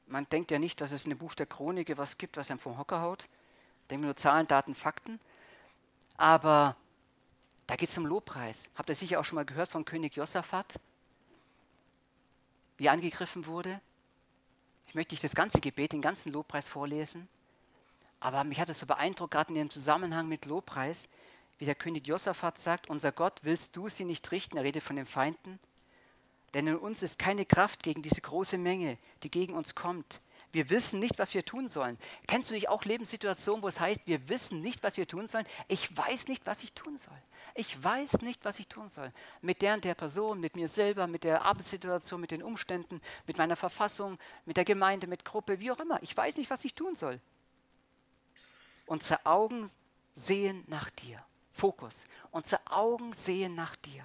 Man 0.07 0.27
denkt 0.31 0.51
ja 0.51 0.59
nicht, 0.59 0.81
dass 0.81 0.91
es 0.91 1.05
in 1.05 1.11
dem 1.11 1.19
Buch 1.19 1.35
der 1.35 1.45
Chronik 1.45 1.95
was 1.99 2.17
gibt, 2.17 2.39
was 2.39 2.51
einem 2.51 2.59
vom 2.59 2.79
Hocker 2.79 3.03
haut. 3.03 3.29
Denken 3.91 4.05
wir 4.05 4.07
nur 4.07 4.17
Zahlen, 4.17 4.47
Daten, 4.47 4.75
Fakten. 4.75 5.21
Aber 6.17 6.75
da 7.67 7.77
geht 7.77 7.91
es 7.91 7.99
um 7.99 8.07
Lobpreis. 8.07 8.71
Habt 8.75 8.89
ihr 8.89 8.97
sicher 8.97 9.21
auch 9.21 9.25
schon 9.27 9.37
mal 9.37 9.45
gehört 9.45 9.69
von 9.69 9.85
König 9.85 10.17
Josaphat, 10.17 10.81
wie 12.79 12.87
er 12.87 12.93
angegriffen 12.93 13.45
wurde? 13.45 13.83
Ich 14.87 14.95
möchte 14.95 15.13
nicht 15.13 15.25
das 15.25 15.35
ganze 15.35 15.61
Gebet, 15.61 15.93
den 15.93 16.01
ganzen 16.01 16.33
Lobpreis 16.33 16.69
vorlesen. 16.69 17.29
Aber 18.25 18.43
mich 18.43 18.59
hat 18.59 18.71
es 18.71 18.79
so 18.79 18.87
beeindruckt, 18.87 19.33
gerade 19.33 19.51
in 19.51 19.55
dem 19.57 19.69
Zusammenhang 19.69 20.27
mit 20.29 20.47
Lobpreis, 20.47 21.09
wie 21.59 21.67
der 21.67 21.75
König 21.75 22.09
Josaphat 22.09 22.59
sagt, 22.59 22.89
unser 22.89 23.13
Gott, 23.13 23.41
willst 23.43 23.77
du 23.77 23.91
sie 23.91 24.07
nicht 24.07 24.31
richten? 24.31 24.57
Er 24.57 24.65
redet 24.65 24.83
von 24.83 24.97
den 24.97 25.05
Feinden. 25.05 25.59
Denn 26.55 26.67
in 26.67 26.77
uns 26.77 27.03
ist 27.03 27.19
keine 27.19 27.45
Kraft 27.45 27.83
gegen 27.83 28.01
diese 28.01 28.23
große 28.23 28.57
Menge, 28.57 28.97
die 29.25 29.31
gegen 29.31 29.53
uns 29.53 29.75
kommt. 29.75 30.23
Wir 30.53 30.71
wissen 30.71 31.01
nicht, 31.01 31.19
was 31.19 31.35
wir 31.35 31.45
tun 31.45 31.69
sollen. 31.69 31.99
Kennst 32.27 32.49
du 32.49 32.55
nicht 32.55 32.71
auch 32.71 32.85
Lebenssituationen, 32.85 33.63
wo 33.63 33.69
es 33.69 33.79
heißt, 33.79 34.07
wir 34.07 34.27
wissen 34.31 34.61
nicht, 34.61 34.83
was 34.83 34.97
wir 34.97 35.07
tun 35.07 35.27
sollen? 35.27 35.45
Ich 35.69 35.95
weiß 35.95 36.29
nicht, 36.29 36.47
was 36.47 36.63
ich 36.63 36.73
tun 36.73 36.97
soll. 36.97 37.23
Ich 37.55 37.85
weiß 37.85 38.23
nicht, 38.23 38.43
was 38.47 38.59
ich 38.59 38.69
tun 38.69 38.89
soll. 38.89 39.13
Mit 39.43 39.61
der 39.61 39.75
und 39.75 39.85
der 39.85 39.95
Person, 39.95 40.41
mit 40.41 40.57
mir 40.57 40.69
selber, 40.69 41.07
mit 41.07 41.25
der 41.25 41.45
Arbeitssituation, 41.45 42.23
mit 42.23 42.31
den 42.31 42.43
Umständen, 42.43 43.03
mit 43.27 43.37
meiner 43.37 43.57
Verfassung, 43.57 44.19
mit 44.47 44.57
der 44.57 44.65
Gemeinde, 44.65 45.09
mit 45.09 45.27
Gruppe, 45.27 45.61
wie 45.61 45.71
auch 45.71 45.81
immer. 45.81 46.03
Ich 46.03 46.17
weiß 46.17 46.39
nicht, 46.39 46.49
was 46.49 46.65
ich 46.65 46.75
tun 46.75 46.97
soll. 46.97 47.21
Unsere 48.87 49.25
Augen 49.25 49.71
sehen 50.17 50.65
nach 50.67 50.91
dir. 50.91 51.25
Fokus. 51.53 52.05
Unsere 52.31 52.61
Augen 52.71 53.13
sehen 53.13 53.55
nach 53.55 53.77
dir. 53.77 54.05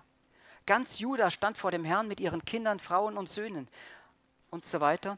Ganz 0.66 1.00
Juda 1.00 1.32
stand 1.32 1.58
vor 1.58 1.72
dem 1.72 1.84
Herrn 1.84 2.08
mit 2.08 2.20
ihren 2.20 2.46
Kindern, 2.46 2.80
Frauen 2.80 3.18
und 3.18 3.30
Söhnen 3.30 3.68
und 4.52 4.66
so 4.66 4.80
weiter. 4.80 5.18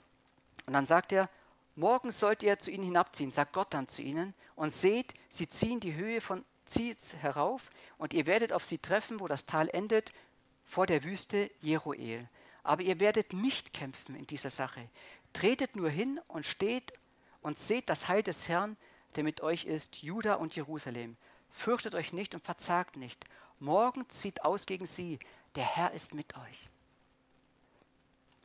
Und 0.65 0.73
dann 0.73 0.85
sagt 0.85 1.11
er, 1.11 1.29
morgen 1.75 2.11
sollt 2.11 2.43
ihr 2.43 2.59
zu 2.59 2.71
ihnen 2.71 2.85
hinabziehen, 2.85 3.31
sagt 3.31 3.53
Gott 3.53 3.73
dann 3.73 3.87
zu 3.87 4.01
ihnen, 4.01 4.33
und 4.55 4.73
seht, 4.73 5.13
sie 5.29 5.49
ziehen 5.49 5.79
die 5.79 5.95
Höhe 5.95 6.21
von 6.21 6.45
Ziz 6.65 7.15
herauf, 7.15 7.69
und 7.97 8.13
ihr 8.13 8.27
werdet 8.27 8.53
auf 8.53 8.63
sie 8.63 8.77
treffen, 8.77 9.19
wo 9.19 9.27
das 9.27 9.45
Tal 9.45 9.67
endet, 9.69 10.13
vor 10.63 10.87
der 10.87 11.03
Wüste 11.03 11.51
Jeruel. 11.59 12.29
Aber 12.63 12.83
ihr 12.83 12.99
werdet 12.99 13.33
nicht 13.33 13.73
kämpfen 13.73 14.15
in 14.15 14.27
dieser 14.27 14.51
Sache. 14.51 14.87
Tretet 15.33 15.75
nur 15.75 15.89
hin 15.89 16.21
und 16.27 16.45
steht 16.45 16.93
und 17.41 17.59
seht 17.59 17.89
das 17.89 18.07
Heil 18.07 18.23
des 18.23 18.47
Herrn, 18.47 18.77
der 19.15 19.23
mit 19.23 19.41
euch 19.41 19.65
ist, 19.65 19.97
Juda 19.97 20.35
und 20.35 20.55
Jerusalem. 20.55 21.17
Fürchtet 21.49 21.95
euch 21.95 22.13
nicht 22.13 22.33
und 22.33 22.43
verzagt 22.43 22.95
nicht. 22.95 23.23
Morgen 23.59 24.09
zieht 24.09 24.43
aus 24.43 24.65
gegen 24.65 24.85
sie. 24.85 25.19
Der 25.55 25.65
Herr 25.65 25.91
ist 25.91 26.13
mit 26.13 26.35
euch. 26.37 26.69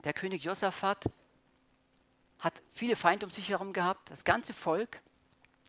Der 0.05 0.13
König 0.13 0.45
Josaphat 0.45 1.05
hat 2.39 2.63
viele 2.71 2.97
Feinde 2.97 3.27
um 3.27 3.31
sich 3.31 3.49
herum 3.49 3.73
gehabt. 3.73 4.11
Das 4.11 4.25
ganze 4.25 4.53
Volk 4.53 5.01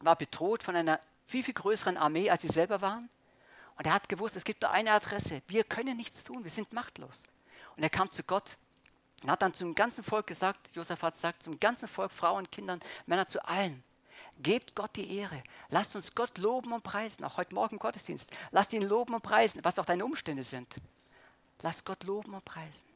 war 0.02 0.16
bedroht 0.16 0.64
von 0.64 0.76
einer 0.76 1.00
viel, 1.26 1.44
viel 1.44 1.54
größeren 1.54 1.98
Armee, 1.98 2.30
als 2.30 2.42
sie 2.42 2.48
selber 2.48 2.82
waren. 2.82 3.10
Und 3.78 3.86
er 3.86 3.94
hat 3.94 4.10
gewusst, 4.10 4.36
es 4.36 4.44
gibt 4.44 4.62
nur 4.62 4.72
eine 4.72 4.92
Adresse. 4.92 5.42
Wir 5.48 5.64
können 5.64 5.98
nichts 5.98 6.24
tun, 6.24 6.44
wir 6.44 6.52
sind 6.52 6.74
machtlos. 6.74 7.24
Und 7.76 7.84
er 7.84 7.90
kam 7.90 8.10
zu 8.10 8.24
Gott 8.24 8.58
und 9.22 9.30
hat 9.30 9.42
dann 9.42 9.54
zum 9.54 9.76
ganzen 9.76 10.04
Volk 10.04 10.28
gesagt, 10.28 10.70
Josaphat 10.76 11.16
sagt, 11.18 11.44
zum 11.44 11.60
ganzen 11.60 11.88
Volk, 11.88 12.12
Frauen, 12.12 12.50
Kindern, 12.50 12.80
Männer, 13.06 13.28
zu 13.28 13.44
allen, 13.46 13.84
Gebt 14.40 14.76
Gott 14.76 14.96
die 14.96 15.18
Ehre. 15.18 15.44
Lasst 15.70 15.96
uns 15.96 16.14
Gott 16.14 16.38
loben 16.38 16.72
und 16.72 16.84
preisen. 16.84 17.24
Auch 17.24 17.38
heute 17.38 17.56
Morgen 17.56 17.76
im 17.76 17.80
Gottesdienst. 17.80 18.30
Lasst 18.52 18.74
ihn 18.74 18.84
loben 18.84 19.16
und 19.16 19.24
preisen, 19.24 19.64
was 19.64 19.80
auch 19.80 19.86
deine 19.86 20.06
Umstände 20.06 20.44
sind. 20.44 20.76
Lasst 21.62 21.86
Gott 21.86 22.04
loben 22.04 22.34
und 22.34 22.46
preisen. 22.46 22.88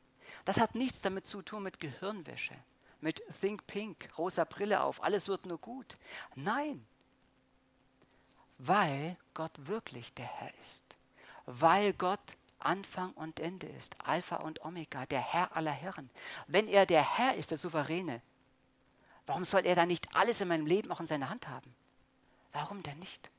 Das 0.46 0.60
hat 0.60 0.76
nichts 0.76 1.02
damit 1.02 1.26
zu 1.26 1.42
tun 1.42 1.64
mit 1.64 1.80
Gehirnwäsche, 1.80 2.56
mit 3.00 3.22
Think 3.40 3.66
Pink, 3.68 4.10
rosa 4.18 4.44
Brille 4.44 4.82
auf, 4.82 5.04
alles 5.04 5.28
wird 5.28 5.46
nur 5.46 5.58
gut. 5.58 5.98
Nein, 6.36 6.86
weil 8.58 9.18
Gott 9.34 9.52
wirklich 9.68 10.14
der 10.14 10.26
Herr 10.26 10.52
ist. 10.62 10.84
Weil 11.46 11.94
Gott 11.94 12.20
Anfang 12.60 13.12
und 13.14 13.40
Ende 13.40 13.68
ist, 13.68 13.96
Alpha 14.06 14.38
und 14.38 14.64
Omega, 14.64 15.06
der 15.08 15.22
Herr 15.22 15.56
aller 15.58 15.72
Herren. 15.72 16.10
Wenn 16.48 16.68
er 16.68 16.86
der 16.86 17.18
Herr 17.18 17.36
ist, 17.36 17.50
der 17.50 17.58
Souveräne, 17.58 18.22
Warum 19.32 19.46
soll 19.46 19.66
er 19.66 19.76
dann 19.76 19.88
nicht 19.88 20.14
alles 20.14 20.42
in 20.42 20.50
meinem 20.50 20.66
Leben 20.66 20.92
auch 20.92 21.00
in 21.00 21.08
seiner 21.08 21.30
Hand 21.30 21.48
haben? 21.48 21.74
Warum 22.52 22.84
denn 22.84 23.00
nicht? 23.00 23.30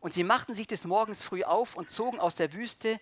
Und 0.00 0.14
sie 0.14 0.24
machten 0.24 0.52
sich 0.52 0.66
des 0.66 0.84
Morgens 0.84 1.22
früh 1.22 1.44
auf 1.44 1.76
und 1.76 1.92
zogen 1.92 2.18
aus 2.18 2.34
der 2.34 2.52
Wüste. 2.52 2.98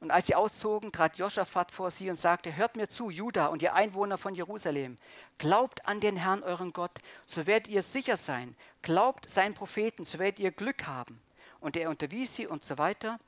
Und 0.00 0.10
als 0.10 0.26
sie 0.26 0.34
auszogen, 0.34 0.90
trat 0.90 1.18
Josaphat 1.18 1.70
vor 1.70 1.90
sie 1.90 2.08
und 2.08 2.16
sagte, 2.16 2.56
hört 2.56 2.76
mir 2.76 2.88
zu, 2.88 3.10
Juda 3.10 3.48
und 3.48 3.60
ihr 3.60 3.74
Einwohner 3.74 4.16
von 4.16 4.34
Jerusalem. 4.34 4.96
Glaubt 5.36 5.84
an 5.84 6.00
den 6.00 6.16
Herrn 6.16 6.42
euren 6.42 6.72
Gott, 6.72 6.98
so 7.26 7.46
werdet 7.46 7.68
ihr 7.68 7.82
sicher 7.82 8.16
sein. 8.16 8.56
Glaubt 8.80 9.28
seinen 9.28 9.52
Propheten, 9.52 10.06
so 10.06 10.18
werdet 10.18 10.38
ihr 10.38 10.50
Glück 10.50 10.86
haben. 10.86 11.20
Und 11.60 11.76
er 11.76 11.90
unterwies 11.90 12.34
sie 12.34 12.46
und 12.46 12.64
so 12.64 12.78
weiter. 12.78 13.20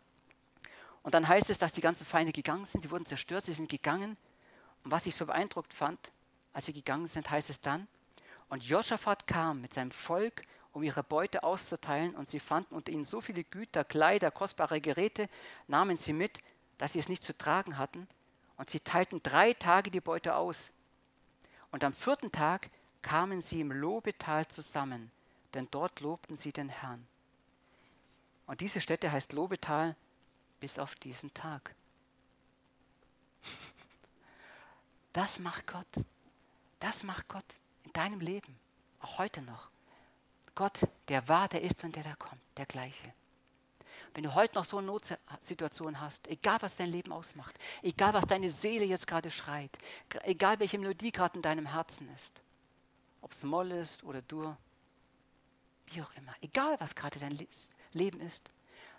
Und 1.03 1.13
dann 1.13 1.29
heißt 1.29 1.51
es, 1.51 1.59
dass 1.59 1.73
die 1.73 1.83
ganzen 1.83 2.07
Feinde 2.07 2.33
gegangen 2.33 2.65
sind. 2.65 2.81
Sie 2.81 2.91
wurden 2.91 3.05
zerstört, 3.05 3.45
sie 3.45 3.53
sind 3.53 3.69
gegangen. 3.69 4.17
Und 4.85 4.91
was 4.91 5.05
ich 5.05 5.15
so 5.15 5.27
beeindruckt 5.27 5.75
fand, 5.75 6.11
als 6.53 6.67
sie 6.67 6.73
gegangen 6.73 7.07
sind, 7.07 7.31
heißt 7.31 7.51
es 7.51 7.61
dann, 7.61 7.87
und 8.49 8.65
Josaphat 8.65 9.27
kam 9.27 9.61
mit 9.61 9.75
seinem 9.75 9.93
Volk, 9.93 10.43
um 10.73 10.83
ihre 10.83 11.03
Beute 11.03 11.43
auszuteilen, 11.45 12.15
und 12.15 12.29
sie 12.29 12.41
fanden 12.41 12.75
unter 12.75 12.93
ihnen 12.93 13.05
so 13.05 13.21
viele 13.21 13.45
Güter, 13.45 13.85
Kleider, 13.85 14.31
kostbare 14.31 14.81
Geräte, 14.81 15.29
nahmen 15.69 15.99
sie 15.99 16.13
mit, 16.13 16.43
dass 16.79 16.93
sie 16.93 16.99
es 16.99 17.09
nicht 17.09 17.25
zu 17.25 17.37
tragen 17.37 17.79
hatten, 17.79 18.09
und 18.57 18.71
sie 18.71 18.81
teilten 18.81 19.23
drei 19.23 19.55
Tage 19.55 19.91
die 19.91 20.01
Beute 20.01 20.35
aus. 20.35 20.71
Und 21.71 21.85
am 21.85 21.93
vierten 21.93 22.31
Tag 22.31 22.71
kamen 23.03 23.43
sie 23.43 23.61
im 23.61 23.73
Lobetal 23.73 24.49
zusammen, 24.49 25.11
denn 25.55 25.69
dort 25.71 26.01
lobten 26.01 26.37
sie 26.37 26.53
den 26.53 26.69
Herrn. 26.69 27.07
Und 28.47 28.61
diese 28.61 28.81
Stätte 28.81 29.13
heißt 29.13 29.33
Lobetal 29.33 29.97
bis 30.59 30.79
auf 30.79 30.95
diesen 30.97 31.33
Tag. 31.33 31.75
Das 35.13 35.41
macht 35.41 35.67
Gott. 35.67 36.05
Das 36.81 37.03
macht 37.03 37.29
Gott 37.29 37.45
in 37.85 37.93
deinem 37.93 38.21
Leben, 38.21 38.59
auch 39.01 39.19
heute 39.19 39.43
noch. 39.43 39.71
Gott, 40.55 40.79
der 41.09 41.29
war, 41.29 41.49
der 41.49 41.63
ist 41.63 41.85
und 41.85 41.95
der 41.95 42.03
da 42.03 42.15
kommt, 42.17 42.41
der 42.57 42.67
gleiche. 42.67 43.15
Wenn 44.15 44.25
du 44.25 44.35
heute 44.35 44.57
noch 44.57 44.65
so 44.65 44.79
eine 44.79 44.89
Notsituation 44.89 46.01
hast, 46.01 46.27
egal 46.27 46.59
was 46.61 46.77
dein 46.77 46.91
Leben 46.91 47.13
ausmacht, 47.13 47.57
egal 47.83 48.15
was 48.15 48.27
deine 48.27 48.51
Seele 48.51 48.85
jetzt 48.85 49.07
gerade 49.07 49.31
schreit, 49.31 49.71
egal 50.23 50.59
welche 50.59 50.79
Melodie 50.79 51.13
gerade 51.13 51.37
in 51.37 51.43
deinem 51.43 51.67
Herzen 51.67 52.09
ist, 52.15 52.41
ob 53.21 53.33
es 53.33 53.45
Moll 53.45 53.71
ist 53.73 54.03
oder 54.03 54.23
Dur, 54.23 54.57
wie 55.87 56.03
auch 56.03 56.13
immer, 56.17 56.35
egal 56.41 56.81
was 56.81 56.95
gerade 56.95 57.21
dein 57.21 57.39
Leben 57.93 58.21
ist, 58.21 58.51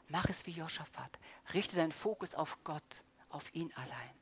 mach 0.07 0.25
es 0.25 0.45
wie 0.45 0.51
Joschafat. 0.51 1.19
Richte 1.53 1.75
deinen 1.75 1.91
Fokus 1.91 2.35
auf 2.35 2.63
Gott, 2.63 3.01
auf 3.29 3.53
ihn 3.53 3.73
allein 3.73 4.20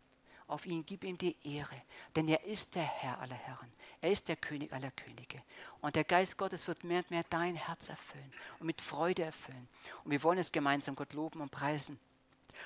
auf 0.50 0.66
ihn, 0.66 0.86
gib 0.86 1.04
ihm 1.04 1.18
die 1.18 1.36
Ehre, 1.44 1.82
denn 2.16 2.28
er 2.28 2.44
ist 2.46 2.76
der 2.76 2.84
Herr 2.84 3.20
aller 3.20 3.36
Herren, 3.36 3.72
er 4.02 4.12
ist 4.12 4.28
der 4.28 4.36
König 4.36 4.74
aller 4.74 4.92
Könige. 4.92 5.42
Und 5.82 5.96
der 5.96 6.04
Geist 6.04 6.38
Gottes 6.38 6.68
wird 6.68 6.84
mehr 6.84 7.00
und 7.00 7.12
mehr 7.12 7.24
dein 7.30 7.56
Herz 7.56 7.90
erfüllen 7.90 8.32
und 8.60 8.66
mit 8.66 8.82
Freude 8.82 9.24
erfüllen. 9.24 9.68
Und 10.04 10.12
wir 10.12 10.24
wollen 10.24 10.40
es 10.40 10.52
gemeinsam 10.52 10.96
Gott 10.96 11.14
loben 11.14 11.42
und 11.42 11.52
preisen 11.52 12.00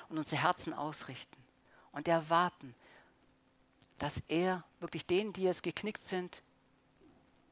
und 0.08 0.18
unsere 0.18 0.42
Herzen 0.42 0.72
ausrichten 0.72 1.42
und 1.92 2.08
erwarten, 2.08 2.74
dass 3.98 4.22
er 4.28 4.64
wirklich 4.80 5.06
denen, 5.06 5.32
die 5.32 5.42
jetzt 5.42 5.62
geknickt 5.62 6.06
sind, 6.06 6.42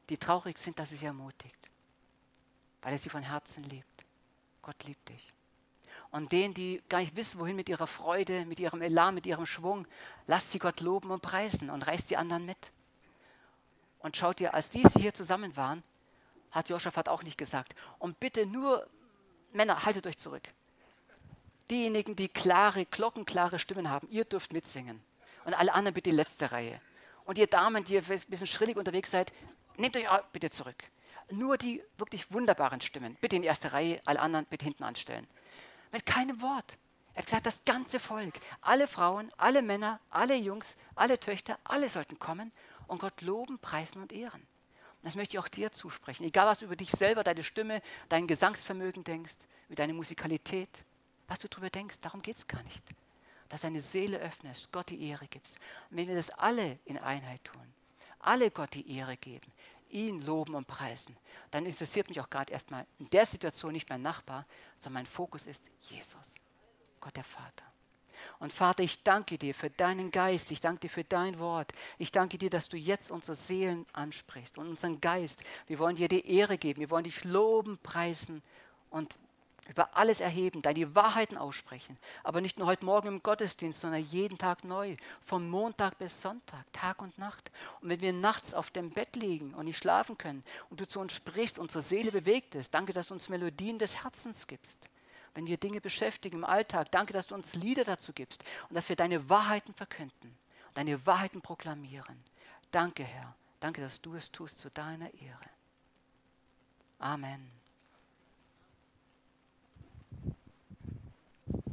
die 0.09 0.17
traurig 0.17 0.57
sind, 0.57 0.77
dass 0.79 0.91
er 0.91 0.97
sie 0.97 1.05
ermutigt, 1.05 1.69
weil 2.81 2.93
er 2.93 2.99
sie 2.99 3.09
von 3.09 3.23
Herzen 3.23 3.63
liebt. 3.63 3.87
Gott 4.61 4.83
liebt 4.83 5.07
dich. 5.09 5.33
Und 6.13 6.31
denen, 6.31 6.53
die 6.53 6.79
gar 6.89 6.99
nicht 6.99 7.15
wissen, 7.15 7.39
wohin 7.39 7.55
mit 7.55 7.67
ihrer 7.69 7.87
Freude, 7.87 8.45
mit 8.45 8.59
ihrem 8.59 8.83
Elan, 8.83 9.15
mit 9.15 9.25
ihrem 9.25 9.47
Schwung, 9.47 9.87
lasst 10.27 10.51
sie 10.51 10.59
Gott 10.59 10.79
loben 10.79 11.09
und 11.09 11.23
preisen 11.23 11.71
und 11.71 11.81
reißt 11.81 12.07
die 12.11 12.17
anderen 12.17 12.45
mit. 12.45 12.71
Und 13.97 14.15
schaut 14.15 14.39
ihr, 14.39 14.53
als 14.53 14.69
diese 14.69 14.99
hier 14.99 15.15
zusammen 15.15 15.57
waren, 15.57 15.81
hat 16.51 16.69
Josaphat 16.69 17.09
auch 17.09 17.23
nicht 17.23 17.39
gesagt, 17.39 17.73
und 17.97 18.19
bitte 18.19 18.45
nur, 18.45 18.87
Männer, 19.53 19.85
haltet 19.85 20.05
euch 20.05 20.19
zurück. 20.19 20.43
Diejenigen, 21.71 22.15
die 22.15 22.29
klare, 22.29 22.85
glockenklare 22.85 23.57
Stimmen 23.57 23.89
haben, 23.89 24.07
ihr 24.11 24.25
dürft 24.25 24.53
mitsingen. 24.53 25.01
Und 25.45 25.55
alle 25.55 25.73
anderen 25.73 25.95
bitte 25.95 26.11
die 26.11 26.15
letzte 26.15 26.51
Reihe. 26.51 26.79
Und 27.25 27.39
ihr 27.39 27.47
Damen, 27.47 27.85
die 27.85 27.95
ihr 27.95 28.03
ein 28.07 28.21
bisschen 28.27 28.45
schrillig 28.45 28.77
unterwegs 28.77 29.09
seid, 29.09 29.33
nehmt 29.77 29.97
euch 29.97 30.05
bitte 30.31 30.51
zurück. 30.51 30.83
Nur 31.31 31.57
die 31.57 31.81
wirklich 31.97 32.31
wunderbaren 32.31 32.81
Stimmen, 32.81 33.17
bitte 33.19 33.35
in 33.35 33.41
erste 33.41 33.73
Reihe, 33.73 33.99
alle 34.05 34.19
anderen 34.19 34.45
bitte 34.45 34.65
hinten 34.65 34.83
anstellen 34.83 35.25
mit 35.93 36.05
keinem 36.05 36.41
Wort. 36.41 36.77
Er 37.13 37.19
hat 37.19 37.25
gesagt, 37.27 37.45
das 37.45 37.63
ganze 37.63 37.99
Volk, 37.99 38.33
alle 38.61 38.87
Frauen, 38.87 39.31
alle 39.37 39.61
Männer, 39.61 39.99
alle 40.09 40.35
Jungs, 40.35 40.75
alle 40.95 41.19
Töchter, 41.19 41.59
alle 41.63 41.87
sollten 41.87 42.17
kommen 42.19 42.51
und 42.87 42.99
Gott 42.99 43.21
loben, 43.21 43.59
preisen 43.59 44.01
und 44.01 44.11
ehren. 44.11 44.41
Und 44.41 45.07
das 45.07 45.15
möchte 45.15 45.35
ich 45.35 45.39
auch 45.39 45.47
dir 45.47 45.71
zusprechen. 45.71 46.23
Egal, 46.23 46.47
was 46.47 46.59
du 46.59 46.65
über 46.65 46.75
dich 46.75 46.89
selber, 46.89 47.23
deine 47.23 47.43
Stimme, 47.43 47.81
dein 48.09 48.25
Gesangsvermögen 48.25 49.03
denkst, 49.03 49.35
über 49.67 49.75
deine 49.75 49.93
Musikalität, 49.93 50.83
was 51.27 51.39
du 51.39 51.47
darüber 51.47 51.69
denkst, 51.69 51.97
darum 52.01 52.21
geht 52.21 52.37
es 52.37 52.47
gar 52.47 52.63
nicht. 52.63 52.83
Dass 53.49 53.61
deine 53.61 53.81
Seele 53.81 54.17
öffnest, 54.17 54.71
Gott 54.71 54.89
die 54.89 55.07
Ehre 55.07 55.27
gibst. 55.27 55.57
Und 55.91 55.97
wenn 55.97 56.07
wir 56.07 56.15
das 56.15 56.31
alle 56.31 56.79
in 56.85 56.97
Einheit 56.97 57.43
tun, 57.43 57.61
alle 58.19 58.49
Gott 58.49 58.73
die 58.73 58.97
Ehre 58.97 59.17
geben, 59.17 59.51
ihn 59.93 60.21
loben 60.21 60.55
und 60.55 60.67
preisen, 60.67 61.15
dann 61.51 61.65
interessiert 61.65 62.09
mich 62.09 62.19
auch 62.19 62.29
gerade 62.29 62.51
erstmal 62.51 62.85
in 62.99 63.09
der 63.09 63.25
Situation 63.25 63.73
nicht 63.73 63.89
mein 63.89 64.01
Nachbar, 64.01 64.45
sondern 64.75 65.03
mein 65.03 65.05
Fokus 65.05 65.45
ist 65.45 65.63
Jesus, 65.89 66.35
Gott 66.99 67.15
der 67.15 67.23
Vater. 67.23 67.65
Und 68.39 68.51
Vater, 68.51 68.83
ich 68.83 69.03
danke 69.03 69.37
dir 69.37 69.53
für 69.53 69.69
deinen 69.69 70.11
Geist, 70.11 70.51
ich 70.51 70.61
danke 70.61 70.81
dir 70.81 70.89
für 70.89 71.03
dein 71.03 71.39
Wort. 71.39 71.71
Ich 71.97 72.11
danke 72.11 72.37
dir, 72.37 72.49
dass 72.49 72.69
du 72.69 72.77
jetzt 72.77 73.11
unsere 73.11 73.37
Seelen 73.37 73.85
ansprichst 73.93 74.57
und 74.57 74.67
unseren 74.67 74.99
Geist. 74.99 75.43
Wir 75.67 75.79
wollen 75.79 75.95
dir 75.95 76.07
die 76.07 76.29
Ehre 76.29 76.57
geben, 76.57 76.81
wir 76.81 76.89
wollen 76.89 77.03
dich 77.03 77.23
loben, 77.23 77.77
preisen 77.83 78.41
und 78.89 79.15
über 79.69 79.95
alles 79.95 80.19
erheben, 80.19 80.61
deine 80.61 80.93
Wahrheiten 80.95 81.37
aussprechen. 81.37 81.97
Aber 82.23 82.41
nicht 82.41 82.57
nur 82.57 82.67
heute 82.67 82.85
Morgen 82.85 83.07
im 83.07 83.23
Gottesdienst, 83.23 83.79
sondern 83.79 84.03
jeden 84.03 84.37
Tag 84.37 84.63
neu, 84.63 84.97
von 85.21 85.49
Montag 85.49 85.97
bis 85.97 86.21
Sonntag, 86.21 86.65
Tag 86.73 87.01
und 87.01 87.17
Nacht. 87.17 87.51
Und 87.81 87.89
wenn 87.89 88.01
wir 88.01 88.13
nachts 88.13 88.53
auf 88.53 88.71
dem 88.71 88.89
Bett 88.89 89.15
liegen 89.15 89.53
und 89.53 89.65
nicht 89.65 89.77
schlafen 89.77 90.17
können 90.17 90.43
und 90.69 90.81
du 90.81 90.87
zu 90.87 90.99
uns 90.99 91.13
sprichst, 91.13 91.59
unsere 91.59 91.81
Seele 91.81 92.11
bewegt 92.11 92.55
ist, 92.55 92.73
danke, 92.73 92.91
dass 92.91 93.07
du 93.07 93.13
uns 93.13 93.29
Melodien 93.29 93.79
des 93.79 94.03
Herzens 94.03 94.47
gibst. 94.47 94.79
Wenn 95.33 95.47
wir 95.47 95.57
Dinge 95.57 95.81
beschäftigen 95.81 96.37
im 96.37 96.45
Alltag, 96.45 96.91
danke, 96.91 97.13
dass 97.13 97.27
du 97.27 97.35
uns 97.35 97.55
Lieder 97.55 97.85
dazu 97.85 98.13
gibst 98.13 98.43
und 98.69 98.75
dass 98.75 98.89
wir 98.89 98.95
deine 98.95 99.29
Wahrheiten 99.29 99.73
verkünden, 99.73 100.37
deine 100.73 101.05
Wahrheiten 101.05 101.41
proklamieren. 101.41 102.21
Danke, 102.69 103.03
Herr. 103.03 103.35
Danke, 103.59 103.81
dass 103.81 104.01
du 104.01 104.15
es 104.15 104.31
tust 104.31 104.59
zu 104.59 104.69
deiner 104.69 105.11
Ehre. 105.13 105.49
Amen. 106.99 107.62